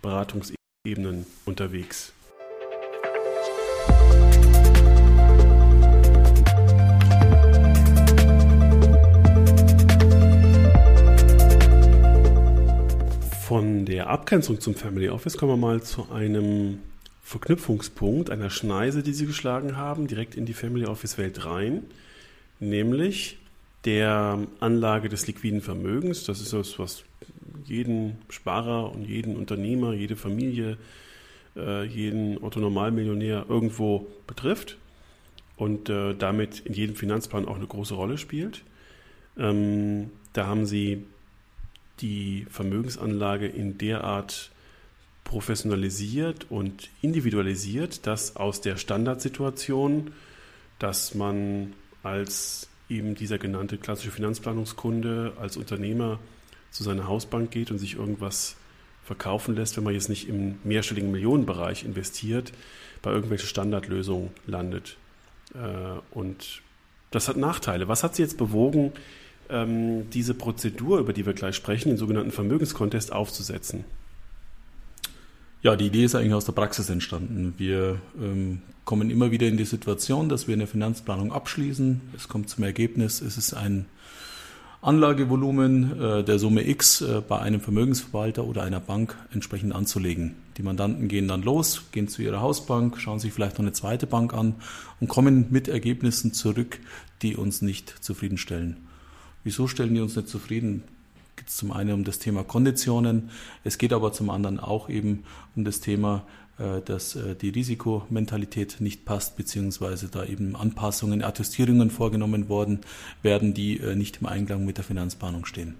Beratungsebenen 0.00 1.26
unterwegs. 1.44 2.14
Von 13.52 13.84
der 13.84 14.08
Abgrenzung 14.08 14.60
zum 14.60 14.74
Family 14.74 15.10
Office 15.10 15.36
kommen 15.36 15.52
wir 15.52 15.56
mal 15.58 15.82
zu 15.82 16.10
einem 16.10 16.78
Verknüpfungspunkt, 17.22 18.30
einer 18.30 18.48
Schneise, 18.48 19.02
die 19.02 19.12
Sie 19.12 19.26
geschlagen 19.26 19.76
haben, 19.76 20.06
direkt 20.06 20.36
in 20.36 20.46
die 20.46 20.54
Family 20.54 20.86
Office 20.86 21.18
Welt 21.18 21.44
rein, 21.44 21.82
nämlich 22.60 23.36
der 23.84 24.38
Anlage 24.60 25.10
des 25.10 25.26
liquiden 25.26 25.60
Vermögens. 25.60 26.24
Das 26.24 26.40
ist 26.40 26.54
das, 26.54 26.78
was 26.78 27.04
jeden 27.66 28.16
Sparer 28.30 28.90
und 28.90 29.04
jeden 29.04 29.36
Unternehmer, 29.36 29.92
jede 29.92 30.16
Familie, 30.16 30.78
äh, 31.54 31.84
jeden 31.84 32.42
Otto-Normalmillionär 32.42 33.44
irgendwo 33.50 34.06
betrifft 34.26 34.78
und 35.58 35.90
äh, 35.90 36.14
damit 36.14 36.60
in 36.60 36.72
jedem 36.72 36.96
Finanzplan 36.96 37.46
auch 37.46 37.56
eine 37.56 37.66
große 37.66 37.92
Rolle 37.92 38.16
spielt. 38.16 38.62
Ähm, 39.36 40.08
da 40.32 40.46
haben 40.46 40.64
Sie 40.64 41.04
die 42.00 42.46
Vermögensanlage 42.50 43.46
in 43.46 43.78
der 43.78 44.04
Art 44.04 44.50
professionalisiert 45.24 46.46
und 46.50 46.90
individualisiert, 47.00 48.06
dass 48.06 48.36
aus 48.36 48.60
der 48.60 48.76
Standardsituation, 48.76 50.12
dass 50.78 51.14
man 51.14 51.74
als 52.02 52.68
eben 52.88 53.14
dieser 53.14 53.38
genannte 53.38 53.78
klassische 53.78 54.10
Finanzplanungskunde, 54.10 55.32
als 55.40 55.56
Unternehmer 55.56 56.18
zu 56.70 56.82
seiner 56.82 57.06
Hausbank 57.06 57.50
geht 57.50 57.70
und 57.70 57.78
sich 57.78 57.94
irgendwas 57.94 58.56
verkaufen 59.04 59.54
lässt, 59.54 59.76
wenn 59.76 59.84
man 59.84 59.94
jetzt 59.94 60.08
nicht 60.08 60.28
im 60.28 60.58
mehrstelligen 60.64 61.10
Millionenbereich 61.10 61.84
investiert, 61.84 62.52
bei 63.00 63.10
irgendwelchen 63.10 63.48
Standardlösungen 63.48 64.30
landet. 64.46 64.96
Äh, 65.54 66.00
und 66.10 66.62
das 67.10 67.28
hat 67.28 67.36
Nachteile. 67.36 67.88
Was 67.88 68.04
hat 68.04 68.14
Sie 68.14 68.22
jetzt 68.22 68.38
bewogen, 68.38 68.92
ähm, 69.52 70.10
diese 70.10 70.34
Prozedur, 70.34 70.98
über 70.98 71.12
die 71.12 71.26
wir 71.26 71.34
gleich 71.34 71.54
sprechen, 71.54 71.90
den 71.90 71.98
sogenannten 71.98 72.32
Vermögenskontest 72.32 73.12
aufzusetzen? 73.12 73.84
Ja, 75.62 75.76
die 75.76 75.86
Idee 75.86 76.04
ist 76.04 76.16
eigentlich 76.16 76.34
aus 76.34 76.44
der 76.44 76.52
Praxis 76.52 76.90
entstanden. 76.90 77.54
Wir 77.56 78.00
ähm, 78.20 78.62
kommen 78.84 79.10
immer 79.10 79.30
wieder 79.30 79.46
in 79.46 79.56
die 79.56 79.64
Situation, 79.64 80.28
dass 80.28 80.48
wir 80.48 80.54
eine 80.54 80.66
Finanzplanung 80.66 81.32
abschließen. 81.32 82.00
Es 82.16 82.28
kommt 82.28 82.48
zum 82.48 82.64
Ergebnis, 82.64 83.20
es 83.20 83.38
ist 83.38 83.54
ein 83.54 83.86
Anlagevolumen 84.80 86.00
äh, 86.00 86.24
der 86.24 86.40
Summe 86.40 86.68
X 86.68 87.02
äh, 87.02 87.22
bei 87.26 87.38
einem 87.38 87.60
Vermögensverwalter 87.60 88.44
oder 88.44 88.64
einer 88.64 88.80
Bank 88.80 89.16
entsprechend 89.32 89.72
anzulegen. 89.72 90.34
Die 90.56 90.64
Mandanten 90.64 91.06
gehen 91.06 91.28
dann 91.28 91.42
los, 91.42 91.84
gehen 91.92 92.08
zu 92.08 92.22
ihrer 92.22 92.40
Hausbank, 92.40 93.00
schauen 93.00 93.20
sich 93.20 93.32
vielleicht 93.32 93.58
noch 93.58 93.64
eine 93.64 93.72
zweite 93.72 94.08
Bank 94.08 94.34
an 94.34 94.56
und 94.98 95.06
kommen 95.06 95.46
mit 95.50 95.68
Ergebnissen 95.68 96.32
zurück, 96.32 96.80
die 97.22 97.36
uns 97.36 97.62
nicht 97.62 97.94
zufriedenstellen. 98.02 98.78
Wieso 99.44 99.68
stellen 99.68 99.94
die 99.94 100.00
uns 100.00 100.16
nicht 100.16 100.28
zufrieden? 100.28 100.84
geht 101.36 101.48
es 101.48 101.56
zum 101.56 101.72
einen 101.72 101.92
um 101.92 102.04
das 102.04 102.18
Thema 102.18 102.44
Konditionen, 102.44 103.30
es 103.64 103.78
geht 103.78 103.92
aber 103.92 104.12
zum 104.12 104.30
anderen 104.30 104.60
auch 104.60 104.88
eben 104.88 105.24
um 105.56 105.64
das 105.64 105.80
Thema, 105.80 106.24
äh, 106.58 106.80
dass 106.84 107.16
äh, 107.16 107.34
die 107.34 107.48
Risikomentalität 107.48 108.76
nicht 108.80 109.04
passt, 109.04 109.36
beziehungsweise 109.36 110.08
da 110.08 110.24
eben 110.24 110.54
Anpassungen, 110.54 111.24
Attestierungen 111.24 111.90
vorgenommen 111.90 112.48
worden 112.48 112.80
werden, 113.22 113.54
die 113.54 113.78
äh, 113.80 113.96
nicht 113.96 114.18
im 114.20 114.26
Einklang 114.26 114.64
mit 114.64 114.76
der 114.76 114.84
Finanzplanung 114.84 115.46
stehen. 115.46 115.74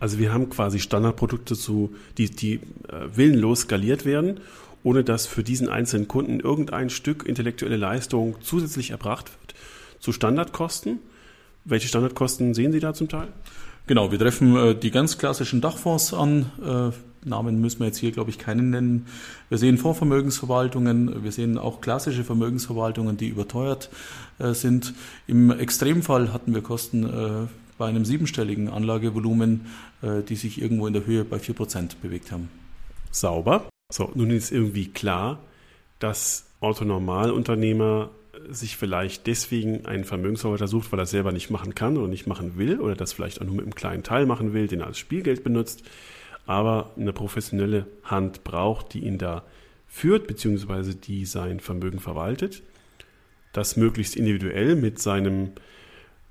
Also 0.00 0.18
wir 0.18 0.32
haben 0.32 0.50
quasi 0.50 0.80
Standardprodukte, 0.80 1.54
zu, 1.54 1.94
die, 2.16 2.30
die 2.30 2.60
willenlos 3.12 3.60
skaliert 3.60 4.06
werden, 4.06 4.40
ohne 4.82 5.04
dass 5.04 5.26
für 5.26 5.42
diesen 5.42 5.68
einzelnen 5.68 6.08
Kunden 6.08 6.40
irgendein 6.40 6.88
Stück 6.88 7.26
intellektuelle 7.26 7.76
Leistung 7.76 8.36
zusätzlich 8.40 8.92
erbracht 8.92 9.30
wird, 9.30 9.54
zu 10.00 10.12
Standardkosten. 10.12 11.00
Welche 11.70 11.88
Standardkosten 11.88 12.52
sehen 12.52 12.72
Sie 12.72 12.80
da 12.80 12.92
zum 12.92 13.08
Teil? 13.08 13.28
Genau, 13.86 14.10
wir 14.10 14.18
treffen 14.18 14.56
äh, 14.56 14.74
die 14.74 14.90
ganz 14.90 15.18
klassischen 15.18 15.60
Dachfonds 15.60 16.12
an. 16.12 16.50
Äh, 16.62 17.28
Namen 17.28 17.60
müssen 17.60 17.80
wir 17.80 17.86
jetzt 17.86 17.98
hier, 17.98 18.12
glaube 18.12 18.30
ich, 18.30 18.38
keinen 18.38 18.70
nennen. 18.70 19.06
Wir 19.48 19.58
sehen 19.58 19.78
Fondsvermögensverwaltungen, 19.78 21.22
wir 21.22 21.32
sehen 21.32 21.58
auch 21.58 21.80
klassische 21.80 22.24
Vermögensverwaltungen, 22.24 23.16
die 23.16 23.28
überteuert 23.28 23.90
äh, 24.38 24.52
sind. 24.52 24.94
Im 25.26 25.50
Extremfall 25.50 26.32
hatten 26.32 26.54
wir 26.54 26.62
Kosten 26.62 27.04
äh, 27.04 27.46
bei 27.78 27.86
einem 27.86 28.04
siebenstelligen 28.04 28.68
Anlagevolumen, 28.68 29.66
äh, 30.02 30.22
die 30.22 30.36
sich 30.36 30.60
irgendwo 30.60 30.86
in 30.86 30.92
der 30.92 31.06
Höhe 31.06 31.24
bei 31.24 31.36
4% 31.36 31.96
bewegt 32.02 32.32
haben. 32.32 32.48
Sauber. 33.10 33.68
So, 33.92 34.10
nun 34.14 34.30
ist 34.30 34.50
irgendwie 34.50 34.88
klar, 34.88 35.38
dass 35.98 36.46
Autonormalunternehmer 36.60 38.10
sich 38.48 38.76
vielleicht 38.76 39.26
deswegen 39.26 39.86
einen 39.86 40.04
Vermögensverwalter 40.04 40.68
sucht, 40.68 40.92
weil 40.92 41.00
er 41.00 41.04
es 41.04 41.10
selber 41.10 41.32
nicht 41.32 41.50
machen 41.50 41.74
kann 41.74 41.96
oder 41.96 42.08
nicht 42.08 42.26
machen 42.26 42.56
will 42.56 42.80
oder 42.80 42.94
das 42.94 43.12
vielleicht 43.12 43.40
auch 43.40 43.46
nur 43.46 43.56
mit 43.56 43.64
einem 43.64 43.74
kleinen 43.74 44.02
Teil 44.02 44.26
machen 44.26 44.52
will, 44.52 44.66
den 44.66 44.80
er 44.80 44.86
als 44.86 44.98
Spielgeld 44.98 45.44
benutzt, 45.44 45.82
aber 46.46 46.92
eine 46.96 47.12
professionelle 47.12 47.86
Hand 48.04 48.44
braucht, 48.44 48.94
die 48.94 49.00
ihn 49.00 49.18
da 49.18 49.44
führt, 49.88 50.26
beziehungsweise 50.26 50.94
die 50.94 51.24
sein 51.24 51.60
Vermögen 51.60 52.00
verwaltet. 52.00 52.62
Das 53.52 53.76
möglichst 53.76 54.16
individuell 54.16 54.76
mit 54.76 55.00
seinem 55.00 55.50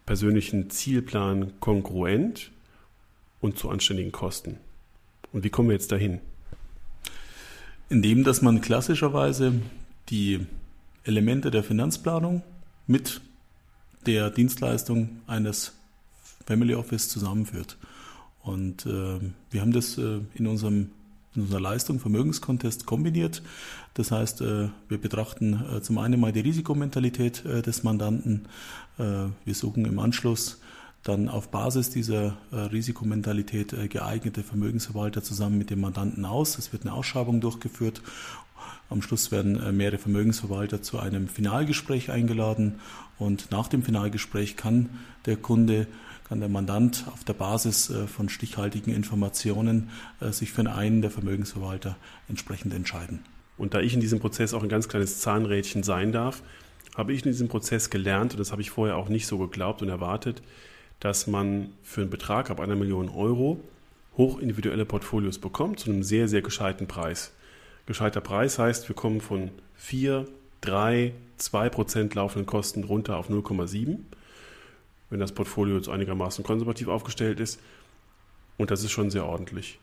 persönlichen 0.06 0.70
Zielplan 0.70 1.60
kongruent 1.60 2.52
und 3.42 3.58
zu 3.58 3.70
anständigen 3.70 4.12
Kosten. 4.12 4.58
Und 5.32 5.44
wie 5.44 5.50
kommen 5.50 5.70
wir 5.70 5.76
jetzt 5.76 5.92
dahin? 5.92 6.20
Indem, 7.90 8.24
dass 8.24 8.42
man 8.42 8.62
klassischerweise 8.62 9.54
die 10.10 10.48
Elemente 11.10 11.52
der 11.52 11.64
Finanzplanung 11.64 12.44
mit 12.88 13.20
der 14.06 14.30
Dienstleistung 14.30 15.22
eines 15.28 15.74
Family 16.46 16.76
Office 16.76 17.10
zusammenführt. 17.10 17.78
Und 18.44 18.86
äh, 18.86 19.20
wir 19.52 19.62
haben 19.62 19.74
das 19.74 19.98
äh, 19.98 20.20
in 20.36 20.48
unserem 20.48 20.92
in 21.36 21.44
unserer 21.44 21.60
Leistung 21.62 22.00
Vermögenskontest 22.00 22.86
kombiniert. 22.86 23.44
Das 23.94 24.12
heißt, 24.12 24.42
äh, 24.42 24.70
wir 24.88 24.98
betrachten 24.98 25.64
äh, 25.78 25.82
zum 25.82 25.98
einen 25.98 26.20
mal 26.20 26.32
die 26.32 26.40
Risikomentalität 26.40 27.46
äh, 27.46 27.62
des 27.62 27.84
Mandanten. 27.84 28.46
Wir 28.98 29.56
suchen 29.56 29.86
im 29.86 29.98
Anschluss 29.98 30.60
dann 31.04 31.30
auf 31.30 31.52
Basis 31.52 31.90
dieser 31.90 32.36
Risikomentalität 32.52 33.74
geeignete 33.90 34.44
Vermögensverwalter 34.44 35.24
zusammen 35.24 35.58
mit 35.58 35.70
dem 35.70 35.80
Mandanten 35.80 36.26
aus. 36.26 36.58
Es 36.58 36.74
wird 36.74 36.82
eine 36.82 36.92
Ausschreibung 36.92 37.40
durchgeführt 37.40 38.02
am 38.90 39.02
Schluss 39.02 39.32
werden 39.32 39.62
äh, 39.62 39.72
mehrere 39.72 39.98
Vermögensverwalter 39.98 40.82
zu 40.82 41.00
einem 41.00 41.28
Finalgespräch 41.28 42.10
eingeladen 42.10 42.80
und 43.18 43.52
nach 43.52 43.68
dem 43.68 43.84
Finalgespräch 43.84 44.56
kann 44.56 44.90
der 45.26 45.38
Kunde, 45.38 45.88
kann 46.28 46.40
der 46.40 46.50
Mandant 46.50 47.06
auf 47.14 47.24
der 47.24 47.34
Basis 47.34 47.90
äh, 47.90 48.08
von 48.08 48.30
stichhaltigen 48.30 48.94
Informationen 48.94 49.90
äh, 50.22 50.32
sich 50.32 50.52
für 50.52 50.70
einen 50.70 51.02
der 51.02 51.12
Vermögensverwalter 51.12 51.98
entsprechend 52.28 52.74
entscheiden. 52.74 53.20
Und 53.58 53.74
da 53.74 53.82
ich 53.82 53.94
in 53.94 54.00
diesem 54.00 54.20
Prozess 54.20 54.54
auch 54.54 54.64
ein 54.64 54.70
ganz 54.70 54.88
kleines 54.88 55.20
Zahnrädchen 55.20 55.84
sein 55.84 56.12
darf, 56.12 56.42
habe 56.96 57.14
ich 57.14 57.26
in 57.26 57.32
diesem 57.32 57.50
Prozess 57.50 57.90
gelernt, 57.90 58.34
und 58.34 58.40
das 58.40 58.52
habe 58.52 58.62
ich 58.62 58.72
vorher 58.72 58.96
auch 58.96 59.10
nicht 59.10 59.28
so 59.28 59.38
geglaubt 59.38 59.82
und 59.82 59.90
erwartet, 59.90 60.42
dass 61.00 61.28
man 61.28 61.70
für 61.84 62.02
einen 62.02 62.10
Betrag 62.10 62.50
ab 62.50 62.60
einer 62.60 62.76
Million 62.76 63.10
Euro 63.10 63.60
hochindividuelle 64.18 64.86
Portfolios 64.86 65.40
bekommt, 65.40 65.80
zu 65.80 65.90
einem 65.90 66.04
sehr, 66.04 66.28
sehr 66.28 66.42
gescheiten 66.42 66.88
Preis. 66.88 67.32
Gescheiter 67.90 68.22
Preis 68.22 68.60
heißt, 68.60 68.88
wir 68.88 68.96
kommen 68.96 69.20
von 69.20 69.50
vier 69.74 70.28
drei, 70.62 71.12
zwei 71.38 71.70
Prozent 71.70 72.14
laufenden 72.14 72.46
Kosten 72.46 72.84
runter 72.84 73.18
auf 73.18 73.32
0,7, 73.32 73.98
wenn 75.10 75.20
das 75.20 75.32
Portfolio 75.32 75.76
jetzt 75.76 75.90
einigermaßen 75.90 76.44
konservativ 76.44 76.88
aufgestellt 76.88 77.40
ist. 77.40 77.60
Und 78.60 78.70
das 78.70 78.84
ist 78.84 78.92
schon 78.92 79.10
sehr 79.10 79.26
ordentlich. 79.26 79.80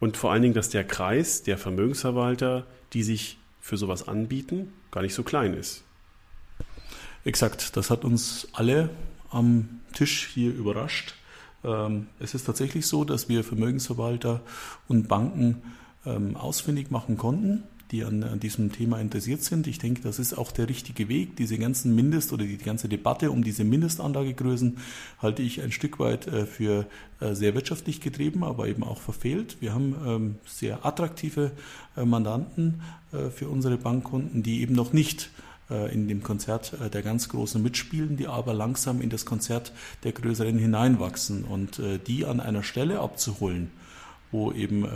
Und 0.00 0.16
vor 0.16 0.32
allen 0.32 0.42
Dingen, 0.42 0.54
dass 0.54 0.70
der 0.70 0.82
Kreis 0.82 1.44
der 1.44 1.56
Vermögensverwalter, 1.56 2.66
die 2.92 3.04
sich 3.04 3.38
für 3.60 3.76
sowas 3.76 4.08
anbieten, 4.08 4.72
gar 4.90 5.02
nicht 5.02 5.14
so 5.14 5.22
klein 5.22 5.54
ist. 5.54 5.84
Exakt, 7.24 7.76
das 7.76 7.90
hat 7.90 8.04
uns 8.04 8.48
alle 8.54 8.90
am 9.30 9.82
Tisch 9.92 10.26
hier 10.34 10.52
überrascht. 10.52 11.14
Ähm, 11.62 12.08
es 12.18 12.34
ist 12.34 12.42
tatsächlich 12.42 12.88
so, 12.88 13.04
dass 13.04 13.28
wir 13.28 13.44
Vermögensverwalter 13.44 14.40
und 14.88 15.06
Banken 15.06 15.62
ähm, 16.06 16.36
ausfindig 16.36 16.90
machen 16.90 17.16
konnten, 17.16 17.64
die 17.90 18.04
an, 18.04 18.22
an, 18.22 18.40
diesem 18.40 18.70
Thema 18.72 19.00
interessiert 19.00 19.42
sind. 19.42 19.66
Ich 19.66 19.78
denke, 19.78 20.02
das 20.02 20.18
ist 20.18 20.36
auch 20.36 20.52
der 20.52 20.68
richtige 20.68 21.08
Weg. 21.08 21.36
Diese 21.36 21.58
ganzen 21.58 21.94
Mindest- 21.94 22.32
oder 22.32 22.44
die 22.44 22.58
ganze 22.58 22.88
Debatte 22.88 23.30
um 23.30 23.42
diese 23.42 23.64
Mindestanlagegrößen 23.64 24.78
halte 25.20 25.42
ich 25.42 25.62
ein 25.62 25.72
Stück 25.72 25.98
weit 25.98 26.26
äh, 26.26 26.46
für 26.46 26.86
äh, 27.20 27.34
sehr 27.34 27.54
wirtschaftlich 27.54 28.00
getrieben, 28.00 28.44
aber 28.44 28.68
eben 28.68 28.84
auch 28.84 29.00
verfehlt. 29.00 29.56
Wir 29.60 29.72
haben 29.74 29.96
ähm, 30.06 30.34
sehr 30.46 30.84
attraktive 30.84 31.52
äh, 31.96 32.04
Mandanten 32.04 32.82
für 33.34 33.48
unsere 33.48 33.78
Bankkunden, 33.78 34.42
die 34.42 34.60
eben 34.60 34.74
noch 34.74 34.92
nicht 34.92 35.30
in 35.70 36.08
dem 36.08 36.22
Konzert 36.22 36.74
der 36.92 37.00
ganz 37.00 37.30
Großen 37.30 37.62
mitspielen, 37.62 38.18
die 38.18 38.26
aber 38.26 38.52
langsam 38.52 39.00
in 39.00 39.08
das 39.08 39.24
Konzert 39.24 39.72
der 40.04 40.12
Größeren 40.12 40.58
hineinwachsen 40.58 41.44
und 41.44 41.80
die 42.06 42.26
an 42.26 42.40
einer 42.40 42.62
Stelle 42.62 43.00
abzuholen, 43.00 43.70
wo 44.30 44.52
eben 44.52 44.86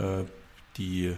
die, 0.77 1.15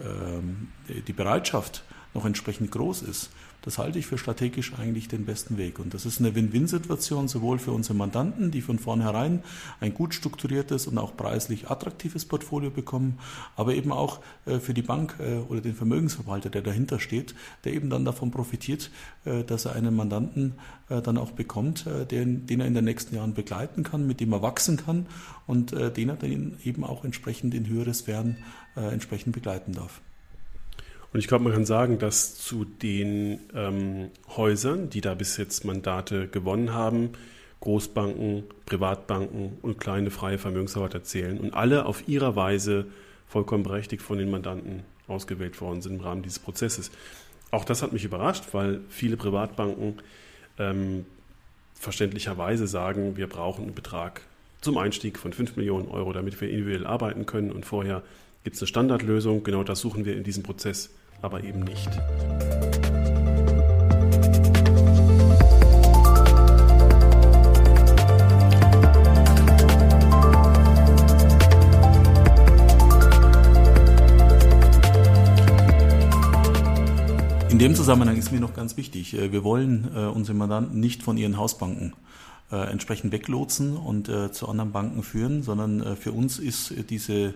ähm, 0.00 0.68
die 0.88 1.12
Bereitschaft 1.12 1.84
noch 2.14 2.24
entsprechend 2.24 2.70
groß 2.70 3.02
ist, 3.02 3.30
das 3.68 3.76
halte 3.76 3.98
ich 3.98 4.06
für 4.06 4.16
strategisch 4.16 4.72
eigentlich 4.78 5.08
den 5.08 5.26
besten 5.26 5.58
Weg. 5.58 5.78
Und 5.78 5.92
das 5.92 6.06
ist 6.06 6.20
eine 6.20 6.34
Win-Win-Situation 6.34 7.28
sowohl 7.28 7.58
für 7.58 7.72
unsere 7.72 7.92
Mandanten, 7.92 8.50
die 8.50 8.62
von 8.62 8.78
vornherein 8.78 9.42
ein 9.78 9.92
gut 9.92 10.14
strukturiertes 10.14 10.86
und 10.86 10.96
auch 10.96 11.14
preislich 11.18 11.70
attraktives 11.70 12.24
Portfolio 12.24 12.70
bekommen, 12.70 13.18
aber 13.56 13.74
eben 13.74 13.92
auch 13.92 14.20
äh, 14.46 14.58
für 14.58 14.72
die 14.72 14.80
Bank 14.80 15.16
äh, 15.18 15.40
oder 15.50 15.60
den 15.60 15.74
Vermögensverwalter, 15.74 16.48
der 16.48 16.62
dahinter 16.62 16.98
steht, 16.98 17.34
der 17.64 17.74
eben 17.74 17.90
dann 17.90 18.06
davon 18.06 18.30
profitiert, 18.30 18.90
äh, 19.26 19.44
dass 19.44 19.66
er 19.66 19.74
einen 19.74 19.94
Mandanten 19.94 20.54
dann 20.88 21.18
auch 21.18 21.32
bekommt, 21.32 21.84
den, 22.10 22.46
den 22.46 22.60
er 22.60 22.66
in 22.66 22.72
den 22.72 22.86
nächsten 22.86 23.14
Jahren 23.14 23.34
begleiten 23.34 23.82
kann, 23.82 24.06
mit 24.06 24.20
dem 24.20 24.32
er 24.32 24.40
wachsen 24.40 24.78
kann 24.78 25.04
und 25.46 25.72
den 25.72 26.08
er 26.08 26.16
dann 26.16 26.56
eben 26.64 26.82
auch 26.82 27.04
entsprechend 27.04 27.52
in 27.52 27.68
höhere 27.68 27.92
Sphären 27.92 28.38
entsprechend 28.74 29.34
begleiten 29.34 29.74
darf. 29.74 30.00
Und 31.12 31.20
ich 31.20 31.26
glaube, 31.26 31.44
man 31.44 31.52
kann 31.54 31.64
sagen, 31.64 31.98
dass 31.98 32.36
zu 32.36 32.64
den 32.64 33.40
ähm, 33.54 34.10
Häusern, 34.36 34.90
die 34.90 35.00
da 35.00 35.14
bis 35.14 35.36
jetzt 35.36 35.64
Mandate 35.64 36.28
gewonnen 36.28 36.74
haben, 36.74 37.10
Großbanken, 37.60 38.44
Privatbanken 38.66 39.58
und 39.62 39.80
kleine 39.80 40.10
freie 40.10 40.38
Vermögensverwalter 40.38 41.02
zählen 41.02 41.38
und 41.38 41.54
alle 41.54 41.86
auf 41.86 42.06
ihrer 42.06 42.36
Weise 42.36 42.86
vollkommen 43.26 43.64
berechtigt 43.64 44.02
von 44.02 44.18
den 44.18 44.30
Mandanten 44.30 44.84
ausgewählt 45.08 45.60
worden 45.60 45.82
sind 45.82 45.96
im 45.96 46.00
Rahmen 46.00 46.22
dieses 46.22 46.38
Prozesses. 46.38 46.90
Auch 47.50 47.64
das 47.64 47.82
hat 47.82 47.92
mich 47.92 48.04
überrascht, 48.04 48.44
weil 48.52 48.80
viele 48.88 49.16
Privatbanken 49.16 49.94
ähm, 50.58 51.06
verständlicherweise 51.74 52.66
sagen, 52.66 53.16
wir 53.16 53.26
brauchen 53.26 53.64
einen 53.64 53.74
Betrag 53.74 54.22
zum 54.60 54.76
Einstieg 54.76 55.18
von 55.18 55.32
5 55.32 55.56
Millionen 55.56 55.88
Euro, 55.88 56.12
damit 56.12 56.40
wir 56.40 56.50
individuell 56.50 56.86
arbeiten 56.86 57.26
können 57.26 57.50
und 57.50 57.64
vorher 57.64 58.02
gibt 58.44 58.56
es 58.56 58.62
eine 58.62 58.68
Standardlösung. 58.68 59.42
Genau 59.42 59.64
das 59.64 59.80
suchen 59.80 60.04
wir 60.04 60.16
in 60.16 60.24
diesem 60.24 60.42
Prozess 60.42 60.90
aber 61.22 61.42
eben 61.44 61.60
nicht. 61.60 61.88
In 77.58 77.58
dem 77.58 77.74
Zusammenhang 77.74 78.16
ist 78.16 78.30
mir 78.30 78.38
noch 78.38 78.54
ganz 78.54 78.76
wichtig, 78.76 79.14
äh, 79.14 79.32
wir 79.32 79.42
wollen 79.42 79.90
äh, 79.92 80.04
unsere 80.06 80.38
Mandanten 80.38 80.78
nicht 80.78 81.02
von 81.02 81.16
ihren 81.16 81.36
Hausbanken 81.38 81.92
äh, 82.52 82.70
entsprechend 82.70 83.10
weglotsen 83.10 83.76
und 83.76 84.08
zu 84.30 84.48
anderen 84.48 84.70
Banken 84.70 85.02
führen, 85.02 85.42
sondern 85.42 85.96
für 85.96 86.12
uns 86.12 86.38
ist 86.38 86.72
diese, 86.88 87.34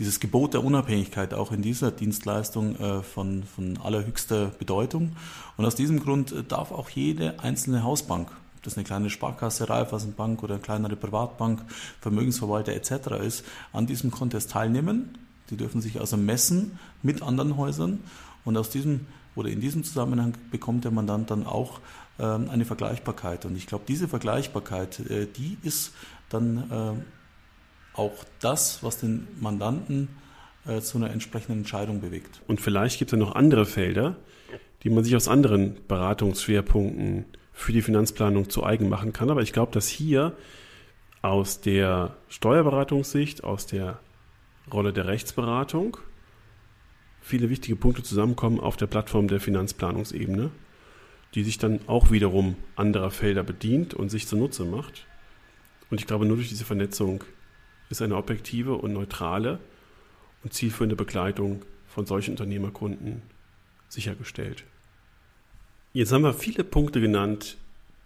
dieses 0.00 0.18
Gebot 0.18 0.54
der 0.54 0.64
Unabhängigkeit 0.64 1.34
auch 1.34 1.52
in 1.52 1.60
dieser 1.60 1.90
Dienstleistung 1.90 2.74
äh, 2.76 3.02
von, 3.02 3.42
von 3.44 3.76
allerhöchster 3.76 4.46
Bedeutung. 4.46 5.12
Und 5.58 5.66
aus 5.66 5.74
diesem 5.74 6.00
Grund 6.00 6.32
äh, 6.32 6.42
darf 6.42 6.72
auch 6.72 6.88
jede 6.88 7.38
einzelne 7.40 7.84
Hausbank, 7.84 8.30
ob 8.56 8.62
das 8.62 8.76
eine 8.76 8.84
kleine 8.84 9.10
Sparkasse, 9.10 9.68
Raiffeisenbank 9.68 10.42
oder 10.42 10.54
eine 10.54 10.62
kleinere 10.62 10.96
Privatbank, 10.96 11.60
Vermögensverwalter 12.00 12.72
etc. 12.72 13.22
ist, 13.22 13.44
an 13.74 13.86
diesem 13.86 14.10
Contest 14.10 14.50
teilnehmen. 14.50 15.18
Die 15.50 15.58
dürfen 15.58 15.82
sich 15.82 16.00
also 16.00 16.16
messen 16.16 16.78
mit 17.02 17.20
anderen 17.20 17.58
Häusern 17.58 18.00
und 18.46 18.56
aus 18.56 18.70
diesem 18.70 19.06
oder 19.36 19.50
in 19.50 19.60
diesem 19.60 19.84
Zusammenhang 19.84 20.34
bekommt 20.50 20.84
der 20.84 20.92
Mandant 20.92 21.30
dann 21.30 21.46
auch 21.46 21.80
ähm, 22.18 22.48
eine 22.48 22.64
Vergleichbarkeit. 22.64 23.44
Und 23.44 23.54
ich 23.54 23.66
glaube, 23.66 23.84
diese 23.86 24.08
Vergleichbarkeit, 24.08 24.98
äh, 25.10 25.26
die 25.26 25.58
ist 25.62 25.92
dann 26.30 27.04
auch 27.94 28.24
das, 28.40 28.82
was 28.82 28.98
den 28.98 29.26
Mandanten 29.40 30.08
äh, 30.66 30.80
zu 30.80 30.98
einer 30.98 31.10
entsprechenden 31.10 31.58
Entscheidung 31.58 32.00
bewegt. 32.00 32.40
Und 32.46 32.60
vielleicht 32.60 32.98
gibt 32.98 33.12
es 33.12 33.18
ja 33.18 33.24
noch 33.24 33.34
andere 33.34 33.66
Felder, 33.66 34.16
die 34.82 34.90
man 34.90 35.04
sich 35.04 35.16
aus 35.16 35.28
anderen 35.28 35.76
Beratungsschwerpunkten 35.86 37.24
für 37.52 37.72
die 37.72 37.82
Finanzplanung 37.82 38.48
zu 38.48 38.64
eigen 38.64 38.88
machen 38.88 39.12
kann. 39.12 39.30
Aber 39.30 39.42
ich 39.42 39.52
glaube, 39.52 39.72
dass 39.72 39.88
hier 39.88 40.36
aus 41.22 41.60
der 41.60 42.16
Steuerberatungssicht, 42.28 43.44
aus 43.44 43.66
der 43.66 43.98
Rolle 44.72 44.92
der 44.92 45.06
Rechtsberatung 45.06 45.98
viele 47.20 47.50
wichtige 47.50 47.76
Punkte 47.76 48.02
zusammenkommen 48.02 48.60
auf 48.60 48.76
der 48.76 48.86
Plattform 48.86 49.28
der 49.28 49.40
Finanzplanungsebene 49.40 50.50
die 51.34 51.44
sich 51.44 51.58
dann 51.58 51.80
auch 51.86 52.10
wiederum 52.10 52.56
anderer 52.76 53.10
Felder 53.10 53.42
bedient 53.42 53.94
und 53.94 54.08
sich 54.08 54.26
zunutze 54.26 54.64
macht. 54.64 55.06
Und 55.90 56.00
ich 56.00 56.06
glaube, 56.06 56.26
nur 56.26 56.36
durch 56.36 56.48
diese 56.48 56.64
Vernetzung 56.64 57.24
ist 57.90 58.00
eine 58.00 58.16
objektive 58.16 58.74
und 58.74 58.94
neutrale 58.94 59.58
und 60.42 60.54
zielführende 60.54 60.96
Begleitung 60.96 61.62
von 61.86 62.06
solchen 62.06 62.30
Unternehmerkunden 62.30 63.22
sichergestellt. 63.88 64.64
Jetzt 65.92 66.12
haben 66.12 66.22
wir 66.22 66.32
viele 66.32 66.64
Punkte 66.64 67.00
genannt, 67.00 67.58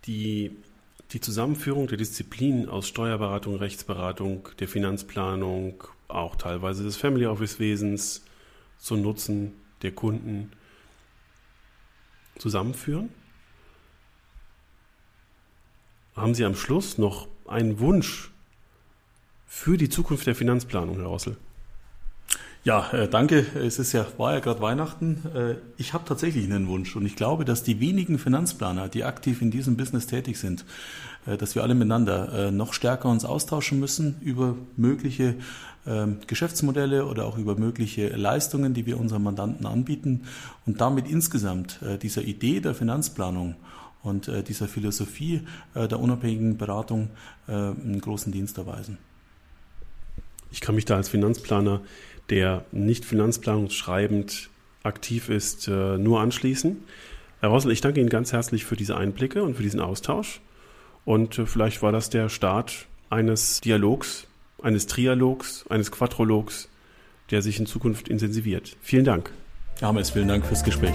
die 0.06 0.56
die 1.12 1.20
Zusammenführung 1.20 1.86
der 1.86 1.98
Disziplinen 1.98 2.68
aus 2.68 2.88
Steuerberatung, 2.88 3.56
Rechtsberatung, 3.56 4.48
der 4.58 4.68
Finanzplanung, 4.68 5.84
auch 6.08 6.34
teilweise 6.36 6.82
des 6.82 6.96
Family 6.96 7.26
Office 7.26 7.60
Wesens 7.60 8.24
zum 8.78 9.02
Nutzen 9.02 9.52
der 9.82 9.92
Kunden 9.92 10.50
zusammenführen? 12.38 13.10
Haben 16.16 16.34
Sie 16.34 16.44
am 16.44 16.56
Schluss 16.56 16.96
noch 16.96 17.28
einen 17.46 17.78
Wunsch 17.80 18.30
für 19.54 19.78
die 19.78 19.88
Zukunft 19.88 20.26
der 20.26 20.34
Finanzplanung, 20.34 20.96
Herr 20.96 21.06
Rossel? 21.06 21.36
Ja, 22.64 22.90
äh, 22.92 23.08
danke. 23.08 23.46
Es 23.54 23.78
ist 23.78 23.92
ja, 23.92 24.04
war 24.18 24.34
ja 24.34 24.40
gerade 24.40 24.60
Weihnachten. 24.60 25.22
Äh, 25.32 25.54
ich 25.76 25.94
habe 25.94 26.04
tatsächlich 26.06 26.44
einen 26.44 26.66
Wunsch 26.66 26.96
und 26.96 27.06
ich 27.06 27.14
glaube, 27.14 27.44
dass 27.44 27.62
die 27.62 27.78
wenigen 27.78 28.18
Finanzplaner, 28.18 28.88
die 28.88 29.04
aktiv 29.04 29.40
in 29.40 29.52
diesem 29.52 29.76
Business 29.76 30.06
tätig 30.06 30.38
sind, 30.38 30.64
äh, 31.24 31.36
dass 31.36 31.54
wir 31.54 31.62
alle 31.62 31.74
miteinander 31.74 32.50
noch 32.50 32.74
stärker 32.74 33.08
uns 33.08 33.24
austauschen 33.24 33.78
müssen 33.78 34.16
über 34.20 34.56
mögliche 34.76 35.36
ähm, 35.86 36.18
Geschäftsmodelle 36.26 37.06
oder 37.06 37.24
auch 37.24 37.38
über 37.38 37.54
mögliche 37.54 38.08
Leistungen, 38.08 38.74
die 38.74 38.86
wir 38.86 38.98
unseren 38.98 39.22
Mandanten 39.22 39.66
anbieten 39.66 40.24
und 40.66 40.80
damit 40.80 41.08
insgesamt 41.08 41.78
dieser 42.02 42.22
Idee 42.22 42.60
der 42.60 42.74
Finanzplanung 42.74 43.54
und 44.02 44.30
dieser 44.48 44.68
Philosophie 44.68 45.42
der 45.74 45.98
unabhängigen 45.98 46.58
Beratung 46.58 47.08
einen 47.46 48.00
großen 48.00 48.32
Dienst 48.32 48.58
erweisen. 48.58 48.98
Ich 50.54 50.60
kann 50.60 50.76
mich 50.76 50.84
da 50.84 50.94
als 50.94 51.08
Finanzplaner 51.08 51.80
der 52.30 52.64
nicht 52.70 53.04
finanzplanungsschreibend 53.04 54.48
aktiv 54.84 55.28
ist, 55.28 55.66
äh, 55.66 55.98
nur 55.98 56.20
anschließen. 56.20 56.78
Herr 57.40 57.48
Rossel, 57.48 57.72
ich 57.72 57.80
danke 57.80 58.00
Ihnen 58.00 58.08
ganz 58.08 58.32
herzlich 58.32 58.64
für 58.64 58.76
diese 58.76 58.96
Einblicke 58.96 59.42
und 59.42 59.56
für 59.56 59.64
diesen 59.64 59.80
Austausch. 59.80 60.40
Und 61.04 61.40
äh, 61.40 61.46
vielleicht 61.46 61.82
war 61.82 61.90
das 61.90 62.08
der 62.08 62.28
Start 62.28 62.86
eines 63.10 63.60
Dialogs, 63.62 64.28
eines 64.62 64.86
Trialogs, 64.86 65.66
eines 65.68 65.90
Quadrologs, 65.90 66.68
der 67.32 67.42
sich 67.42 67.58
in 67.58 67.66
Zukunft 67.66 68.08
intensiviert. 68.08 68.76
Vielen 68.80 69.04
Dank. 69.04 69.32
Hermes, 69.80 70.10
vielen 70.10 70.28
Dank 70.28 70.46
fürs 70.46 70.62
Gespräch. 70.62 70.94